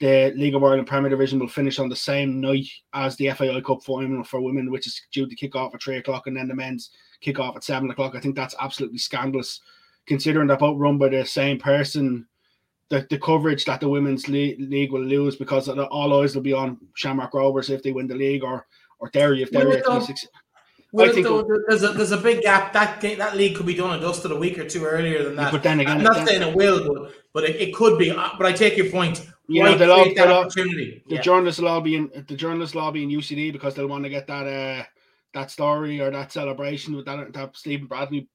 the 0.00 0.32
League 0.36 0.54
of 0.54 0.64
Ireland 0.64 0.88
Premier 0.88 1.10
Division 1.10 1.38
will 1.38 1.48
finish 1.48 1.78
on 1.78 1.88
the 1.88 1.96
same 1.96 2.40
night 2.40 2.66
as 2.92 3.16
the 3.16 3.30
FAI 3.30 3.60
Cup 3.60 3.82
final 3.82 4.24
for 4.24 4.40
women, 4.40 4.70
which 4.70 4.86
is 4.86 5.00
due 5.12 5.28
to 5.28 5.36
kick 5.36 5.54
off 5.54 5.74
at 5.74 5.82
three 5.82 5.98
o'clock, 5.98 6.26
and 6.26 6.36
then 6.36 6.48
the 6.48 6.54
men's 6.54 6.90
kick 7.20 7.38
off 7.38 7.56
at 7.56 7.64
seven 7.64 7.90
o'clock. 7.90 8.14
I 8.14 8.20
think 8.20 8.34
that's 8.34 8.56
absolutely 8.60 8.98
scandalous, 8.98 9.60
considering 10.06 10.48
they're 10.48 10.56
both 10.56 10.78
run 10.78 10.98
by 10.98 11.08
the 11.08 11.24
same 11.24 11.58
person. 11.58 12.26
The, 12.94 13.06
the 13.10 13.18
coverage 13.18 13.64
that 13.64 13.80
the 13.80 13.88
women's 13.88 14.28
league 14.28 14.92
will 14.92 15.02
lose 15.02 15.36
because 15.36 15.68
all 15.68 16.22
eyes 16.22 16.34
will 16.34 16.42
be 16.42 16.52
on 16.52 16.78
Shamrock 16.94 17.34
Rovers 17.34 17.70
if 17.70 17.82
they 17.82 17.92
win 17.92 18.06
the 18.06 18.14
league 18.14 18.44
or 18.44 18.66
or 19.00 19.10
Derry 19.10 19.42
if 19.42 19.50
Derry 19.50 19.78
actually 19.78 20.04
succeed. 20.04 20.30
Well, 20.92 21.12
though, 21.12 21.44
there's 21.66 21.82
a 21.82 21.88
there's 21.88 22.12
a 22.12 22.16
big 22.16 22.42
gap. 22.42 22.72
That 22.72 23.00
that 23.00 23.36
league 23.36 23.56
could 23.56 23.66
be 23.66 23.74
done 23.74 23.94
and 23.94 24.00
dusted 24.00 24.30
a 24.30 24.36
week 24.36 24.58
or 24.60 24.68
two 24.68 24.84
earlier 24.84 25.24
than 25.24 25.34
that. 25.36 25.50
But 25.50 25.64
then 25.64 25.80
again, 25.80 25.96
I'm 25.96 26.04
not 26.04 26.24
saying 26.24 26.42
it 26.42 26.54
will, 26.54 26.94
but 26.94 27.12
but 27.32 27.44
it, 27.44 27.56
it 27.56 27.74
could 27.74 27.98
be. 27.98 28.12
Uh, 28.12 28.28
but 28.38 28.46
I 28.46 28.52
take 28.52 28.76
your 28.76 28.90
point. 28.90 29.26
You 29.48 29.64
know, 29.64 29.76
they'll 29.76 29.90
all, 29.90 30.14
they'll 30.14 30.32
all, 30.32 30.48
the 30.48 31.02
yeah. 31.08 31.20
journalists 31.20 31.60
will 31.60 31.68
all 31.68 31.80
be 31.80 31.96
in 31.96 32.24
the 32.28 32.36
journalists 32.36 32.76
will 32.76 32.82
all 32.82 32.92
be 32.92 33.02
in 33.02 33.10
UCD 33.10 33.52
because 33.52 33.74
they'll 33.74 33.88
want 33.88 34.04
to 34.04 34.10
get 34.10 34.28
that 34.28 34.46
uh 34.46 34.84
that 35.34 35.50
story 35.50 36.00
or 36.00 36.12
that 36.12 36.30
celebration 36.30 36.94
with 36.94 37.06
that 37.06 37.32
that 37.32 37.56
Stephen 37.56 37.88
Bradley 37.88 38.28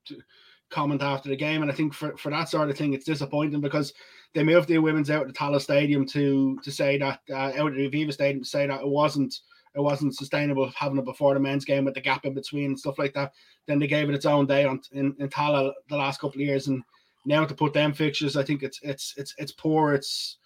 comment 0.69 1.01
after 1.01 1.29
the 1.29 1.35
game. 1.35 1.61
And 1.61 1.71
I 1.71 1.73
think 1.73 1.93
for, 1.93 2.15
for 2.17 2.29
that 2.29 2.49
sort 2.49 2.69
of 2.69 2.77
thing, 2.77 2.93
it's 2.93 3.05
disappointing 3.05 3.61
because 3.61 3.93
they 4.33 4.43
moved 4.43 4.67
the 4.67 4.77
women's 4.77 5.09
out 5.09 5.23
of 5.23 5.27
the 5.27 5.33
Tallaght 5.33 5.61
Stadium 5.61 6.05
to 6.07 6.57
to 6.63 6.71
say 6.71 6.97
that 6.97 7.19
uh, 7.29 7.51
out 7.57 7.71
of 7.71 7.75
the 7.75 7.89
Aviva 7.89 8.13
Stadium 8.13 8.43
to 8.43 8.49
say 8.49 8.67
that 8.67 8.81
it 8.81 8.87
wasn't 8.87 9.39
it 9.75 9.81
wasn't 9.81 10.15
sustainable 10.15 10.71
having 10.75 10.97
it 10.97 11.05
before 11.05 11.33
the 11.33 11.39
men's 11.39 11.65
game 11.65 11.85
with 11.85 11.93
the 11.93 12.01
gap 12.01 12.25
in 12.25 12.33
between 12.33 12.65
and 12.65 12.79
stuff 12.79 12.97
like 12.97 13.13
that. 13.13 13.31
Then 13.67 13.79
they 13.79 13.87
gave 13.87 14.09
it 14.09 14.15
its 14.15 14.25
own 14.25 14.47
day 14.47 14.65
on 14.65 14.81
in, 14.91 15.15
in 15.19 15.29
Tallaght 15.29 15.73
the 15.89 15.97
last 15.97 16.19
couple 16.19 16.41
of 16.41 16.47
years, 16.47 16.67
and 16.67 16.83
now 17.25 17.45
to 17.45 17.53
put 17.53 17.73
them 17.73 17.93
fixtures, 17.93 18.37
I 18.37 18.43
think 18.43 18.63
it's 18.63 18.79
it's 18.81 19.13
it's 19.17 19.33
it's 19.37 19.51
poor. 19.51 19.93
It's 19.93 20.37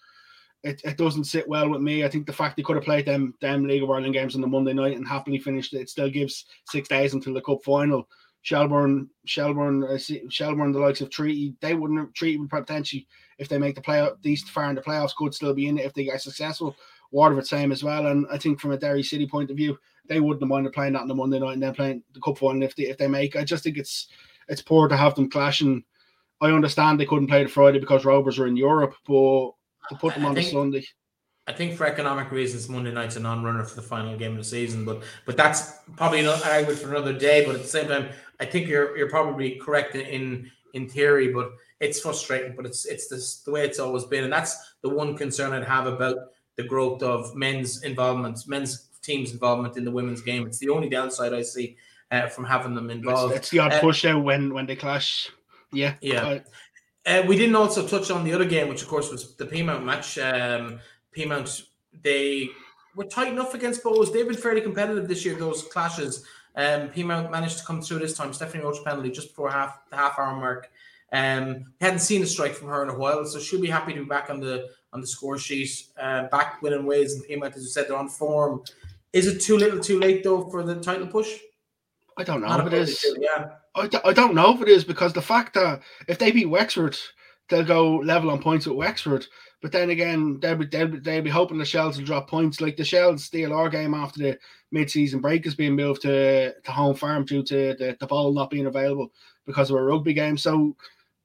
it, 0.62 0.80
it 0.82 0.96
doesn't 0.96 1.24
sit 1.24 1.46
well 1.46 1.68
with 1.68 1.82
me. 1.82 2.04
I 2.04 2.08
think 2.08 2.26
the 2.26 2.32
fact 2.32 2.56
they 2.56 2.62
could 2.62 2.76
have 2.76 2.84
played 2.84 3.06
them 3.06 3.34
them 3.40 3.66
League 3.66 3.82
of 3.82 3.90
Ireland 3.90 4.14
games 4.14 4.34
on 4.34 4.40
the 4.40 4.46
Monday 4.46 4.72
night 4.72 4.96
and 4.96 5.06
happily 5.06 5.38
finished 5.38 5.74
it, 5.74 5.80
it 5.80 5.90
still 5.90 6.10
gives 6.10 6.46
six 6.68 6.88
days 6.88 7.12
until 7.12 7.34
the 7.34 7.42
cup 7.42 7.62
final. 7.62 8.08
Shelbourne, 8.44 9.08
Shelbourne, 9.24 9.84
uh, 9.84 9.98
Shelbourne, 10.28 10.72
the 10.72 10.78
likes 10.78 11.00
of 11.00 11.08
Treaty, 11.08 11.54
they 11.60 11.72
wouldn't 11.72 11.98
have 11.98 12.12
Treaty 12.12 12.38
potentially 12.46 13.06
if 13.38 13.48
they 13.48 13.56
make 13.56 13.74
the 13.74 13.80
playoff 13.80 14.20
these 14.20 14.42
far 14.42 14.68
in 14.68 14.74
the 14.74 14.82
playoffs 14.82 15.16
could 15.16 15.32
still 15.32 15.54
be 15.54 15.66
in 15.66 15.78
it 15.78 15.86
if 15.86 15.94
they 15.94 16.04
get 16.04 16.20
successful. 16.20 16.76
Waterford 17.10 17.46
same 17.46 17.72
as 17.72 17.82
well. 17.82 18.08
And 18.08 18.26
I 18.30 18.36
think 18.36 18.60
from 18.60 18.72
a 18.72 18.76
Derry 18.76 19.02
City 19.02 19.26
point 19.26 19.50
of 19.50 19.56
view, 19.56 19.78
they 20.06 20.20
wouldn't 20.20 20.46
mind 20.46 20.70
playing 20.74 20.92
that 20.92 21.00
on 21.00 21.08
the 21.08 21.14
Monday 21.14 21.38
night 21.38 21.54
and 21.54 21.62
then 21.62 21.74
playing 21.74 22.02
the 22.12 22.20
cup 22.20 22.36
final 22.36 22.62
if 22.62 22.76
they 22.76 22.84
if 22.84 22.98
they 22.98 23.08
make. 23.08 23.34
I 23.34 23.44
just 23.44 23.64
think 23.64 23.78
it's 23.78 24.08
it's 24.48 24.60
poor 24.60 24.88
to 24.88 24.96
have 24.96 25.14
them 25.14 25.30
clashing. 25.30 25.82
I 26.42 26.50
understand 26.50 27.00
they 27.00 27.06
couldn't 27.06 27.28
play 27.28 27.44
the 27.44 27.48
Friday 27.48 27.78
because 27.78 28.04
Rovers 28.04 28.38
are 28.38 28.46
in 28.46 28.58
Europe, 28.58 28.94
but 29.06 29.52
to 29.88 29.96
put 29.98 30.14
them 30.14 30.26
I 30.26 30.28
on 30.28 30.34
think, 30.34 30.48
the 30.48 30.52
Sunday. 30.52 30.86
I 31.46 31.52
think 31.52 31.76
for 31.76 31.86
economic 31.86 32.30
reasons, 32.30 32.70
Monday 32.70 32.90
night's 32.90 33.16
a 33.16 33.20
non-runner 33.20 33.64
for 33.64 33.76
the 33.76 33.82
final 33.82 34.16
game 34.16 34.32
of 34.32 34.38
the 34.38 34.44
season. 34.44 34.84
But 34.84 35.02
but 35.26 35.36
that's 35.36 35.78
probably 35.96 36.22
not 36.22 36.44
argument 36.46 36.78
for 36.78 36.88
another 36.88 37.12
day. 37.12 37.44
But 37.44 37.56
at 37.56 37.62
the 37.62 37.68
same 37.68 37.88
time, 37.88 38.08
I 38.40 38.44
think 38.44 38.68
you're 38.68 38.96
you're 38.96 39.10
probably 39.10 39.56
correct 39.56 39.94
in 39.94 40.50
in 40.74 40.88
theory. 40.88 41.32
But 41.32 41.52
it's 41.80 42.00
frustrating. 42.00 42.54
But 42.56 42.66
it's 42.66 42.84
it's 42.86 43.08
this, 43.08 43.40
the 43.40 43.50
way 43.50 43.64
it's 43.64 43.78
always 43.78 44.04
been, 44.04 44.24
and 44.24 44.32
that's 44.32 44.74
the 44.82 44.90
one 44.90 45.16
concern 45.16 45.52
I'd 45.52 45.64
have 45.64 45.86
about 45.86 46.16
the 46.56 46.64
growth 46.64 47.02
of 47.02 47.34
men's 47.34 47.82
involvement, 47.82 48.46
men's 48.46 48.88
teams' 49.02 49.32
involvement 49.32 49.76
in 49.76 49.84
the 49.84 49.90
women's 49.90 50.22
game. 50.22 50.46
It's 50.46 50.58
the 50.58 50.68
only 50.70 50.88
downside 50.88 51.34
I 51.34 51.42
see. 51.42 51.76
uh, 52.10 52.28
from 52.28 52.44
having 52.44 52.74
them 52.74 52.90
involved. 52.90 53.32
It's, 53.32 53.38
it's 53.38 53.50
the 53.50 53.58
odd 53.60 53.72
Uh, 53.72 53.80
push 53.80 54.04
out 54.04 54.22
when 54.22 54.52
when 54.54 54.66
they 54.66 54.76
clash. 54.76 55.30
Yeah, 55.72 55.94
Yeah. 56.00 56.40
Uh, 57.06 57.22
we 57.26 57.36
didn't 57.36 57.56
also 57.56 57.86
touch 57.86 58.10
on 58.10 58.24
the 58.24 58.32
other 58.32 58.46
game, 58.46 58.68
which 58.68 58.80
of 58.82 58.88
course 58.88 59.10
was 59.10 59.34
the 59.34 59.44
Peamount 59.44 59.84
match. 59.84 60.16
Um, 60.16 60.80
Peamount, 61.14 61.64
they 62.02 62.48
were 62.94 63.04
tight 63.04 63.28
enough 63.28 63.52
against 63.54 63.82
Bohs. 63.82 64.10
They've 64.12 64.26
been 64.26 64.36
fairly 64.36 64.62
competitive 64.62 65.06
this 65.06 65.24
year. 65.24 65.34
Those 65.34 65.64
clashes. 65.64 66.24
Um, 66.56 66.88
Peamount 66.88 67.30
managed 67.30 67.58
to 67.58 67.64
come 67.64 67.82
through 67.82 67.98
this 67.98 68.16
time. 68.16 68.32
Stephanie 68.32 68.62
Roche 68.62 68.82
penalty 68.84 69.10
just 69.10 69.28
before 69.28 69.50
half 69.50 69.88
the 69.90 69.96
half 69.96 70.18
hour 70.18 70.36
mark. 70.36 70.70
Um, 71.12 71.66
hadn't 71.80 72.00
seen 72.00 72.22
a 72.22 72.26
strike 72.26 72.54
from 72.54 72.68
her 72.68 72.82
in 72.82 72.90
a 72.90 72.98
while, 72.98 73.24
so 73.24 73.38
she'll 73.38 73.60
be 73.60 73.68
happy 73.70 73.92
to 73.94 74.00
be 74.00 74.06
back 74.06 74.30
on 74.30 74.40
the 74.40 74.68
on 74.92 75.00
the 75.00 75.06
score 75.06 75.38
sheet. 75.38 75.84
Uh, 76.00 76.28
back 76.28 76.62
winning 76.62 76.86
ways, 76.86 77.14
and 77.14 77.24
Peamount, 77.24 77.56
as 77.56 77.62
you 77.62 77.68
said, 77.68 77.88
they're 77.88 77.96
on 77.96 78.08
form. 78.08 78.62
Is 79.12 79.26
it 79.26 79.40
too 79.40 79.56
little, 79.56 79.80
too 79.80 80.00
late 80.00 80.24
though 80.24 80.48
for 80.50 80.62
the 80.62 80.80
title 80.80 81.06
push? 81.06 81.38
I 82.16 82.24
don't 82.24 82.40
know 82.40 82.48
Not 82.48 82.66
if 82.66 82.72
it 82.72 82.74
is. 82.74 83.00
too, 83.00 83.16
yeah. 83.20 83.50
I, 83.74 83.88
d- 83.88 83.98
I 84.04 84.12
don't 84.12 84.34
know 84.34 84.54
if 84.54 84.62
it 84.62 84.68
is 84.68 84.84
because 84.84 85.12
the 85.12 85.22
fact 85.22 85.54
that 85.54 85.82
if 86.06 86.18
they 86.18 86.30
beat 86.30 86.46
Wexford, 86.46 86.96
they'll 87.48 87.64
go 87.64 87.96
level 87.96 88.30
on 88.30 88.42
points 88.42 88.66
with 88.66 88.76
Wexford. 88.76 89.26
But 89.62 89.72
then 89.72 89.90
again, 89.90 90.38
they'll 90.40 90.56
be, 90.56 90.66
they'll, 90.66 91.00
they'll 91.00 91.22
be 91.22 91.30
hoping 91.30 91.58
the 91.58 91.64
Shells 91.64 91.96
will 91.96 92.04
drop 92.04 92.28
points. 92.28 92.60
Like 92.60 92.76
the 92.76 92.84
Shells 92.84 93.30
DLR 93.30 93.70
game 93.70 93.94
after 93.94 94.20
the 94.20 94.38
mid 94.72 94.90
season 94.90 95.20
break 95.20 95.46
is 95.46 95.54
being 95.54 95.74
moved 95.74 96.02
to, 96.02 96.52
to 96.52 96.70
home 96.70 96.94
farm 96.94 97.24
due 97.24 97.42
to 97.44 97.74
the, 97.74 97.96
the 97.98 98.06
ball 98.06 98.32
not 98.32 98.50
being 98.50 98.66
available 98.66 99.10
because 99.46 99.70
of 99.70 99.76
a 99.76 99.82
rugby 99.82 100.12
game. 100.12 100.36
So 100.36 100.76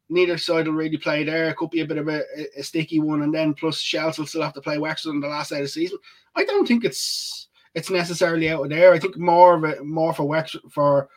neither 0.10 0.38
side 0.38 0.68
will 0.68 0.74
really 0.74 0.98
play 0.98 1.24
there. 1.24 1.50
It 1.50 1.58
could 1.58 1.70
be 1.70 1.82
a 1.82 1.86
bit 1.86 1.98
of 1.98 2.08
a, 2.08 2.24
a 2.58 2.64
sticky 2.64 3.00
one. 3.00 3.24
And 3.24 3.34
then 3.34 3.54
plus 3.54 3.80
Shells 3.80 4.18
will 4.18 4.26
still 4.26 4.44
have 4.44 4.54
to 4.54 4.62
play 4.62 4.78
Wexford 4.78 5.16
in 5.16 5.20
the 5.20 5.28
last 5.28 5.50
day 5.50 5.58
of 5.58 5.64
the 5.64 5.68
season. 5.68 5.98
I 6.36 6.46
don't 6.46 6.68
think 6.68 6.86
it's 6.86 7.48
it's 7.76 7.90
necessarily 7.90 8.50
out 8.50 8.64
of 8.64 8.70
there. 8.70 8.94
I 8.94 9.00
think 9.00 9.18
more 9.18 9.56
of 9.56 9.64
it 9.64 9.86
more 9.86 10.14
for 10.14 10.24
Wexford 10.24 10.62
for 10.72 11.10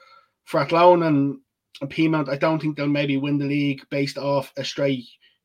for 0.44 0.60
Athlone 0.60 1.04
and, 1.04 1.38
and 1.80 1.90
Peamount, 1.90 2.28
I 2.28 2.36
don't 2.36 2.60
think 2.60 2.76
they'll 2.76 2.86
maybe 2.86 3.16
win 3.16 3.38
the 3.38 3.46
league 3.46 3.82
based 3.90 4.18
off 4.18 4.52
a 4.56 4.64
straight 4.64 5.04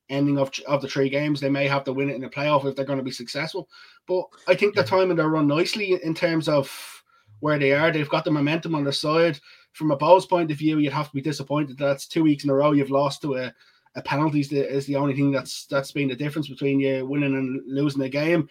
ending 0.10 0.38
of, 0.38 0.52
of 0.68 0.82
the 0.82 0.88
three 0.88 1.10
games. 1.10 1.40
They 1.40 1.50
may 1.50 1.68
have 1.68 1.84
to 1.86 1.94
win 1.94 2.10
it 2.10 2.16
in 2.16 2.22
the 2.22 2.30
playoff 2.30 2.66
if 2.66 2.76
they're 2.76 2.86
going 2.86 3.00
to 3.00 3.04
be 3.04 3.12
successful. 3.12 3.70
But 4.08 4.26
I 4.48 4.56
think 4.56 4.76
they're 4.76 4.84
timing 4.84 5.18
their 5.18 5.30
run 5.30 5.48
nicely 5.48 6.00
in 6.04 6.14
terms 6.14 6.48
of 6.48 7.04
where 7.40 7.60
they 7.60 7.74
are. 7.74 7.92
They've 7.92 8.10
got 8.10 8.26
the 8.26 8.32
momentum 8.32 8.76
on 8.76 8.84
their 8.84 8.94
side. 8.94 9.40
From 9.74 9.92
a 9.92 9.98
Bohs 9.98 10.28
point 10.28 10.52
of 10.52 10.58
view, 10.58 10.80
you'd 10.80 10.94
have 10.94 11.08
to 11.10 11.14
be 11.16 11.22
disappointed 11.22 11.78
that's 11.78 12.08
two 12.08 12.24
weeks 12.24 12.44
in 12.44 12.50
a 12.50 12.54
row 12.54 12.72
you've 12.72 12.90
lost 12.90 13.22
to 13.22 13.36
a, 13.36 13.54
a 13.96 14.02
penalties 14.02 14.52
is 14.52 14.86
the 14.86 14.96
only 14.96 15.16
thing 15.16 15.32
that's 15.32 15.66
that's 15.68 15.92
been 15.92 16.08
the 16.08 16.16
difference 16.16 16.48
between 16.48 16.80
you 16.80 17.06
winning 17.06 17.36
and 17.36 17.62
losing 17.68 18.02
a 18.02 18.10
game. 18.10 18.50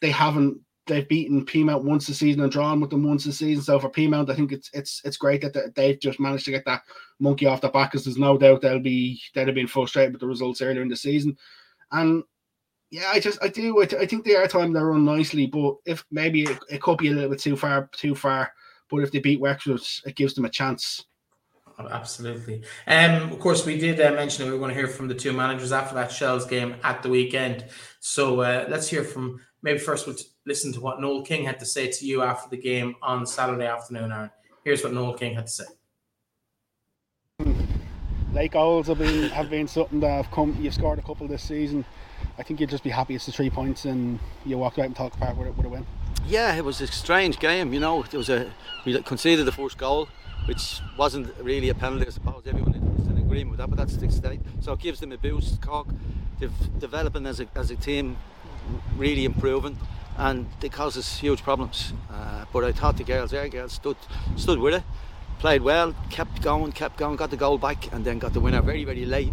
They 0.00 0.10
haven't 0.10 0.60
they've 0.88 1.08
beaten 1.08 1.44
Peamount 1.46 1.84
once 1.84 2.06
this 2.06 2.18
season 2.18 2.42
and 2.42 2.50
drawn 2.50 2.80
with 2.80 2.90
them 2.90 3.04
once 3.04 3.24
this 3.24 3.38
season. 3.38 3.62
So 3.62 3.78
for 3.78 3.90
Peamount, 3.90 4.30
I 4.30 4.34
think 4.34 4.50
it's 4.50 4.70
it's 4.72 5.00
it's 5.04 5.16
great 5.16 5.40
that 5.42 5.52
they- 5.52 5.70
they've 5.76 6.00
just 6.00 6.18
managed 6.18 6.46
to 6.46 6.50
get 6.50 6.64
that 6.64 6.82
monkey 7.20 7.46
off 7.46 7.60
the 7.60 7.68
back 7.68 7.92
because 7.92 8.04
there's 8.04 8.18
no 8.18 8.36
doubt 8.36 8.60
they'll 8.62 8.80
be 8.80 9.20
they'd 9.34 9.46
have 9.46 9.54
been 9.54 9.66
frustrated 9.68 10.12
with 10.12 10.20
the 10.20 10.26
results 10.26 10.60
earlier 10.60 10.82
in 10.82 10.88
the 10.88 10.96
season. 10.96 11.36
And 11.92 12.24
yeah, 12.90 13.10
I 13.12 13.20
just 13.20 13.38
I 13.42 13.48
do 13.48 13.80
I, 13.80 13.84
I 14.00 14.06
think 14.06 14.24
they 14.24 14.34
are 14.36 14.48
timing 14.48 14.72
their 14.72 14.86
run 14.86 15.04
nicely, 15.04 15.46
but 15.46 15.76
if 15.86 16.04
maybe 16.10 16.42
it, 16.44 16.58
it 16.70 16.82
could 16.82 16.98
be 16.98 17.08
a 17.08 17.12
little 17.12 17.30
bit 17.30 17.40
too 17.40 17.56
far 17.56 17.88
too 17.92 18.14
far. 18.14 18.52
But 18.90 18.98
if 18.98 19.12
they 19.12 19.18
beat 19.20 19.40
Wexford, 19.40 19.80
it 20.06 20.16
gives 20.16 20.34
them 20.34 20.46
a 20.46 20.50
chance. 20.50 21.04
Absolutely. 21.78 22.62
Um, 22.86 23.32
of 23.32 23.38
course, 23.38 23.64
we 23.64 23.78
did 23.78 24.00
uh, 24.00 24.12
mention 24.12 24.44
that 24.44 24.50
we 24.50 24.58
were 24.58 24.64
going 24.64 24.74
to 24.74 24.80
hear 24.80 24.88
from 24.88 25.08
the 25.08 25.14
two 25.14 25.32
managers 25.32 25.72
after 25.72 25.94
that 25.94 26.10
Shells 26.10 26.44
game 26.44 26.76
at 26.82 27.02
the 27.02 27.08
weekend. 27.08 27.66
So 28.00 28.40
uh, 28.40 28.66
let's 28.68 28.88
hear 28.88 29.04
from 29.04 29.40
maybe 29.62 29.78
first 29.78 30.06
we'll 30.06 30.16
t- 30.16 30.24
listen 30.46 30.72
to 30.72 30.80
what 30.80 31.00
Noel 31.00 31.22
King 31.22 31.44
had 31.44 31.58
to 31.60 31.66
say 31.66 31.90
to 31.90 32.06
you 32.06 32.22
after 32.22 32.48
the 32.50 32.60
game 32.60 32.96
on 33.02 33.26
Saturday 33.26 33.66
afternoon, 33.66 34.12
Aaron. 34.12 34.30
Here's 34.64 34.82
what 34.82 34.92
Noel 34.92 35.14
King 35.14 35.34
had 35.34 35.46
to 35.46 35.52
say. 35.52 35.64
Late 38.32 38.52
goals 38.52 38.88
have 38.88 38.98
been 38.98 39.30
have 39.30 39.48
been 39.48 39.66
something 39.66 40.00
that 40.00 40.10
have 40.10 40.30
come. 40.30 40.56
You've 40.60 40.74
scored 40.74 40.98
a 40.98 41.02
couple 41.02 41.26
this 41.26 41.42
season. 41.42 41.84
I 42.38 42.42
think 42.42 42.60
you'd 42.60 42.70
just 42.70 42.84
be 42.84 42.90
happy 42.90 43.14
it's 43.14 43.26
the 43.26 43.32
three 43.32 43.50
points 43.50 43.84
and 43.84 44.18
you 44.44 44.58
walk 44.58 44.78
out 44.78 44.86
and 44.86 44.94
talk 44.94 45.16
about 45.16 45.36
with, 45.36 45.48
it, 45.48 45.56
with 45.56 45.66
a 45.66 45.68
win. 45.68 45.86
Yeah, 46.26 46.54
it 46.54 46.64
was 46.64 46.80
a 46.80 46.86
strange 46.86 47.38
game. 47.38 47.72
You 47.72 47.80
know, 47.80 48.02
it 48.02 48.12
was 48.12 48.28
a 48.28 48.52
we 48.84 49.00
conceded 49.02 49.46
the 49.46 49.52
first 49.52 49.78
goal, 49.78 50.08
which 50.48 50.80
wasn't 50.96 51.28
really 51.42 51.68
a 51.68 51.74
penalty. 51.74 52.06
I 52.06 52.10
suppose 52.10 52.42
everyone 52.46 52.74
is 52.74 53.06
in 53.06 53.18
agreement 53.18 53.50
with 53.50 53.58
that, 53.58 53.68
but 53.68 53.76
that's 53.76 53.94
the 53.96 54.10
state. 54.10 54.40
So 54.60 54.72
it 54.72 54.80
gives 54.80 54.98
them 54.98 55.12
a 55.12 55.18
boost. 55.18 55.60
Cork, 55.60 55.88
they've 56.40 56.80
developing 56.80 57.26
as 57.26 57.38
a 57.40 57.46
as 57.54 57.70
a 57.70 57.76
team, 57.76 58.16
really 58.96 59.26
improving, 59.26 59.76
and 60.16 60.46
it 60.62 60.72
causes 60.72 61.18
huge 61.18 61.42
problems. 61.42 61.92
Uh, 62.10 62.46
but 62.50 62.64
I 62.64 62.72
thought 62.72 62.96
the 62.96 63.04
girls, 63.04 63.34
our 63.34 63.48
girls, 63.48 63.72
stood 63.72 63.98
stood 64.36 64.58
with 64.58 64.74
it, 64.74 64.82
played 65.38 65.60
well, 65.60 65.94
kept 66.08 66.40
going, 66.40 66.72
kept 66.72 66.96
going, 66.96 67.16
got 67.16 67.30
the 67.30 67.36
goal 67.36 67.58
back, 67.58 67.92
and 67.92 68.02
then 68.02 68.18
got 68.18 68.32
the 68.32 68.40
winner 68.40 68.62
very 68.62 68.84
very 68.84 69.04
late. 69.04 69.32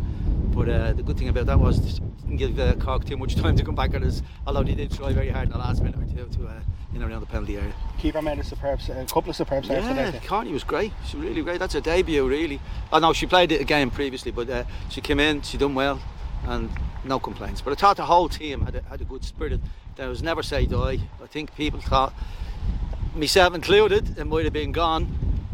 But 0.54 0.68
uh, 0.68 0.94
the 0.94 1.04
good 1.04 1.18
thing 1.18 1.30
about 1.30 1.46
that 1.46 1.60
was 1.60 1.80
didn't 1.80 2.38
give 2.38 2.60
uh, 2.60 2.76
Cork 2.76 3.06
too 3.06 3.16
much 3.16 3.36
time 3.42 3.56
to 3.56 3.64
come 3.64 3.76
back 3.76 3.94
at 3.94 4.04
us, 4.04 4.22
although 4.46 4.64
they 4.64 4.76
did 4.76 4.92
try 4.92 5.14
very 5.14 5.30
hard 5.30 5.46
in 5.46 5.52
the 5.54 5.60
last 5.60 5.82
minute 5.82 5.98
or 5.98 6.06
two 6.14 6.28
to 6.38 6.48
uh, 6.48 6.60
in 6.96 7.04
around 7.04 7.20
the 7.20 7.26
penalty 7.28 7.58
area. 7.58 7.74
Keeper 8.00 8.22
made 8.22 8.40
a 8.40 8.44
superb, 8.44 8.80
a 8.90 9.06
couple 9.06 9.30
of 9.30 9.36
superb 9.36 9.66
saves 9.66 9.86
Yeah, 9.86 10.12
today. 10.12 10.26
Carney 10.26 10.54
was 10.54 10.64
great. 10.64 10.94
She 11.06 11.18
was 11.18 11.28
really 11.28 11.42
great. 11.42 11.60
That's 11.60 11.74
her 11.74 11.82
debut, 11.82 12.28
really. 12.28 12.60
I 12.92 13.00
know 13.00 13.14
she 13.14 13.26
played 13.26 13.52
it 13.52 13.62
a 13.62 13.66
game 13.66 13.92
previously, 13.92 14.32
but 14.32 14.50
uh, 14.50 14.64
she 14.90 15.02
came 15.02 15.20
in, 15.20 15.42
she 15.42 15.58
done 15.58 15.76
well, 15.76 16.02
and 16.46 16.70
no 17.04 17.20
complaints. 17.20 17.62
But 17.62 17.72
I 17.72 17.76
thought 17.76 17.98
the 17.98 18.06
whole 18.06 18.30
team 18.30 18.62
had 18.62 18.76
a, 18.76 18.82
had 18.84 19.02
a 19.02 19.06
good 19.06 19.26
spirit. 19.26 19.60
There 19.98 20.08
was 20.10 20.24
never 20.24 20.42
say 20.42 20.66
die. 20.66 21.00
I 21.22 21.28
think 21.28 21.54
people 21.56 21.82
thought, 21.82 22.14
myself 23.14 23.54
included, 23.54 24.18
it 24.18 24.26
might 24.26 24.46
have 24.46 24.54
been 24.54 24.72
gone, 24.72 25.08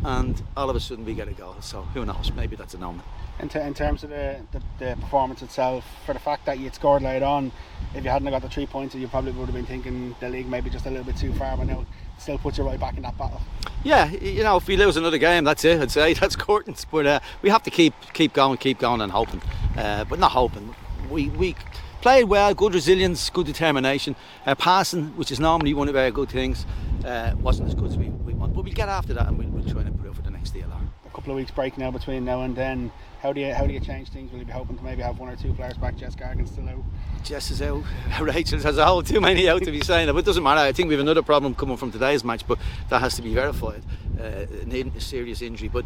and 0.04 0.42
all 0.56 0.70
of 0.70 0.76
a 0.76 0.80
sudden 0.80 1.06
we 1.06 1.16
get 1.16 1.28
a 1.28 1.34
goal. 1.34 1.56
So 1.62 1.82
who 1.82 2.06
knows? 2.06 2.32
Maybe 2.36 2.56
that's 2.56 2.76
an 2.76 2.84
omen. 2.84 3.04
In, 3.42 3.50
t- 3.50 3.60
in 3.60 3.74
terms 3.74 4.04
of 4.04 4.12
the, 4.12 4.40
the, 4.52 4.62
the 4.78 4.96
performance 5.02 5.42
itself, 5.42 5.84
for 6.06 6.14
the 6.14 6.20
fact 6.20 6.46
that 6.46 6.60
you'd 6.60 6.76
scored 6.76 7.02
late 7.02 7.24
on, 7.24 7.52
if 7.96 8.04
you 8.04 8.10
hadn't 8.10 8.30
got 8.30 8.44
the 8.44 8.50
three 8.50 8.68
points, 8.68 8.94
you 8.94 9.08
probably 9.08 9.32
would 9.32 9.46
have 9.46 9.56
been 9.56 9.66
thinking 9.66 10.16
the 10.20 10.30
league 10.30 10.48
maybe 10.48 10.70
just 10.70 10.86
a 10.86 10.90
little 10.90 11.06
bit 11.06 11.18
too 11.18 11.34
far, 11.34 11.58
but 11.58 11.66
now 11.66 11.82
it 11.82 11.88
still 12.20 12.38
puts 12.38 12.58
you 12.58 12.64
right 12.64 12.80
back 12.80 12.96
in 12.98 13.04
that 13.04 13.18
battle. 13.18 13.42
Yeah, 13.84 14.12
you 14.12 14.44
know, 14.44 14.58
if 14.58 14.68
we 14.68 14.78
lose 14.78 14.96
another 14.96 15.18
game, 15.18 15.44
that's 15.44 15.66
it. 15.66 15.82
I'd 15.82 15.90
say 15.90 16.14
that's 16.22 16.36
curtains. 16.36 16.86
But 16.90 17.06
uh, 17.08 17.20
we 17.42 17.50
have 17.50 17.64
to 17.64 17.72
keep 17.72 17.94
keep 18.14 18.34
going, 18.34 18.58
keep 18.58 18.78
going, 18.78 19.02
and 19.02 19.12
hoping. 19.12 19.42
Uh, 19.76 20.04
but 20.06 20.20
not 20.20 20.32
hoping. 20.32 20.76
We 21.10 21.30
we 21.30 21.56
played 22.02 22.26
well, 22.26 22.54
good 22.54 22.76
resilience, 22.76 23.30
good 23.32 23.48
determination. 23.48 24.16
Uh, 24.46 24.54
passing, 24.56 25.08
which 25.18 25.32
is 25.32 25.40
normally 25.40 25.74
one 25.74 25.90
of 25.90 25.96
our 25.96 26.12
good 26.12 26.30
things, 26.30 26.66
uh, 27.06 27.34
wasn't 27.40 27.70
as 27.70 27.76
good 27.76 27.90
as 27.90 27.98
we, 27.98 28.10
we 28.10 28.34
want. 28.34 28.54
But 28.54 28.66
we'll 28.66 28.74
get 28.74 28.90
after 28.90 29.14
that, 29.16 29.28
and 29.28 29.38
we'll, 29.38 29.48
we'll 29.48 29.64
try 29.64 29.82
and 29.82 29.90
improve 29.90 30.16
for 30.16 30.22
the 30.22 30.32
next 30.32 30.54
DLR. 30.54 30.81
Couple 31.14 31.32
of 31.32 31.38
weeks 31.38 31.52
break 31.52 31.78
now 31.78 31.92
between 31.92 32.24
now 32.24 32.42
and 32.42 32.56
then. 32.56 32.92
How 33.22 33.34
do 33.34 33.42
you 33.42 33.54
how 33.54 33.68
do 33.68 33.74
you 33.74 33.80
change 33.80 34.10
things? 34.10 34.32
Will 34.32 34.40
you 34.40 34.46
be 34.46 34.52
hoping 34.52 34.78
to 34.78 34.84
maybe 34.84 35.02
have 35.02 35.20
one 35.20 35.30
or 35.30 35.36
two 35.36 35.54
players 35.54 35.78
back? 35.78 35.98
Jess 35.98 36.16
Gargan's 36.16 36.52
still 36.52 36.68
out. 36.70 36.84
Jess 37.24 37.52
is 37.52 37.62
out, 37.62 37.84
Rachel 38.22 38.60
has 38.60 38.78
a 38.78 38.86
whole 38.86 39.04
too 39.04 39.22
many 39.22 39.48
out 39.48 39.62
to 39.64 39.72
be 39.72 39.82
saying 39.82 40.10
it, 40.10 40.14
but 40.14 40.20
it 40.20 40.26
doesn't 40.26 40.44
matter. 40.44 40.62
I 40.62 40.72
think 40.72 40.88
we 40.88 40.96
have 40.96 41.02
another 41.02 41.22
problem 41.22 41.54
coming 41.54 41.78
from 41.78 41.92
today's 41.92 42.24
match, 42.24 42.48
but 42.48 42.58
that 42.90 43.00
has 43.00 43.16
to 43.18 43.22
be 43.22 43.34
verified. 43.34 43.84
Uh, 44.20 44.46
a 44.72 45.00
serious 45.00 45.42
injury, 45.42 45.68
but 45.68 45.86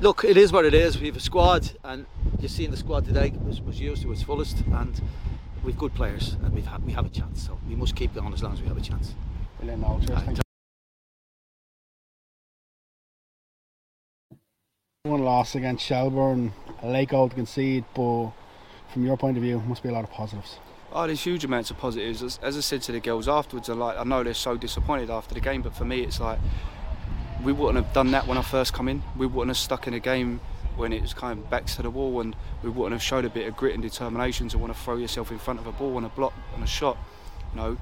look, 0.00 0.24
it 0.24 0.36
is 0.36 0.52
what 0.52 0.64
it 0.64 0.74
is. 0.74 0.98
We 0.98 1.06
have 1.06 1.16
a 1.16 1.20
squad, 1.20 1.70
and 1.84 2.06
you've 2.40 2.50
seen 2.50 2.70
the 2.70 2.76
squad 2.76 3.04
today 3.04 3.32
was, 3.46 3.60
was 3.60 3.80
used 3.80 4.02
to 4.02 4.12
its 4.12 4.22
fullest, 4.22 4.58
and 4.60 5.00
we've 5.62 5.78
good 5.78 5.94
players, 5.94 6.36
and 6.42 6.52
we've 6.52 6.66
had, 6.66 6.84
we 6.84 6.92
have 6.92 7.06
a 7.06 7.10
chance. 7.10 7.44
So 7.46 7.58
we 7.68 7.76
must 7.76 7.96
keep 7.96 8.14
going 8.14 8.32
as 8.32 8.42
long 8.42 8.52
as 8.52 8.60
we 8.60 8.68
have 8.68 8.76
a 8.76 8.82
chance. 8.82 9.14
Brilliant, 9.58 10.47
One 15.04 15.22
loss 15.22 15.54
against 15.54 15.86
Shelbourne, 15.86 16.52
goal 17.08 17.28
to 17.28 17.34
concede, 17.34 17.84
but 17.94 18.32
from 18.92 19.06
your 19.06 19.16
point 19.16 19.36
of 19.36 19.44
view, 19.44 19.60
must 19.60 19.82
be 19.82 19.88
a 19.88 19.92
lot 19.92 20.02
of 20.02 20.10
positives. 20.10 20.58
Oh, 20.92 21.06
there's 21.06 21.22
huge 21.22 21.44
amounts 21.44 21.70
of 21.70 21.78
positives. 21.78 22.20
As, 22.20 22.40
as 22.42 22.56
I 22.56 22.60
said 22.60 22.82
to 22.82 22.92
the 22.92 22.98
girls 22.98 23.28
afterwards, 23.28 23.70
I 23.70 23.74
like 23.74 23.96
I 23.96 24.02
know 24.02 24.24
they're 24.24 24.34
so 24.34 24.56
disappointed 24.56 25.08
after 25.08 25.34
the 25.34 25.40
game, 25.40 25.62
but 25.62 25.72
for 25.72 25.84
me, 25.84 26.00
it's 26.02 26.18
like 26.18 26.40
we 27.44 27.52
wouldn't 27.52 27.82
have 27.82 27.94
done 27.94 28.10
that 28.10 28.26
when 28.26 28.38
I 28.38 28.42
first 28.42 28.74
come 28.74 28.88
in. 28.88 29.04
We 29.16 29.26
wouldn't 29.26 29.50
have 29.50 29.56
stuck 29.56 29.86
in 29.86 29.94
a 29.94 30.00
game 30.00 30.40
when 30.74 30.92
it 30.92 31.00
was 31.00 31.14
kind 31.14 31.38
of 31.38 31.48
backs 31.48 31.76
to 31.76 31.82
the 31.82 31.90
wall, 31.90 32.20
and 32.20 32.34
we 32.64 32.68
wouldn't 32.68 32.92
have 32.92 33.02
showed 33.02 33.24
a 33.24 33.30
bit 33.30 33.46
of 33.46 33.56
grit 33.56 33.74
and 33.74 33.82
determination 33.82 34.48
to 34.48 34.58
want 34.58 34.74
to 34.74 34.78
throw 34.80 34.96
yourself 34.96 35.30
in 35.30 35.38
front 35.38 35.60
of 35.60 35.68
a 35.68 35.72
ball 35.72 35.96
and 35.96 36.06
a 36.06 36.10
block 36.10 36.34
and 36.56 36.64
a 36.64 36.66
shot. 36.66 36.98
You 37.54 37.60
know, 37.60 37.76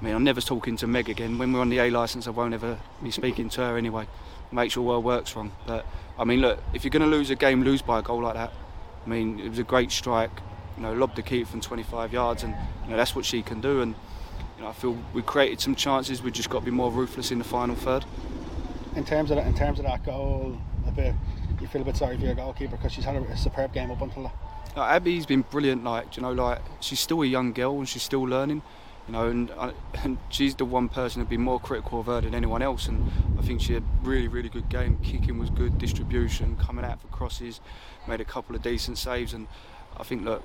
I 0.00 0.04
mean, 0.04 0.14
I'm 0.14 0.24
never 0.24 0.40
talking 0.40 0.76
to 0.76 0.86
Meg 0.86 1.08
again. 1.08 1.36
When 1.36 1.52
we're 1.52 1.60
on 1.60 1.68
the 1.68 1.78
A 1.78 1.90
license, 1.90 2.28
I 2.28 2.30
won't 2.30 2.54
ever 2.54 2.78
be 3.02 3.10
speaking 3.10 3.48
to 3.50 3.60
her 3.62 3.76
anyway. 3.76 4.06
Make 4.52 4.72
sure 4.72 4.82
well 4.82 5.02
works 5.02 5.34
wrong. 5.36 5.52
But 5.66 5.86
I 6.18 6.24
mean, 6.24 6.40
look, 6.40 6.62
if 6.74 6.84
you're 6.84 6.90
going 6.90 7.08
to 7.08 7.08
lose 7.08 7.30
a 7.30 7.36
game, 7.36 7.62
lose 7.62 7.82
by 7.82 8.00
a 8.00 8.02
goal 8.02 8.22
like 8.22 8.34
that. 8.34 8.52
I 9.04 9.08
mean, 9.08 9.40
it 9.40 9.48
was 9.48 9.58
a 9.58 9.64
great 9.64 9.90
strike. 9.90 10.30
You 10.76 10.82
know, 10.82 10.92
lobbed 10.92 11.16
the 11.16 11.22
keeper 11.22 11.48
from 11.48 11.60
25 11.60 12.12
yards, 12.12 12.42
and 12.42 12.54
you 12.84 12.90
know 12.90 12.96
that's 12.96 13.14
what 13.14 13.24
she 13.24 13.42
can 13.42 13.60
do. 13.60 13.80
And 13.80 13.94
you 14.56 14.64
know, 14.64 14.68
I 14.68 14.72
feel 14.72 14.96
we 15.12 15.22
created 15.22 15.60
some 15.60 15.74
chances. 15.74 16.22
We 16.22 16.30
just 16.30 16.50
got 16.50 16.60
to 16.60 16.64
be 16.64 16.70
more 16.70 16.90
ruthless 16.90 17.30
in 17.30 17.38
the 17.38 17.44
final 17.44 17.76
third. 17.76 18.04
In 18.96 19.04
terms 19.04 19.30
of 19.30 19.36
that, 19.36 19.46
in 19.46 19.54
terms 19.54 19.78
of 19.78 19.84
that 19.86 20.04
goal, 20.04 20.56
a 20.86 20.90
bit 20.90 21.14
you 21.60 21.66
feel 21.66 21.82
a 21.82 21.84
bit 21.84 21.96
sorry 21.96 22.16
for 22.16 22.24
your 22.24 22.34
goalkeeper 22.34 22.76
because 22.76 22.92
she's 22.92 23.04
had 23.04 23.16
a, 23.16 23.22
a 23.22 23.36
superb 23.36 23.72
game 23.72 23.90
up 23.90 24.00
until 24.00 24.24
that. 24.24 24.34
Like, 24.76 24.90
Abby's 24.92 25.26
been 25.26 25.42
brilliant. 25.42 25.84
Like 25.84 26.16
you 26.16 26.22
know, 26.22 26.32
like 26.32 26.60
she's 26.80 27.00
still 27.00 27.22
a 27.22 27.26
young 27.26 27.52
girl 27.52 27.78
and 27.78 27.88
she's 27.88 28.02
still 28.02 28.22
learning. 28.22 28.62
You 29.10 29.16
know, 29.16 29.26
and, 29.26 29.50
uh, 29.58 29.72
and 30.04 30.18
she's 30.28 30.54
the 30.54 30.64
one 30.64 30.88
person 30.88 31.20
who'd 31.20 31.28
be 31.28 31.36
more 31.36 31.58
critical 31.58 31.98
of 31.98 32.06
her 32.06 32.20
than 32.20 32.32
anyone 32.32 32.62
else. 32.62 32.86
And 32.86 33.10
I 33.40 33.42
think 33.42 33.60
she 33.60 33.72
had 33.72 33.82
really, 34.04 34.28
really 34.28 34.48
good 34.48 34.68
game. 34.68 35.00
Kicking 35.02 35.36
was 35.36 35.50
good, 35.50 35.78
distribution, 35.78 36.56
coming 36.58 36.84
out 36.84 37.00
for 37.00 37.08
crosses, 37.08 37.60
made 38.06 38.20
a 38.20 38.24
couple 38.24 38.54
of 38.54 38.62
decent 38.62 38.98
saves, 38.98 39.34
and 39.34 39.48
I 39.96 40.04
think 40.04 40.24
look, 40.24 40.44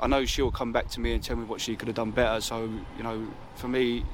I 0.00 0.06
know 0.06 0.24
she'll 0.24 0.50
come 0.50 0.72
back 0.72 0.88
to 0.92 1.00
me 1.00 1.12
and 1.12 1.22
tell 1.22 1.36
me 1.36 1.44
what 1.44 1.60
she 1.60 1.76
could 1.76 1.88
have 1.88 1.94
done 1.94 2.10
better. 2.10 2.40
So 2.40 2.70
you 2.96 3.02
know, 3.02 3.28
for 3.56 3.68
me, 3.68 4.06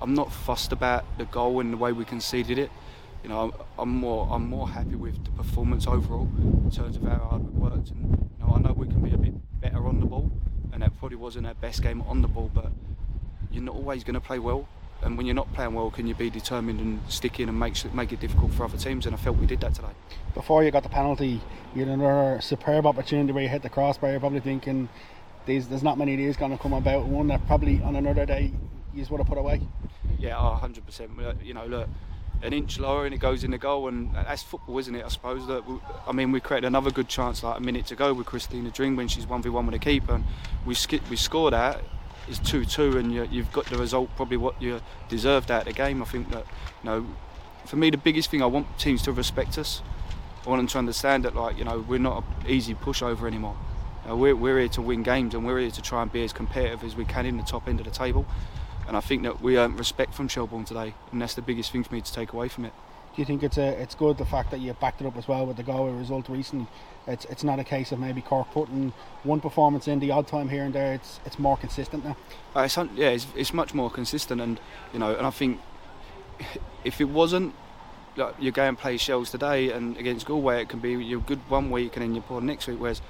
I'm 0.00 0.14
not 0.14 0.32
fussed 0.32 0.72
about 0.72 1.04
the 1.18 1.26
goal 1.26 1.60
and 1.60 1.74
the 1.74 1.76
way 1.76 1.92
we 1.92 2.06
conceded 2.06 2.58
it. 2.58 2.70
You 3.22 3.28
know, 3.28 3.52
I'm 3.78 3.90
more 3.90 4.26
I'm 4.32 4.48
more 4.48 4.66
happy 4.66 4.94
with 4.94 5.22
the 5.26 5.30
performance 5.32 5.86
overall 5.86 6.30
in 6.64 6.70
terms 6.70 6.96
of 6.96 7.02
how 7.02 7.16
hard 7.16 7.42
we 7.52 7.68
worked. 7.68 7.90
And 7.90 8.30
you 8.38 8.46
know, 8.46 8.54
I 8.54 8.60
know 8.60 8.72
we 8.72 8.86
can 8.86 9.02
be 9.02 9.12
a 9.12 9.18
bit 9.18 9.34
better 9.60 9.86
on 9.86 10.00
the 10.00 10.06
ball, 10.06 10.32
and 10.78 10.84
that 10.84 10.96
probably 11.00 11.16
wasn't 11.16 11.44
our 11.44 11.54
best 11.54 11.82
game 11.82 12.02
on 12.02 12.22
the 12.22 12.28
ball. 12.28 12.48
But 12.54 12.70
you're 13.50 13.64
not 13.64 13.74
always 13.74 14.04
going 14.04 14.14
to 14.14 14.20
play 14.20 14.38
well, 14.38 14.68
and 15.02 15.16
when 15.16 15.26
you're 15.26 15.34
not 15.34 15.52
playing 15.52 15.74
well, 15.74 15.90
can 15.90 16.06
you 16.06 16.14
be 16.14 16.30
determined 16.30 16.78
and 16.78 17.00
stick 17.08 17.40
in 17.40 17.48
and 17.48 17.58
make 17.58 17.92
make 17.92 18.12
it 18.12 18.20
difficult 18.20 18.52
for 18.52 18.64
other 18.64 18.78
teams? 18.78 19.04
And 19.04 19.12
I 19.12 19.18
felt 19.18 19.38
we 19.38 19.46
did 19.46 19.60
that 19.62 19.74
today. 19.74 19.88
Before 20.34 20.62
you 20.62 20.70
got 20.70 20.84
the 20.84 20.88
penalty, 20.88 21.40
you 21.74 21.84
had 21.84 21.88
another 21.88 22.40
superb 22.40 22.86
opportunity 22.86 23.32
where 23.32 23.42
you 23.42 23.48
hit 23.48 23.62
the 23.62 23.68
crossbar. 23.68 24.12
You're 24.12 24.20
probably 24.20 24.38
thinking, 24.38 24.88
there's 25.46 25.82
not 25.82 25.98
many 25.98 26.12
of 26.14 26.18
these 26.18 26.36
going 26.36 26.52
to 26.52 26.58
come 26.58 26.72
about. 26.72 27.06
One 27.06 27.26
that 27.26 27.44
probably 27.48 27.82
on 27.82 27.96
another 27.96 28.24
day 28.24 28.52
you 28.94 29.00
just 29.00 29.10
want 29.10 29.24
to 29.24 29.28
put 29.28 29.38
away. 29.38 29.60
Yeah, 30.20 30.38
oh, 30.38 30.60
100%. 30.62 31.44
You 31.44 31.54
know, 31.54 31.66
look, 31.66 31.88
an 32.42 32.52
inch 32.52 32.78
lower 32.78 33.04
and 33.04 33.14
it 33.14 33.18
goes 33.18 33.44
in 33.44 33.50
the 33.50 33.58
goal, 33.58 33.88
and 33.88 34.14
that's 34.14 34.42
football, 34.42 34.78
isn't 34.78 34.94
it? 34.94 35.04
I 35.04 35.08
suppose 35.08 35.46
that. 35.46 35.62
I 36.06 36.12
mean, 36.12 36.32
we 36.32 36.40
created 36.40 36.66
another 36.66 36.90
good 36.90 37.08
chance 37.08 37.42
like 37.42 37.58
a 37.58 37.60
minute 37.60 37.86
to 37.86 37.96
go 37.96 38.14
with 38.14 38.26
Christina 38.26 38.70
Dring 38.70 38.96
when 38.96 39.08
she's 39.08 39.26
one 39.26 39.42
v 39.42 39.48
one 39.48 39.66
with 39.66 39.72
the 39.72 39.78
keeper, 39.78 40.14
and 40.14 40.24
we 40.64 40.74
sk- 40.74 41.08
we 41.10 41.16
scored 41.16 41.52
that. 41.52 41.80
It's 42.28 42.38
two 42.38 42.64
two, 42.64 42.98
and 42.98 43.12
you, 43.12 43.26
you've 43.30 43.52
got 43.52 43.66
the 43.66 43.78
result 43.78 44.10
probably 44.16 44.36
what 44.36 44.60
you 44.62 44.80
deserved 45.08 45.50
out 45.50 45.62
of 45.62 45.66
the 45.68 45.72
game. 45.72 46.02
I 46.02 46.04
think 46.04 46.30
that 46.30 46.44
you 46.82 46.90
know, 46.90 47.06
for 47.64 47.76
me, 47.76 47.90
the 47.90 47.96
biggest 47.96 48.30
thing 48.30 48.42
I 48.42 48.46
want 48.46 48.78
teams 48.78 49.02
to 49.02 49.12
respect 49.12 49.58
us. 49.58 49.82
I 50.46 50.50
want 50.50 50.60
them 50.60 50.68
to 50.68 50.78
understand 50.78 51.24
that, 51.24 51.34
like 51.34 51.58
you 51.58 51.64
know, 51.64 51.84
we're 51.88 51.98
not 51.98 52.22
an 52.40 52.50
easy 52.50 52.74
pushover 52.74 53.26
anymore. 53.26 53.56
You 54.04 54.10
know, 54.10 54.16
we're, 54.16 54.36
we're 54.36 54.58
here 54.60 54.68
to 54.68 54.82
win 54.82 55.02
games, 55.02 55.34
and 55.34 55.44
we're 55.44 55.58
here 55.58 55.70
to 55.70 55.82
try 55.82 56.02
and 56.02 56.12
be 56.12 56.22
as 56.22 56.32
competitive 56.32 56.84
as 56.84 56.94
we 56.94 57.04
can 57.04 57.26
in 57.26 57.36
the 57.36 57.42
top 57.42 57.66
end 57.66 57.80
of 57.80 57.86
the 57.86 57.92
table. 57.92 58.24
And 58.88 58.96
I 58.96 59.00
think 59.00 59.22
that 59.24 59.42
we 59.42 59.58
earned 59.58 59.78
respect 59.78 60.14
from 60.14 60.28
Shelbourne 60.28 60.64
today, 60.64 60.94
and 61.12 61.20
that's 61.20 61.34
the 61.34 61.42
biggest 61.42 61.70
thing 61.70 61.84
for 61.84 61.94
me 61.94 62.00
to 62.00 62.12
take 62.12 62.32
away 62.32 62.48
from 62.48 62.64
it. 62.64 62.72
Do 63.14 63.20
you 63.20 63.26
think 63.26 63.42
it's 63.42 63.58
a 63.58 63.68
it's 63.82 63.94
good 63.94 64.16
the 64.16 64.24
fact 64.24 64.50
that 64.50 64.60
you 64.60 64.72
backed 64.72 65.02
it 65.02 65.06
up 65.06 65.16
as 65.18 65.28
well 65.28 65.44
with 65.44 65.58
the 65.58 65.62
Galway 65.62 65.92
result 65.92 66.28
recently? 66.30 66.66
It's 67.06 67.26
it's 67.26 67.44
not 67.44 67.58
a 67.58 67.64
case 67.64 67.92
of 67.92 67.98
maybe 67.98 68.22
Cork 68.22 68.50
putting 68.50 68.94
one 69.24 69.40
performance 69.40 69.88
in 69.88 69.98
the 69.98 70.10
odd 70.10 70.26
time 70.26 70.48
here 70.48 70.64
and 70.64 70.74
there. 70.74 70.94
It's 70.94 71.20
it's 71.26 71.38
more 71.38 71.58
consistent 71.58 72.02
now. 72.02 72.16
Uh, 72.56 72.60
it's, 72.60 72.76
yeah, 72.94 73.08
it's, 73.10 73.26
it's 73.36 73.52
much 73.52 73.74
more 73.74 73.90
consistent, 73.90 74.40
and 74.40 74.58
you 74.94 74.98
know, 74.98 75.14
and 75.14 75.26
I 75.26 75.30
think 75.30 75.60
if 76.82 76.98
it 76.98 77.10
wasn't 77.10 77.54
like 78.16 78.36
you 78.40 78.52
go 78.52 78.62
and 78.62 78.78
play 78.78 78.96
Shells 78.96 79.30
today 79.30 79.70
and 79.70 79.98
against 79.98 80.24
Galway, 80.24 80.62
it 80.62 80.70
can 80.70 80.78
be 80.78 80.92
you're 80.92 81.20
good 81.20 81.40
one 81.50 81.70
week 81.70 81.94
and 81.96 82.02
then 82.02 82.14
you're 82.14 82.22
poor 82.22 82.40
next 82.40 82.66
week. 82.66 82.80
Whereas 82.80 83.02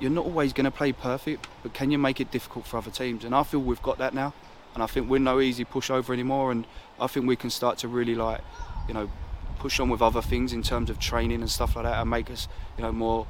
you're 0.00 0.10
not 0.10 0.24
always 0.24 0.54
going 0.54 0.64
to 0.64 0.70
play 0.70 0.92
perfect, 0.92 1.48
but 1.62 1.74
can 1.74 1.90
you 1.90 1.98
make 1.98 2.18
it 2.18 2.30
difficult 2.30 2.64
for 2.64 2.78
other 2.78 2.90
teams? 2.90 3.24
And 3.24 3.34
I 3.34 3.42
feel 3.42 3.60
we've 3.60 3.82
got 3.82 3.98
that 3.98 4.14
now 4.14 4.32
and 4.74 4.82
I 4.82 4.86
think 4.86 5.08
we're 5.08 5.18
no 5.18 5.40
easy 5.40 5.64
pushover 5.64 6.12
anymore. 6.12 6.50
And 6.50 6.66
I 7.00 7.06
think 7.06 7.26
we 7.26 7.36
can 7.36 7.50
start 7.50 7.78
to 7.78 7.88
really 7.88 8.14
like, 8.14 8.40
you 8.88 8.94
know, 8.94 9.10
push 9.58 9.78
on 9.78 9.88
with 9.88 10.02
other 10.02 10.22
things 10.22 10.52
in 10.52 10.62
terms 10.62 10.90
of 10.90 10.98
training 10.98 11.40
and 11.40 11.50
stuff 11.50 11.76
like 11.76 11.84
that, 11.84 12.00
and 12.00 12.10
make 12.10 12.30
us, 12.30 12.48
you 12.76 12.82
know, 12.82 12.92
more 12.92 13.26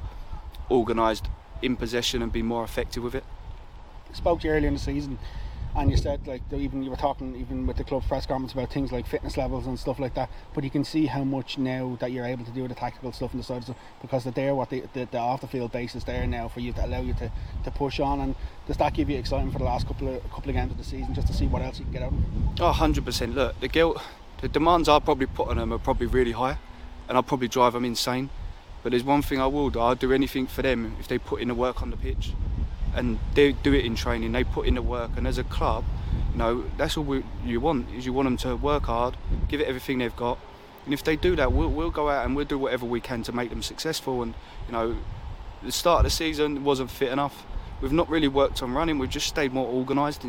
organised 0.71 1.27
in 1.61 1.75
possession 1.75 2.21
and 2.21 2.31
be 2.31 2.41
more 2.41 2.63
effective 2.63 3.03
with 3.03 3.15
it. 3.15 3.23
I 4.11 4.15
spoke 4.15 4.41
to 4.41 4.47
you 4.47 4.53
earlier 4.53 4.67
in 4.67 4.73
the 4.73 4.79
season 4.79 5.19
and 5.75 5.89
you 5.89 5.97
said 5.97 6.25
like 6.27 6.41
even 6.53 6.83
you 6.83 6.89
were 6.89 6.95
talking 6.95 7.35
even 7.35 7.65
with 7.65 7.77
the 7.77 7.83
club 7.83 8.03
press 8.07 8.25
conference 8.25 8.53
about 8.53 8.71
things 8.71 8.91
like 8.91 9.07
fitness 9.07 9.37
levels 9.37 9.65
and 9.65 9.79
stuff 9.79 9.99
like 9.99 10.13
that 10.13 10.29
but 10.53 10.63
you 10.63 10.69
can 10.69 10.83
see 10.83 11.05
how 11.05 11.23
much 11.23 11.57
now 11.57 11.97
that 11.99 12.11
you're 12.11 12.25
able 12.25 12.45
to 12.45 12.51
do 12.51 12.67
the 12.67 12.75
tactical 12.75 13.11
stuff 13.11 13.31
and 13.31 13.39
the 13.39 13.43
sides 13.43 13.69
because 14.01 14.23
they're 14.23 14.33
there 14.33 14.55
what 14.55 14.69
the, 14.69 14.83
the, 14.93 15.05
the 15.11 15.17
off 15.17 15.41
the 15.41 15.47
field 15.47 15.71
base 15.71 15.95
is 15.95 16.03
there 16.03 16.27
now 16.27 16.47
for 16.47 16.59
you 16.59 16.71
to 16.73 16.85
allow 16.85 17.01
you 17.01 17.13
to, 17.13 17.31
to 17.63 17.71
push 17.71 17.99
on. 17.99 18.19
And 18.19 18.35
does 18.67 18.77
that 18.77 18.93
give 18.93 19.09
you 19.09 19.17
excitement 19.17 19.53
for 19.53 19.59
the 19.59 19.65
last 19.65 19.87
couple 19.87 20.07
of 20.07 20.21
couple 20.31 20.49
of 20.49 20.55
games 20.55 20.71
of 20.71 20.77
the 20.77 20.83
season 20.83 21.13
just 21.13 21.27
to 21.27 21.33
see 21.33 21.47
what 21.47 21.61
else 21.61 21.79
you 21.79 21.85
can 21.85 21.93
get 21.93 22.03
out 22.03 22.13
oh 22.59 22.71
100% 22.71 23.33
look 23.33 23.59
the 23.59 23.67
guilt 23.67 24.01
the 24.41 24.47
demands 24.47 24.89
I 24.89 24.99
probably 24.99 25.27
put 25.27 25.47
on 25.47 25.57
them 25.57 25.73
are 25.73 25.77
probably 25.77 26.07
really 26.07 26.33
high 26.33 26.57
and 27.07 27.17
I'll 27.17 27.23
probably 27.23 27.47
drive 27.47 27.73
them 27.73 27.85
insane. 27.85 28.29
But 28.81 28.91
there's 28.91 29.03
one 29.03 29.21
thing 29.21 29.39
I 29.39 29.47
will 29.47 29.69
do 29.69 29.79
I'll 29.79 29.95
do 29.95 30.13
anything 30.13 30.47
for 30.47 30.61
them 30.61 30.95
if 30.99 31.07
they 31.07 31.17
put 31.17 31.41
in 31.41 31.47
the 31.47 31.55
work 31.55 31.81
on 31.81 31.89
the 31.89 31.97
pitch 31.97 32.33
and 32.95 33.19
they 33.33 33.51
do 33.51 33.73
it 33.73 33.85
in 33.85 33.95
training. 33.95 34.31
They 34.31 34.43
put 34.43 34.67
in 34.67 34.75
the 34.75 34.81
work, 34.81 35.11
and 35.17 35.27
as 35.27 35.37
a 35.37 35.43
club, 35.43 35.83
you 36.31 36.37
know, 36.37 36.63
that's 36.77 36.97
all 36.97 37.03
we, 37.03 37.23
you 37.45 37.59
want 37.59 37.89
is 37.91 38.05
you 38.05 38.13
want 38.13 38.27
them 38.27 38.37
to 38.37 38.55
work 38.55 38.83
hard, 38.83 39.17
give 39.47 39.61
it 39.61 39.67
everything 39.67 39.99
they've 39.99 40.15
got, 40.15 40.37
and 40.85 40.93
if 40.93 41.03
they 41.03 41.15
do 41.15 41.35
that, 41.35 41.51
we'll, 41.51 41.69
we'll 41.69 41.91
go 41.91 42.09
out 42.09 42.25
and 42.25 42.35
we'll 42.35 42.45
do 42.45 42.57
whatever 42.57 42.85
we 42.85 42.99
can 42.99 43.23
to 43.23 43.31
make 43.31 43.49
them 43.49 43.61
successful. 43.61 44.21
And 44.21 44.33
you 44.67 44.73
know, 44.73 44.97
the 45.61 45.71
start 45.71 45.99
of 45.99 46.03
the 46.05 46.09
season 46.09 46.63
wasn't 46.63 46.91
fit 46.91 47.11
enough. 47.11 47.45
We've 47.81 47.91
not 47.91 48.09
really 48.09 48.27
worked 48.27 48.63
on 48.63 48.73
running. 48.73 48.97
We've 48.97 49.09
just 49.09 49.27
stayed 49.27 49.53
more 49.53 49.67
organised 49.67 50.25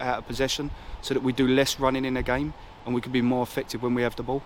out 0.00 0.18
of 0.18 0.26
possession, 0.26 0.70
so 1.02 1.14
that 1.14 1.22
we 1.22 1.32
do 1.32 1.46
less 1.48 1.80
running 1.80 2.04
in 2.04 2.16
a 2.16 2.22
game, 2.22 2.54
and 2.84 2.94
we 2.94 3.00
can 3.00 3.12
be 3.12 3.22
more 3.22 3.42
effective 3.42 3.82
when 3.82 3.94
we 3.94 4.02
have 4.02 4.16
the 4.16 4.22
ball 4.22 4.42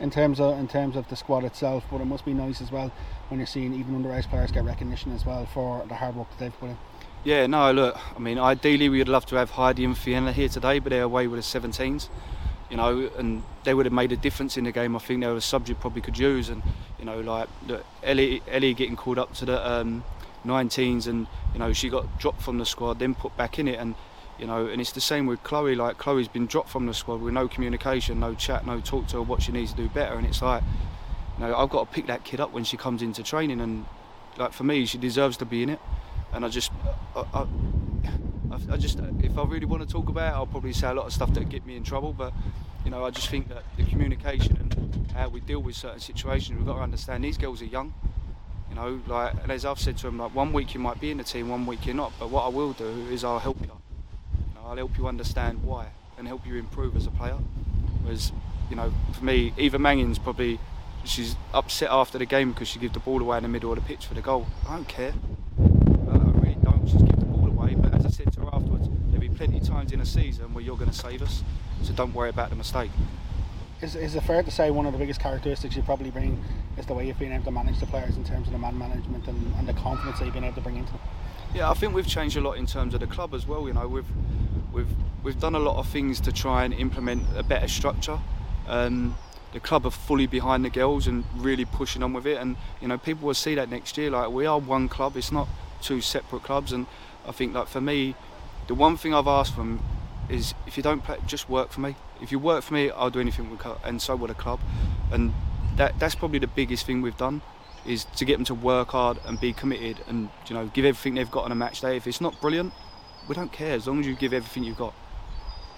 in 0.00 0.10
terms 0.10 0.40
of 0.40 0.58
in 0.58 0.68
terms 0.68 0.96
of 0.96 1.08
the 1.08 1.16
squad 1.16 1.44
itself, 1.44 1.84
but 1.90 2.00
it 2.00 2.04
must 2.04 2.24
be 2.24 2.34
nice 2.34 2.60
as 2.60 2.72
well 2.72 2.90
when 3.28 3.40
you're 3.40 3.46
seeing 3.46 3.74
even 3.74 4.02
underage 4.02 4.28
players 4.28 4.50
get 4.50 4.64
recognition 4.64 5.12
as 5.12 5.24
well 5.24 5.46
for 5.46 5.84
the 5.88 5.94
hard 5.94 6.16
work 6.16 6.28
that 6.30 6.38
they've 6.38 6.60
put 6.60 6.70
in. 6.70 6.78
Yeah, 7.24 7.46
no, 7.46 7.72
look, 7.72 7.98
I 8.14 8.18
mean, 8.18 8.38
ideally 8.38 8.90
we 8.90 8.98
would 8.98 9.08
love 9.08 9.24
to 9.26 9.36
have 9.36 9.52
Heidi 9.52 9.84
and 9.84 9.96
Fiona 9.96 10.32
here 10.32 10.48
today, 10.48 10.78
but 10.78 10.90
they're 10.90 11.04
away 11.04 11.26
with 11.26 11.40
the 11.40 11.60
17s, 11.60 12.10
you 12.68 12.76
know, 12.76 13.10
and 13.16 13.42
they 13.64 13.72
would 13.72 13.86
have 13.86 13.94
made 13.94 14.12
a 14.12 14.16
difference 14.16 14.58
in 14.58 14.64
the 14.64 14.72
game. 14.72 14.94
I 14.94 14.98
think 14.98 15.22
they 15.22 15.26
were 15.26 15.36
a 15.36 15.40
subject 15.40 15.80
probably 15.80 16.02
could 16.02 16.18
use, 16.18 16.50
and 16.50 16.62
you 16.98 17.06
know, 17.06 17.20
like 17.20 17.48
Ellie, 18.02 18.42
Ellie 18.46 18.74
getting 18.74 18.94
called 18.94 19.18
up 19.18 19.32
to 19.36 19.46
the 19.46 19.66
um, 19.66 20.04
19s, 20.44 21.06
and 21.06 21.26
you 21.54 21.60
know, 21.60 21.72
she 21.72 21.88
got 21.88 22.18
dropped 22.18 22.42
from 22.42 22.58
the 22.58 22.66
squad, 22.66 22.98
then 22.98 23.14
put 23.14 23.34
back 23.38 23.58
in 23.58 23.68
it, 23.68 23.78
and 23.78 23.94
you 24.38 24.46
know, 24.46 24.66
and 24.66 24.80
it's 24.80 24.92
the 24.92 25.00
same 25.00 25.26
with 25.26 25.42
Chloe. 25.42 25.74
Like 25.74 25.98
Chloe's 25.98 26.28
been 26.28 26.46
dropped 26.46 26.68
from 26.68 26.86
the 26.86 26.94
squad 26.94 27.20
with 27.20 27.34
no 27.34 27.48
communication, 27.48 28.20
no 28.20 28.34
chat, 28.34 28.66
no 28.66 28.80
talk 28.80 29.06
to 29.08 29.16
her 29.16 29.22
what 29.22 29.42
she 29.42 29.52
needs 29.52 29.72
to 29.72 29.76
do 29.76 29.88
better. 29.88 30.16
And 30.16 30.26
it's 30.26 30.42
like, 30.42 30.62
you 31.38 31.46
know, 31.46 31.56
I've 31.56 31.70
got 31.70 31.88
to 31.88 31.94
pick 31.94 32.06
that 32.06 32.24
kid 32.24 32.40
up 32.40 32.52
when 32.52 32.64
she 32.64 32.76
comes 32.76 33.02
into 33.02 33.22
training, 33.22 33.60
and 33.60 33.86
like 34.36 34.52
for 34.52 34.64
me, 34.64 34.86
she 34.86 34.98
deserves 34.98 35.36
to 35.38 35.44
be 35.44 35.62
in 35.62 35.70
it. 35.70 35.80
And 36.32 36.44
I 36.44 36.48
just, 36.48 36.72
I, 37.14 37.24
I, 37.32 37.46
I 38.72 38.76
just, 38.76 38.98
if 39.22 39.38
I 39.38 39.44
really 39.44 39.66
want 39.66 39.82
to 39.82 39.88
talk 39.88 40.08
about 40.08 40.32
it, 40.32 40.36
I'll 40.36 40.46
probably 40.46 40.72
say 40.72 40.88
a 40.88 40.94
lot 40.94 41.06
of 41.06 41.12
stuff 41.12 41.32
that 41.34 41.48
get 41.48 41.64
me 41.64 41.76
in 41.76 41.84
trouble. 41.84 42.12
But 42.12 42.32
you 42.84 42.90
know, 42.90 43.04
I 43.04 43.10
just 43.10 43.28
think 43.28 43.48
that 43.48 43.62
the 43.76 43.84
communication 43.84 44.56
and 44.56 45.10
how 45.12 45.28
we 45.28 45.40
deal 45.40 45.60
with 45.60 45.76
certain 45.76 46.00
situations, 46.00 46.58
we've 46.58 46.66
got 46.66 46.74
to 46.74 46.82
understand 46.82 47.24
these 47.24 47.38
girls 47.38 47.62
are 47.62 47.66
young. 47.66 47.94
You 48.68 48.76
know, 48.76 49.00
like, 49.06 49.34
and 49.42 49.52
as 49.52 49.64
I've 49.64 49.78
said 49.78 49.96
to 49.98 50.06
them, 50.06 50.18
like 50.18 50.34
one 50.34 50.52
week 50.52 50.74
you 50.74 50.80
might 50.80 51.00
be 51.00 51.10
in 51.10 51.18
the 51.18 51.24
team, 51.24 51.48
one 51.48 51.66
week 51.66 51.86
you're 51.86 51.94
not. 51.94 52.12
But 52.18 52.30
what 52.30 52.44
I 52.44 52.48
will 52.48 52.72
do 52.72 52.88
is 53.10 53.22
I'll 53.22 53.38
help. 53.38 53.56
I'll 54.64 54.76
help 54.76 54.96
you 54.96 55.06
understand 55.06 55.62
why 55.62 55.88
and 56.16 56.26
help 56.26 56.46
you 56.46 56.56
improve 56.56 56.96
as 56.96 57.06
a 57.06 57.10
player. 57.10 57.36
Whereas, 58.02 58.32
you 58.70 58.76
know, 58.76 58.92
for 59.12 59.24
me, 59.24 59.52
Eva 59.56 59.78
Mannion's 59.78 60.18
probably 60.18 60.58
she's 61.04 61.36
upset 61.52 61.90
after 61.90 62.16
the 62.16 62.24
game 62.24 62.52
because 62.52 62.68
she 62.68 62.78
gave 62.78 62.94
the 62.94 63.00
ball 63.00 63.20
away 63.20 63.36
in 63.36 63.42
the 63.42 63.48
middle 63.48 63.70
of 63.70 63.76
the 63.76 63.84
pitch 63.84 64.06
for 64.06 64.14
the 64.14 64.22
goal. 64.22 64.46
I 64.66 64.76
don't 64.76 64.88
care. 64.88 65.12
Uh, 65.60 66.12
I 66.12 66.30
really 66.40 66.56
don't. 66.62 66.86
Just 66.86 67.04
give 67.04 67.18
the 67.18 67.26
ball 67.26 67.46
away. 67.46 67.74
But 67.74 67.94
as 67.94 68.06
I 68.06 68.08
said 68.08 68.32
to 68.34 68.40
her 68.40 68.54
afterwards, 68.54 68.88
there'll 69.08 69.20
be 69.20 69.28
plenty 69.28 69.58
of 69.58 69.64
times 69.64 69.92
in 69.92 70.00
a 70.00 70.06
season 70.06 70.54
where 70.54 70.64
you're 70.64 70.78
going 70.78 70.90
to 70.90 70.96
save 70.96 71.20
us. 71.20 71.42
So 71.82 71.92
don't 71.92 72.14
worry 72.14 72.30
about 72.30 72.48
the 72.50 72.56
mistake. 72.56 72.90
Is, 73.82 73.96
is 73.96 74.14
it 74.14 74.22
fair 74.22 74.42
to 74.42 74.50
say 74.50 74.70
one 74.70 74.86
of 74.86 74.92
the 74.92 74.98
biggest 74.98 75.20
characteristics 75.20 75.76
you 75.76 75.82
probably 75.82 76.10
bring 76.10 76.42
is 76.78 76.86
the 76.86 76.94
way 76.94 77.06
you've 77.06 77.18
been 77.18 77.32
able 77.32 77.44
to 77.44 77.50
manage 77.50 77.80
the 77.80 77.86
players 77.86 78.16
in 78.16 78.24
terms 78.24 78.46
of 78.46 78.52
the 78.52 78.58
man 78.58 78.78
management 78.78 79.26
and, 79.28 79.54
and 79.56 79.68
the 79.68 79.74
confidence 79.74 80.20
that 80.20 80.24
you've 80.24 80.34
been 80.34 80.44
able 80.44 80.54
to 80.54 80.62
bring 80.62 80.76
into 80.76 80.92
them? 80.92 81.00
Yeah, 81.54 81.70
I 81.70 81.74
think 81.74 81.92
we've 81.92 82.06
changed 82.06 82.36
a 82.36 82.40
lot 82.40 82.56
in 82.56 82.66
terms 82.66 82.94
of 82.94 83.00
the 83.00 83.06
club 83.06 83.34
as 83.34 83.46
well. 83.46 83.66
You 83.66 83.74
know, 83.74 83.86
we've 83.86 84.06
we've 84.74 84.88
we've 85.22 85.40
done 85.40 85.54
a 85.54 85.58
lot 85.58 85.76
of 85.76 85.86
things 85.88 86.20
to 86.20 86.32
try 86.32 86.64
and 86.64 86.74
implement 86.74 87.22
a 87.36 87.42
better 87.42 87.68
structure. 87.68 88.18
Um, 88.66 89.16
the 89.52 89.60
club 89.60 89.86
are 89.86 89.90
fully 89.90 90.26
behind 90.26 90.64
the 90.64 90.70
girls 90.70 91.06
and 91.06 91.24
really 91.36 91.64
pushing 91.64 92.02
on 92.02 92.12
with 92.12 92.26
it, 92.26 92.38
and 92.38 92.56
you 92.80 92.88
know 92.88 92.98
people 92.98 93.26
will 93.26 93.34
see 93.34 93.54
that 93.54 93.70
next 93.70 93.96
year. 93.96 94.10
Like 94.10 94.30
we 94.30 94.46
are 94.46 94.58
one 94.58 94.88
club; 94.88 95.16
it's 95.16 95.32
not 95.32 95.48
two 95.80 96.00
separate 96.00 96.42
clubs. 96.42 96.72
And 96.72 96.86
I 97.26 97.32
think, 97.32 97.54
like 97.54 97.68
for 97.68 97.80
me, 97.80 98.16
the 98.66 98.74
one 98.74 98.96
thing 98.96 99.14
I've 99.14 99.28
asked 99.28 99.54
from 99.54 99.82
is 100.28 100.54
if 100.66 100.76
you 100.76 100.82
don't 100.82 101.04
play, 101.04 101.18
just 101.26 101.48
work 101.48 101.70
for 101.70 101.80
me. 101.80 101.94
If 102.20 102.32
you 102.32 102.38
work 102.38 102.64
for 102.64 102.74
me, 102.74 102.90
I'll 102.90 103.10
do 103.10 103.20
anything 103.20 103.50
with, 103.50 103.64
and 103.84 104.02
so 104.02 104.16
will 104.16 104.26
the 104.26 104.34
club. 104.34 104.60
And 105.12 105.32
that 105.76 105.98
that's 105.98 106.16
probably 106.16 106.40
the 106.40 106.48
biggest 106.48 106.84
thing 106.84 107.00
we've 107.00 107.16
done 107.16 107.42
is 107.86 108.04
to 108.16 108.24
get 108.24 108.36
them 108.36 108.44
to 108.46 108.54
work 108.54 108.92
hard 108.92 109.18
and 109.26 109.38
be 109.38 109.52
committed 109.52 109.98
and 110.08 110.30
you 110.48 110.54
know 110.54 110.66
give 110.72 110.86
everything 110.86 111.14
they've 111.14 111.30
got 111.30 111.44
on 111.44 111.52
a 111.52 111.54
match 111.54 111.80
day. 111.80 111.96
If 111.96 112.06
it's 112.06 112.20
not 112.20 112.40
brilliant, 112.40 112.72
we 113.28 113.34
don't 113.34 113.52
care 113.52 113.74
as 113.74 113.86
long 113.86 114.00
as 114.00 114.06
you 114.06 114.14
give 114.14 114.32
everything 114.32 114.64
you've 114.64 114.76
got. 114.76 114.94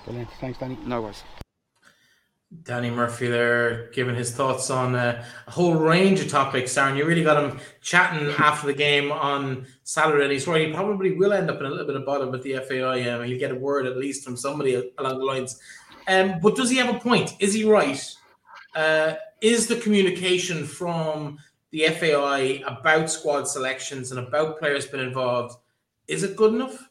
Brilliant. 0.05 0.31
Thanks, 0.41 0.59
Danny. 0.59 0.79
No 0.85 1.03
worries. 1.03 1.23
Danny 2.63 2.91
Murphy 2.91 3.27
there 3.27 3.91
giving 3.91 4.15
his 4.15 4.33
thoughts 4.33 4.71
on 4.71 4.95
uh, 4.95 5.25
a 5.47 5.51
whole 5.51 5.75
range 5.75 6.21
of 6.21 6.29
topics. 6.29 6.73
Darren, 6.73 6.97
you 6.97 7.05
really 7.05 7.25
got 7.25 7.43
him 7.43 7.59
chatting 7.83 8.29
after 8.39 8.69
the 8.69 8.73
game 8.73 9.11
on 9.11 9.67
Saturday. 9.83 10.33
he's 10.33 10.47
where 10.47 10.59
he 10.59 10.73
probably 10.73 11.13
will 11.13 11.33
end 11.33 11.51
up 11.51 11.59
in 11.59 11.67
a 11.67 11.71
little 11.71 11.87
bit 11.87 11.97
of 11.97 12.07
bother 12.07 12.31
with 12.31 12.43
the 12.43 12.55
FAI. 12.55 13.09
Um, 13.11 13.25
he'll 13.25 13.39
get 13.39 13.51
a 13.51 13.57
word 13.57 13.87
at 13.87 13.97
least 13.97 14.25
from 14.25 14.37
somebody 14.37 14.93
along 14.99 15.19
the 15.19 15.25
lines 15.25 15.61
Um, 16.07 16.39
but 16.41 16.55
does 16.55 16.71
he 16.71 16.77
have 16.77 16.95
a 16.95 16.99
point? 17.01 17.35
Is 17.41 17.53
he 17.53 17.65
right? 17.65 18.01
Uh, 18.75 19.15
is 19.41 19.67
the 19.67 19.77
communication 19.77 20.65
from 20.65 21.39
the 21.73 21.89
FAI 21.89 22.63
about 22.67 23.11
squad 23.11 23.49
selections 23.49 24.13
and 24.13 24.21
about 24.21 24.59
players 24.59 24.87
being 24.87 25.05
involved 25.05 25.57
is 26.09 26.23
it 26.23 26.37
good 26.37 26.55
enough? 26.55 26.86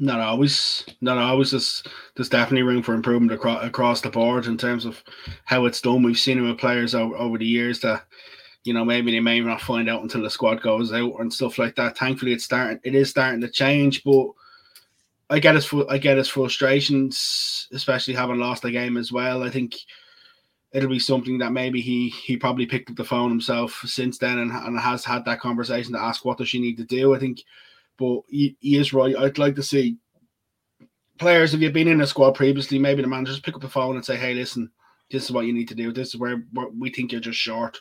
Not 0.00 0.20
always. 0.20 0.84
Not 1.00 1.18
always. 1.18 1.50
There's, 1.50 1.82
there's 2.14 2.28
definitely 2.28 2.62
room 2.62 2.82
for 2.82 2.94
improvement 2.94 3.32
across 3.32 3.64
across 3.64 4.00
the 4.00 4.10
board 4.10 4.46
in 4.46 4.56
terms 4.56 4.84
of 4.84 5.02
how 5.44 5.66
it's 5.66 5.80
done. 5.80 6.02
We've 6.02 6.18
seen 6.18 6.38
it 6.38 6.42
with 6.42 6.58
players 6.58 6.94
over, 6.94 7.16
over 7.16 7.38
the 7.38 7.46
years 7.46 7.80
that, 7.80 8.04
you 8.64 8.72
know, 8.72 8.84
maybe 8.84 9.10
they 9.10 9.20
may 9.20 9.40
not 9.40 9.60
find 9.60 9.88
out 9.88 10.02
until 10.02 10.22
the 10.22 10.30
squad 10.30 10.62
goes 10.62 10.92
out 10.92 11.14
and 11.18 11.32
stuff 11.32 11.58
like 11.58 11.74
that. 11.76 11.98
Thankfully, 11.98 12.32
it's 12.32 12.44
starting. 12.44 12.78
It 12.84 12.94
is 12.94 13.10
starting 13.10 13.40
to 13.40 13.48
change, 13.48 14.04
but 14.04 14.28
I 15.30 15.38
get 15.40 15.54
his 15.56 15.72
I 15.88 15.98
get 15.98 16.16
his 16.16 16.28
frustrations, 16.28 17.68
especially 17.72 18.14
having 18.14 18.38
lost 18.38 18.62
the 18.62 18.70
game 18.70 18.96
as 18.96 19.10
well. 19.12 19.42
I 19.42 19.50
think 19.50 19.74
it'll 20.72 20.88
be 20.88 20.98
something 20.98 21.38
that 21.38 21.52
maybe 21.52 21.80
he 21.80 22.10
he 22.10 22.36
probably 22.36 22.66
picked 22.66 22.90
up 22.90 22.96
the 22.96 23.04
phone 23.04 23.30
himself 23.30 23.82
since 23.84 24.18
then 24.18 24.38
and, 24.38 24.52
and 24.52 24.78
has 24.78 25.04
had 25.04 25.24
that 25.24 25.40
conversation 25.40 25.92
to 25.92 26.00
ask 26.00 26.24
what 26.24 26.38
does 26.38 26.48
she 26.48 26.60
need 26.60 26.76
to 26.76 26.84
do. 26.84 27.14
I 27.14 27.18
think 27.18 27.42
but 27.98 28.20
he, 28.28 28.56
he 28.60 28.76
is 28.76 28.92
right. 28.92 29.16
I'd 29.16 29.38
like 29.38 29.56
to 29.56 29.62
see 29.62 29.98
players, 31.18 31.52
if 31.52 31.60
you've 31.60 31.72
been 31.72 31.88
in 31.88 32.00
a 32.00 32.06
squad 32.06 32.32
previously, 32.32 32.78
maybe 32.78 33.02
the 33.02 33.08
managers 33.08 33.40
pick 33.40 33.54
up 33.54 33.60
the 33.60 33.68
phone 33.68 33.96
and 33.96 34.04
say, 34.04 34.16
hey, 34.16 34.34
listen, 34.34 34.70
this 35.10 35.24
is 35.24 35.32
what 35.32 35.46
you 35.46 35.52
need 35.52 35.68
to 35.68 35.74
do. 35.74 35.92
This 35.92 36.08
is 36.08 36.16
where, 36.16 36.44
where 36.52 36.68
we 36.68 36.90
think 36.90 37.12
you're 37.12 37.20
just 37.20 37.38
short. 37.38 37.78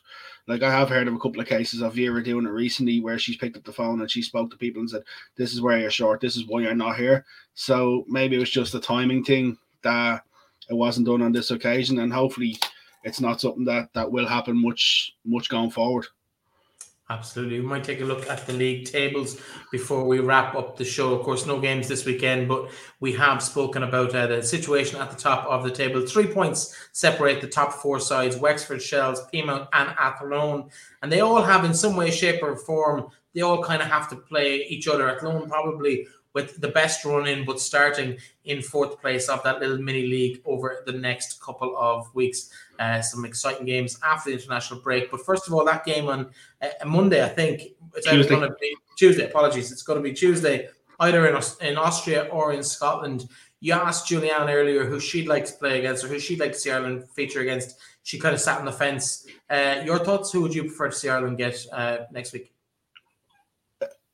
Like 0.47 0.63
I 0.63 0.71
have 0.71 0.89
heard 0.89 1.07
of 1.07 1.13
a 1.13 1.19
couple 1.19 1.41
of 1.41 1.47
cases 1.47 1.81
of 1.81 1.93
Vera 1.93 2.23
doing 2.23 2.45
it 2.45 2.51
recently 2.51 2.99
where 2.99 3.19
she's 3.19 3.37
picked 3.37 3.57
up 3.57 3.63
the 3.63 3.73
phone 3.73 3.99
and 3.99 4.09
she 4.09 4.21
spoke 4.21 4.49
to 4.51 4.57
people 4.57 4.79
and 4.79 4.89
said, 4.89 5.03
This 5.35 5.53
is 5.53 5.61
where 5.61 5.77
you're 5.77 5.91
short, 5.91 6.21
this 6.21 6.37
is 6.37 6.47
why 6.47 6.61
you're 6.61 6.73
not 6.73 6.97
here. 6.97 7.25
So 7.53 8.05
maybe 8.07 8.37
it 8.37 8.39
was 8.39 8.49
just 8.49 8.75
a 8.75 8.79
timing 8.79 9.23
thing 9.23 9.57
that 9.83 10.23
it 10.69 10.73
wasn't 10.73 11.07
done 11.07 11.21
on 11.21 11.31
this 11.31 11.51
occasion 11.51 11.99
and 11.99 12.11
hopefully 12.11 12.57
it's 13.03 13.21
not 13.21 13.39
something 13.41 13.65
that 13.65 13.89
that 13.93 14.11
will 14.11 14.27
happen 14.27 14.61
much 14.61 15.13
much 15.25 15.49
going 15.49 15.69
forward. 15.69 16.07
Absolutely. 17.09 17.61
We 17.61 17.65
might 17.65 17.85
take 17.85 18.01
a 18.01 18.05
look 18.05 18.29
at 18.29 18.45
the 18.45 18.51
league 18.51 18.85
tables 18.85 19.39
before 19.71 20.03
we 20.03 20.19
wrap 20.19 20.55
up 20.55 20.75
the 20.75 20.83
show. 20.83 21.13
Of 21.13 21.23
course, 21.23 21.45
no 21.45 21.57
games 21.57 21.87
this 21.87 22.05
weekend, 22.05 22.49
but 22.49 22.69
we 22.99 23.13
have 23.13 23.41
spoken 23.41 23.83
about 23.83 24.13
uh, 24.13 24.27
the 24.27 24.43
situation 24.43 24.99
at 24.99 25.09
the 25.09 25.15
top 25.15 25.45
of 25.45 25.63
the 25.63 25.71
table. 25.71 26.05
Three 26.05 26.27
points 26.27 26.75
separate 26.91 27.39
the 27.39 27.47
top 27.47 27.71
four 27.71 28.01
sides 28.01 28.35
Wexford, 28.35 28.81
Shells, 28.81 29.21
Peamount, 29.33 29.69
and 29.71 29.95
Athlone. 29.97 30.69
And 31.01 31.09
they 31.09 31.21
all 31.21 31.41
have, 31.41 31.63
in 31.63 31.73
some 31.73 31.95
way, 31.95 32.11
shape, 32.11 32.43
or 32.43 32.57
form, 32.57 33.09
they 33.33 33.41
all 33.41 33.63
kind 33.63 33.81
of 33.81 33.87
have 33.87 34.09
to 34.09 34.15
play 34.15 34.65
each 34.67 34.87
other. 34.87 35.07
At 35.09 35.17
Athlone 35.17 35.47
probably 35.47 36.07
with 36.37 36.61
the 36.61 36.67
best 36.67 37.03
run 37.03 37.27
in, 37.27 37.45
but 37.45 37.59
starting 37.59 38.15
in 38.45 38.61
fourth 38.61 39.01
place 39.01 39.27
of 39.27 39.41
that 39.41 39.59
little 39.59 39.79
mini 39.79 40.05
league 40.05 40.39
over 40.45 40.83
the 40.85 40.91
next 40.91 41.41
couple 41.41 41.75
of 41.75 42.13
weeks. 42.13 42.51
Uh, 42.77 43.01
some 43.01 43.25
exciting 43.25 43.65
games 43.65 43.97
after 44.03 44.29
the 44.29 44.35
international 44.35 44.79
break. 44.81 45.09
But 45.09 45.25
first 45.25 45.47
of 45.47 45.53
all, 45.55 45.65
that 45.65 45.83
game 45.83 46.07
on 46.07 46.29
uh, 46.61 46.85
Monday, 46.85 47.23
I 47.23 47.29
think 47.29 47.63
it's 47.95 48.07
Tuesday. 48.07 48.29
going 48.29 48.47
to 48.47 48.55
be 48.61 48.75
Tuesday. 48.95 49.25
Apologies, 49.25 49.71
it's 49.71 49.81
going 49.81 49.97
to 49.97 50.03
be 50.03 50.13
Tuesday, 50.13 50.69
either 50.99 51.27
in 51.27 51.41
in 51.61 51.75
Austria 51.75 52.27
or 52.31 52.53
in 52.53 52.61
Scotland. 52.61 53.27
You 53.59 53.73
asked 53.73 54.07
Julianne 54.07 54.53
earlier 54.53 54.85
who 54.85 54.99
she'd 54.99 55.27
like 55.27 55.45
to 55.45 55.53
play 55.53 55.79
against 55.79 56.03
or 56.03 56.07
who 56.09 56.19
she'd 56.19 56.39
like 56.39 56.51
to 56.51 56.59
see 56.59 56.69
Ireland 56.69 57.09
feature 57.15 57.41
against. 57.41 57.79
She 58.03 58.19
kind 58.19 58.35
of 58.35 58.41
sat 58.41 58.59
on 58.59 58.65
the 58.65 58.71
fence. 58.71 59.25
Uh, 59.49 59.81
your 59.83 59.97
thoughts? 59.97 60.31
Who 60.31 60.41
would 60.43 60.53
you 60.53 60.65
prefer 60.65 60.89
to 60.89 60.95
see 60.95 61.09
Ireland 61.09 61.39
get 61.39 61.65
uh, 61.73 61.97
next 62.11 62.31
week? 62.33 62.53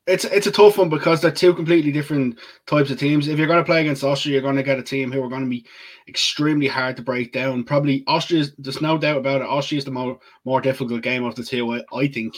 It's 0.06 0.24
it's 0.26 0.46
a 0.46 0.52
tough 0.52 0.76
one 0.76 0.88
because 0.88 1.20
they're 1.20 1.30
two 1.30 1.54
completely 1.54 1.90
different 1.90 2.38
types 2.66 2.90
of 2.90 2.98
teams. 2.98 3.26
If 3.26 3.38
you're 3.38 3.46
going 3.46 3.60
to 3.60 3.64
play 3.64 3.80
against 3.80 4.04
Austria, 4.04 4.34
you're 4.34 4.42
going 4.42 4.56
to 4.56 4.62
get 4.62 4.78
a 4.78 4.82
team 4.82 5.10
who 5.10 5.22
are 5.22 5.28
going 5.28 5.44
to 5.44 5.50
be 5.50 5.64
extremely 6.08 6.66
hard 6.66 6.96
to 6.96 7.02
break 7.02 7.32
down. 7.32 7.64
Probably 7.64 8.04
Austria, 8.06 8.44
there's 8.58 8.82
no 8.82 8.98
doubt 8.98 9.18
about 9.18 9.40
it. 9.40 9.48
Austria 9.48 9.78
is 9.78 9.84
the 9.84 9.90
more 9.90 10.18
more 10.44 10.60
difficult 10.60 11.02
game 11.02 11.24
of 11.24 11.34
the 11.34 11.44
two. 11.44 11.74
I, 11.74 11.82
I 11.94 12.08
think. 12.08 12.36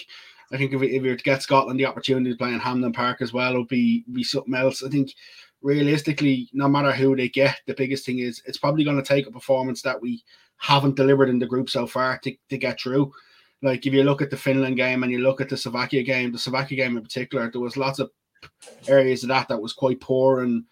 I 0.52 0.56
think 0.56 0.72
if 0.72 0.78
we, 0.78 0.94
if 0.94 1.02
we 1.02 1.08
were 1.08 1.16
to 1.16 1.24
get 1.24 1.42
Scotland 1.42 1.80
the 1.80 1.86
opportunity 1.86 2.30
to 2.30 2.38
play 2.38 2.52
in 2.52 2.60
Hampden 2.60 2.92
Park 2.92 3.20
as 3.20 3.32
well, 3.32 3.56
it 3.56 3.58
would 3.58 3.66
be 3.66 4.04
be 4.12 4.22
something 4.22 4.54
else. 4.54 4.80
I 4.84 4.88
think 4.88 5.12
realistically, 5.60 6.48
no 6.52 6.68
matter 6.68 6.92
who 6.92 7.16
they 7.16 7.28
get, 7.28 7.58
the 7.66 7.74
biggest 7.74 8.06
thing 8.06 8.20
is 8.20 8.40
it's 8.46 8.56
probably 8.56 8.84
going 8.84 8.96
to 8.96 9.02
take 9.02 9.26
a 9.26 9.32
performance 9.32 9.82
that 9.82 10.00
we 10.00 10.22
haven't 10.58 10.94
delivered 10.94 11.30
in 11.30 11.40
the 11.40 11.46
group 11.46 11.68
so 11.68 11.84
far 11.84 12.18
to, 12.18 12.32
to 12.50 12.58
get 12.58 12.80
through 12.80 13.12
like 13.62 13.86
if 13.86 13.92
you 13.92 14.02
look 14.02 14.22
at 14.22 14.30
the 14.30 14.36
Finland 14.36 14.76
game 14.76 15.02
and 15.02 15.12
you 15.12 15.18
look 15.18 15.40
at 15.40 15.48
the 15.48 15.56
Slovakia 15.56 16.02
game, 16.02 16.32
the 16.32 16.38
Slovakia 16.38 16.76
game 16.76 16.96
in 16.96 17.02
particular, 17.02 17.50
there 17.50 17.60
was 17.60 17.76
lots 17.76 17.98
of 17.98 18.10
areas 18.86 19.22
of 19.22 19.28
that 19.28 19.48
that 19.48 19.60
was 19.60 19.72
quite 19.72 20.00
poor 20.00 20.42
and 20.42 20.64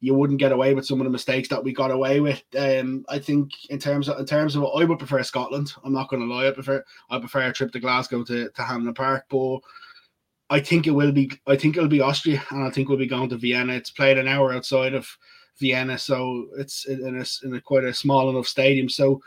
you 0.00 0.14
wouldn't 0.14 0.38
get 0.38 0.52
away 0.52 0.74
with 0.74 0.84
some 0.86 1.00
of 1.00 1.04
the 1.04 1.10
mistakes 1.10 1.48
that 1.48 1.62
we 1.62 1.72
got 1.72 1.90
away 1.90 2.20
with. 2.20 2.42
Um, 2.58 3.04
I 3.08 3.18
think 3.18 3.50
in 3.70 3.78
terms 3.78 4.08
of 4.08 4.18
in 4.18 4.26
terms 4.26 4.54
of 4.54 4.64
I 4.64 4.84
would 4.84 4.98
prefer 4.98 5.22
Scotland. 5.22 5.72
I'm 5.84 5.92
not 5.92 6.08
going 6.08 6.26
to 6.26 6.32
lie. 6.32 6.48
I 6.48 6.50
prefer 6.50 6.84
I 7.10 7.18
prefer 7.18 7.42
a 7.42 7.52
trip 7.52 7.72
to 7.72 7.80
Glasgow 7.80 8.22
to 8.24 8.50
to 8.50 8.62
Hampden 8.62 8.94
Park, 8.94 9.24
but 9.30 9.58
I 10.50 10.60
think 10.60 10.86
it 10.86 10.92
will 10.92 11.12
be. 11.12 11.30
I 11.46 11.56
think 11.56 11.76
it'll 11.76 11.88
be 11.88 12.00
Austria, 12.00 12.42
and 12.50 12.64
I 12.64 12.70
think 12.70 12.88
we'll 12.88 12.98
be 12.98 13.06
going 13.06 13.30
to 13.30 13.36
Vienna. 13.36 13.72
It's 13.72 13.90
played 13.90 14.18
an 14.18 14.28
hour 14.28 14.52
outside 14.52 14.94
of 14.94 15.08
Vienna, 15.58 15.98
so 15.98 16.46
it's 16.58 16.86
in 16.86 17.18
a, 17.18 17.46
in 17.46 17.54
a 17.54 17.60
quite 17.60 17.84
a 17.84 17.94
small 17.94 18.28
enough 18.30 18.46
stadium. 18.46 18.88
So 18.88 19.22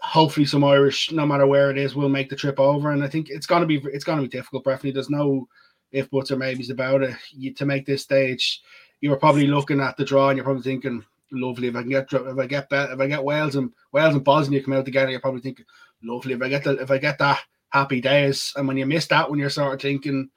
hopefully 0.00 0.46
some 0.46 0.64
Irish, 0.64 1.12
no 1.12 1.26
matter 1.26 1.46
where 1.46 1.70
it 1.70 1.78
is, 1.78 1.94
will 1.94 2.08
make 2.08 2.28
the 2.28 2.36
trip 2.36 2.58
over. 2.58 2.90
And 2.90 3.02
I 3.02 3.08
think 3.08 3.30
it's 3.30 3.46
gonna 3.46 3.66
be 3.66 3.76
it's 3.86 4.04
gonna 4.04 4.22
be 4.22 4.28
difficult, 4.28 4.64
Breffney. 4.64 4.92
There's 4.92 5.10
no 5.10 5.48
if 5.92 6.10
buts 6.10 6.30
or 6.30 6.36
maybes 6.36 6.70
about 6.70 7.02
it. 7.02 7.16
You, 7.32 7.54
to 7.54 7.66
make 7.66 7.86
this 7.86 8.02
stage, 8.02 8.62
you 9.00 9.10
were 9.10 9.16
probably 9.16 9.46
looking 9.46 9.80
at 9.80 9.96
the 9.96 10.04
draw 10.04 10.28
and 10.28 10.36
you're 10.36 10.44
probably 10.44 10.62
thinking, 10.62 11.04
lovely 11.32 11.68
if 11.68 11.76
I 11.76 11.82
can 11.82 11.90
get 11.90 12.12
if 12.12 12.38
I 12.38 12.46
get 12.46 12.68
if 12.70 13.00
I 13.00 13.06
get 13.06 13.24
Wales 13.24 13.56
and 13.56 13.72
Wales 13.92 14.14
and 14.14 14.24
Bosnia 14.24 14.62
come 14.62 14.74
out 14.74 14.84
together, 14.84 15.10
you're 15.10 15.20
probably 15.20 15.40
thinking, 15.40 15.66
lovely 16.02 16.34
if 16.34 16.42
I 16.42 16.48
get 16.48 16.64
the 16.64 16.72
if 16.78 16.90
I 16.90 16.98
get 16.98 17.18
that 17.18 17.40
happy 17.70 18.00
days. 18.00 18.52
And 18.56 18.66
when 18.66 18.76
you 18.76 18.86
miss 18.86 19.06
that 19.08 19.30
when 19.30 19.38
you're 19.38 19.50
sort 19.50 19.74
of 19.74 19.80
thinking 19.80 20.30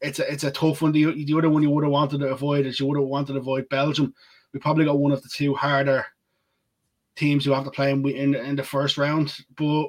it's 0.00 0.18
a 0.18 0.32
it's 0.32 0.44
a 0.44 0.50
tough 0.50 0.82
one. 0.82 0.92
The, 0.92 1.24
the 1.24 1.38
other 1.38 1.50
one 1.50 1.62
you 1.62 1.70
would 1.70 1.84
have 1.84 1.92
wanted 1.92 2.18
to 2.18 2.28
avoid 2.28 2.66
is 2.66 2.80
you 2.80 2.86
would 2.86 2.98
have 2.98 3.06
wanted 3.06 3.34
to 3.34 3.38
avoid 3.38 3.68
Belgium. 3.68 4.14
We 4.52 4.60
probably 4.60 4.84
got 4.84 4.98
one 4.98 5.12
of 5.12 5.22
the 5.22 5.28
two 5.28 5.54
harder 5.54 6.06
teams 7.16 7.44
who 7.44 7.52
have 7.52 7.64
to 7.64 7.70
play 7.70 7.90
in, 7.90 8.06
in 8.08 8.34
in 8.34 8.56
the 8.56 8.62
first 8.62 8.98
round. 8.98 9.36
But 9.56 9.88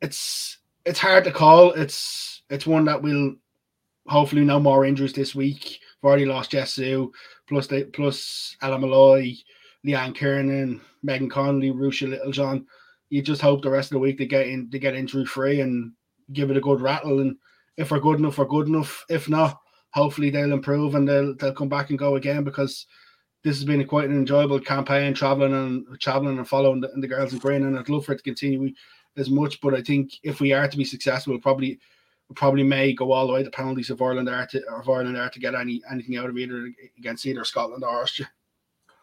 it's 0.00 0.58
it's 0.84 0.98
hard 0.98 1.24
to 1.24 1.32
call. 1.32 1.72
It's 1.72 2.42
it's 2.50 2.66
one 2.66 2.84
that 2.86 3.02
will 3.02 3.34
hopefully 4.06 4.44
no 4.44 4.58
more 4.58 4.84
injuries 4.84 5.12
this 5.12 5.34
week. 5.34 5.80
We've 6.02 6.08
already 6.08 6.26
lost 6.26 6.50
Jess 6.50 6.74
Ziu, 6.74 7.12
plus 7.46 7.66
they 7.66 7.84
plus 7.84 8.56
Ellen 8.62 8.80
Molloy, 8.80 9.34
Leanne 9.86 10.14
Kiernan, 10.14 10.80
Megan 11.02 11.28
Connolly, 11.28 11.72
Ruesha 11.72 12.08
Littlejohn. 12.08 12.66
You 13.10 13.22
just 13.22 13.40
hope 13.40 13.62
the 13.62 13.70
rest 13.70 13.90
of 13.90 13.94
the 13.94 14.00
week 14.00 14.18
they 14.18 14.26
get 14.26 14.46
in 14.46 14.68
they 14.70 14.78
get 14.78 14.94
injury 14.94 15.24
free 15.24 15.60
and 15.60 15.92
give 16.32 16.50
it 16.50 16.56
a 16.56 16.60
good 16.60 16.80
rattle. 16.80 17.20
And 17.20 17.36
if 17.76 17.90
we're 17.90 18.00
good 18.00 18.18
enough, 18.18 18.38
we're 18.38 18.44
good 18.44 18.68
enough. 18.68 19.04
If 19.08 19.28
not, 19.28 19.60
hopefully 19.90 20.30
they'll 20.30 20.52
improve 20.52 20.94
and 20.94 21.08
they'll 21.08 21.34
they'll 21.36 21.54
come 21.54 21.68
back 21.68 21.90
and 21.90 21.98
go 21.98 22.16
again 22.16 22.44
because 22.44 22.86
this 23.44 23.56
has 23.56 23.64
been 23.64 23.84
quite 23.86 24.08
an 24.08 24.16
enjoyable 24.16 24.60
campaign, 24.60 25.14
traveling 25.14 25.52
and 25.52 26.00
traveling 26.00 26.38
and 26.38 26.48
following 26.48 26.80
the, 26.80 26.88
the 26.96 27.06
girls 27.06 27.32
in 27.32 27.38
green, 27.38 27.64
and 27.64 27.78
I'd 27.78 27.88
love 27.88 28.04
for 28.04 28.12
it 28.12 28.18
to 28.18 28.22
continue 28.22 28.72
as 29.16 29.30
much. 29.30 29.60
But 29.60 29.74
I 29.74 29.82
think 29.82 30.12
if 30.22 30.40
we 30.40 30.52
are 30.52 30.68
to 30.68 30.76
be 30.76 30.84
successful, 30.84 31.32
we'll 31.32 31.40
probably 31.40 31.78
we 32.28 32.34
probably 32.34 32.62
may 32.62 32.92
go 32.92 33.12
all 33.12 33.26
the 33.26 33.32
way 33.32 33.42
to 33.42 33.50
penalties 33.50 33.90
if 33.90 34.02
Ireland 34.02 34.28
are 34.28 34.46
to 34.46 34.58
if 34.58 34.88
Ireland 34.88 35.16
are 35.16 35.30
to 35.30 35.40
get 35.40 35.54
any 35.54 35.80
anything 35.90 36.16
out 36.16 36.28
of 36.28 36.36
either 36.36 36.72
against 36.98 37.26
either 37.26 37.44
Scotland 37.44 37.84
or 37.84 38.02
Austria. 38.02 38.28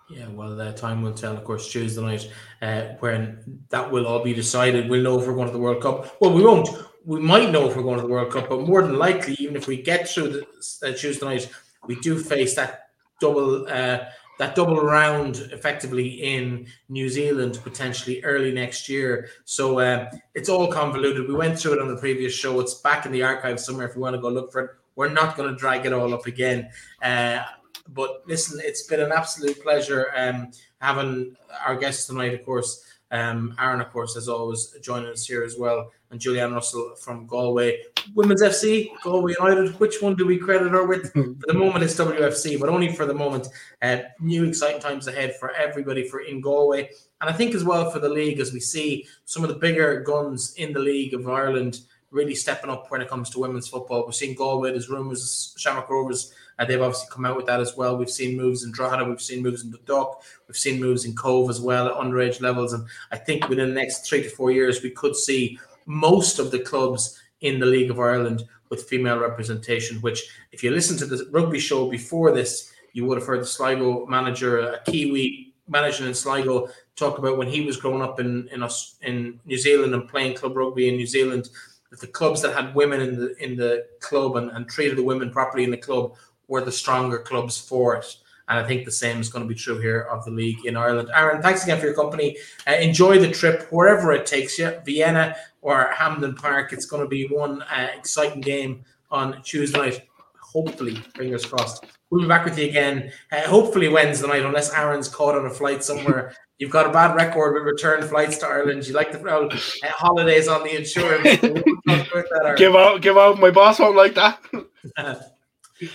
Yeah, 0.10 0.28
well, 0.28 0.60
uh, 0.62 0.72
time 0.74 1.02
will 1.02 1.14
tell. 1.14 1.36
Of 1.36 1.44
course, 1.44 1.72
Tuesday 1.72 2.02
night, 2.02 2.32
uh, 2.62 2.96
when 3.00 3.64
that 3.70 3.90
will 3.92 4.06
all 4.06 4.24
be 4.24 4.36
decided, 4.36 4.88
we'll 4.88 5.02
know 5.02 5.20
if 5.20 5.26
we're 5.26 5.34
going 5.34 5.48
to 5.48 5.54
the 5.54 5.60
World 5.60 5.82
Cup. 5.82 6.18
Well, 6.22 6.32
we 6.32 6.44
won't. 6.44 6.70
We 7.06 7.20
might 7.20 7.52
know 7.52 7.68
if 7.68 7.76
we're 7.76 7.84
going 7.84 7.98
to 7.98 8.04
the 8.04 8.12
World 8.12 8.32
Cup, 8.32 8.50
but 8.50 8.62
more 8.62 8.84
than 8.84 8.98
likely, 8.98 9.36
even 9.40 9.56
if 9.56 9.68
we 9.68 9.82
get 9.82 10.08
through 10.08 10.30
the 10.30 10.88
uh, 10.88 10.94
Tuesday 10.94 11.26
night, 11.26 11.50
we 11.88 11.96
do 12.02 12.20
face 12.20 12.56
that 12.56 12.90
double 13.20 13.68
uh, 13.68 14.00
that 14.38 14.56
double 14.56 14.82
round 14.82 15.38
effectively 15.52 16.08
in 16.08 16.68
New 16.90 17.10
Zealand 17.10 17.60
potentially 17.64 18.24
early 18.24 18.52
next 18.52 18.90
year. 18.90 19.30
So 19.46 19.80
uh, 19.80 20.12
it's 20.34 20.50
all 20.50 20.68
convoluted. 20.68 21.28
We 21.28 21.36
went 21.36 21.58
through 21.58 21.74
it 21.74 21.82
on 21.82 21.88
the 21.88 21.98
previous 21.98 22.34
show. 22.34 22.60
It's 22.60 22.76
back 22.76 23.06
in 23.06 23.12
the 23.12 23.24
archive 23.24 23.60
somewhere 23.60 23.88
if 23.88 23.96
you 23.96 24.02
want 24.02 24.16
to 24.16 24.22
go 24.22 24.30
look 24.30 24.52
for 24.52 24.62
it. 24.62 24.72
We're 24.96 25.10
not 25.10 25.36
going 25.36 25.50
to 25.50 25.56
drag 25.56 25.86
it 25.86 25.94
all 25.94 26.14
up 26.14 26.26
again. 26.26 26.70
Uh, 27.02 27.44
but 27.90 28.24
listen, 28.26 28.60
it's 28.64 28.84
been 28.88 29.02
an 29.02 29.12
absolute 29.12 29.62
pleasure 29.62 30.12
um, 30.16 30.52
having 30.80 31.36
our 31.66 31.76
guests 31.76 32.08
tonight, 32.08 32.34
of 32.34 32.44
course. 32.46 32.84
Um, 33.12 33.56
Aaron, 33.60 33.82
of 33.82 33.92
course, 33.92 34.18
as 34.18 34.28
always, 34.28 34.76
joining 34.82 35.10
us 35.10 35.26
here 35.26 35.44
as 35.44 35.58
well, 35.58 35.92
and 36.10 36.20
Julianne 36.20 36.54
Russell 36.54 36.96
from 36.96 37.28
Galway. 37.28 37.80
Women's 38.14 38.42
FC, 38.42 38.90
Galway 39.04 39.36
United. 39.40 39.80
Which 39.80 40.02
one 40.02 40.16
do 40.16 40.26
we 40.26 40.38
credit 40.38 40.72
her 40.72 40.86
with? 40.86 41.12
for 41.14 41.36
the 41.48 41.54
moment, 41.54 41.84
it's 41.84 41.96
WFC, 41.96 42.60
but 42.60 42.70
only 42.70 42.94
for 42.94 43.06
the 43.06 43.14
moment. 43.14 43.48
Uh, 43.82 44.00
new 44.20 44.44
exciting 44.44 44.82
times 44.82 45.08
ahead 45.08 45.36
for 45.38 45.52
everybody 45.52 46.08
for 46.08 46.22
in 46.22 46.42
Galway, 46.42 46.90
and 47.22 47.30
I 47.30 47.34
think 47.34 47.56
as 47.56 47.64
well 47.64 47.90
for 47.92 48.00
the 48.00 48.10
league 48.10 48.40
as 48.40 48.54
we 48.54 48.60
see 48.60 49.08
some 49.26 49.44
of 49.44 49.50
the 49.50 49.56
bigger 49.56 50.02
guns 50.02 50.54
in 50.56 50.74
the 50.74 50.80
league 50.80 51.14
of 51.14 51.28
Ireland 51.28 51.82
really 52.16 52.34
stepping 52.34 52.70
up 52.70 52.90
when 52.90 53.02
it 53.02 53.10
comes 53.10 53.30
to 53.30 53.40
women's 53.40 53.68
football. 53.68 54.06
We're 54.06 54.14
seeing 54.14 54.36
Galway. 54.36 54.72
There's 54.72 54.90
rumours 54.90 55.54
Shamrock 55.58 55.90
Rovers 55.90 56.34
Uh, 56.58 56.64
they've 56.64 56.82
obviously 56.82 57.10
come 57.12 57.26
out 57.26 57.36
with 57.36 57.46
that 57.48 57.60
as 57.60 57.76
well. 57.76 57.98
We've 57.98 58.10
seen 58.10 58.38
moves 58.38 58.64
in 58.64 58.72
Drogheda, 58.72 59.04
we've 59.04 59.22
seen 59.22 59.44
moves 59.44 59.64
in 59.64 59.72
the 59.72 59.80
Duck, 59.80 60.24
we've 60.48 60.56
seen 60.56 60.80
moves 60.80 61.04
in 61.04 61.14
Cobh 61.14 61.50
as 61.50 61.60
well 61.60 61.88
at 61.88 61.96
underage 61.96 62.40
levels. 62.40 62.72
And 62.72 62.88
I 63.12 63.18
think 63.18 63.50
within 63.50 63.68
the 63.68 63.76
next 63.76 64.08
three 64.08 64.24
to 64.24 64.30
four 64.30 64.52
years, 64.52 64.82
we 64.82 64.92
could 64.92 65.16
see 65.16 65.60
most 65.86 66.40
of 66.40 66.52
the 66.52 66.60
clubs 66.60 67.22
in 67.46 67.60
the 67.60 67.66
League 67.66 67.92
of 67.92 68.00
Ireland 68.00 68.44
with 68.70 68.90
female 68.90 69.20
representation. 69.20 70.02
Which, 70.02 70.28
if 70.52 70.64
you 70.64 70.72
listen 70.72 70.98
to 70.98 71.06
the 71.06 71.28
rugby 71.32 71.60
show 71.60 71.90
before 71.90 72.32
this, 72.32 72.74
you 72.94 73.06
would 73.06 73.18
have 73.18 73.28
heard 73.28 73.42
the 73.42 73.46
Sligo 73.46 74.06
manager, 74.06 74.60
a 74.60 74.84
Kiwi 74.84 75.54
manager 75.68 76.08
in 76.08 76.14
Sligo, 76.14 76.70
talk 76.96 77.18
about 77.18 77.38
when 77.38 77.48
he 77.48 77.62
was 77.62 77.78
growing 77.78 78.02
up 78.02 78.20
in 78.20 78.48
in 78.50 78.64
us 78.64 78.96
in 79.02 79.40
New 79.46 79.58
Zealand 79.58 79.94
and 79.94 80.10
playing 80.10 80.36
club 80.36 80.56
rugby 80.56 80.90
in 80.90 80.96
New 80.96 81.08
Zealand. 81.08 81.50
That 81.92 82.02
the 82.02 82.08
clubs 82.08 82.42
that 82.42 82.56
had 82.56 82.74
women 82.74 83.02
in 83.02 83.20
the 83.20 83.44
in 83.44 83.56
the 83.56 83.86
club 84.00 84.36
and, 84.36 84.50
and 84.52 84.68
treated 84.68 84.98
the 84.98 85.04
women 85.04 85.32
properly 85.32 85.64
in 85.64 85.72
the 85.72 85.78
club 85.78 86.16
were 86.48 86.64
the 86.64 86.72
stronger 86.72 87.20
clubs 87.20 87.60
for 87.60 87.96
it. 87.96 88.18
And 88.48 88.60
I 88.60 88.68
think 88.68 88.86
the 88.86 88.92
same 88.92 89.20
is 89.20 89.30
going 89.30 89.44
to 89.44 89.50
be 89.50 89.60
true 89.60 89.80
here 89.80 90.02
of 90.02 90.24
the 90.24 90.32
league 90.32 90.66
in 90.66 90.78
Ireland. 90.78 91.10
Aaron, 91.16 91.42
thanks 91.42 91.64
again 91.64 91.80
for 91.80 91.88
your 91.88 91.96
company. 91.96 92.38
Uh, 92.68 92.74
enjoy 92.74 93.18
the 93.18 93.32
trip 93.32 93.68
wherever 93.72 94.12
it 94.12 94.28
takes 94.28 94.60
you, 94.60 94.72
Vienna 94.86 95.36
or 95.66 95.92
Hampden 95.92 96.36
Park. 96.36 96.74
It's 96.74 96.86
going 96.86 97.02
to 97.02 97.08
be 97.08 97.26
one 97.26 97.64
uh, 97.64 97.88
exciting 97.98 98.40
game 98.40 98.86
on 99.10 99.42
Tuesday 99.42 99.80
night. 99.80 100.02
Hopefully, 100.40 100.94
fingers 101.16 101.44
crossed. 101.44 101.86
We'll 102.12 102.22
be 102.22 102.28
back 102.28 102.46
with 102.46 102.58
you 102.60 102.70
again, 102.70 103.12
uh, 103.32 103.42
hopefully 103.42 103.88
Wednesday 103.90 104.28
night, 104.28 104.46
unless 104.46 104.72
Aaron's 104.72 105.10
caught 105.10 105.36
on 105.36 105.48
a 105.48 105.50
flight 105.50 105.84
somewhere. 105.84 106.36
You've 106.60 106.72
got 106.72 106.86
a 106.86 106.94
bad 106.94 107.16
record 107.16 107.56
with 107.56 107.64
return 107.64 108.08
flights 108.08 108.38
to 108.38 108.48
Ireland. 108.48 108.88
You 108.88 108.94
like 108.94 109.12
the 109.12 109.28
uh, 109.28 109.58
holidays 109.88 110.48
on 110.48 110.64
the 110.64 110.78
insurance. 110.78 111.42
give 112.58 112.76
out, 112.76 113.02
give 113.02 113.18
out. 113.18 113.40
My 113.40 113.52
boss 113.52 113.80
won't 113.80 113.98
like 113.98 114.14
that. 114.14 114.40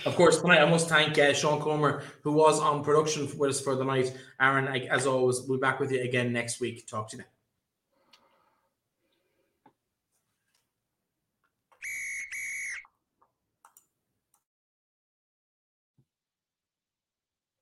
Of 0.05 0.15
course, 0.15 0.39
tonight 0.39 0.61
I 0.61 0.69
must 0.69 0.89
thank 0.89 1.17
uh, 1.17 1.33
Sean 1.33 1.59
Comer, 1.59 2.03
who 2.21 2.33
was 2.33 2.59
on 2.59 2.83
production 2.83 3.27
with 3.35 3.49
us 3.49 3.59
for 3.59 3.75
the 3.75 3.83
night. 3.83 4.15
Aaron, 4.39 4.67
as 4.67 5.07
always, 5.07 5.41
we'll 5.41 5.57
be 5.57 5.61
back 5.61 5.79
with 5.79 5.91
you 5.91 6.01
again 6.01 6.31
next 6.31 6.61
week. 6.61 6.85
Talk 6.85 7.09
to 7.09 7.17
you 7.17 7.23
then. 7.23 7.40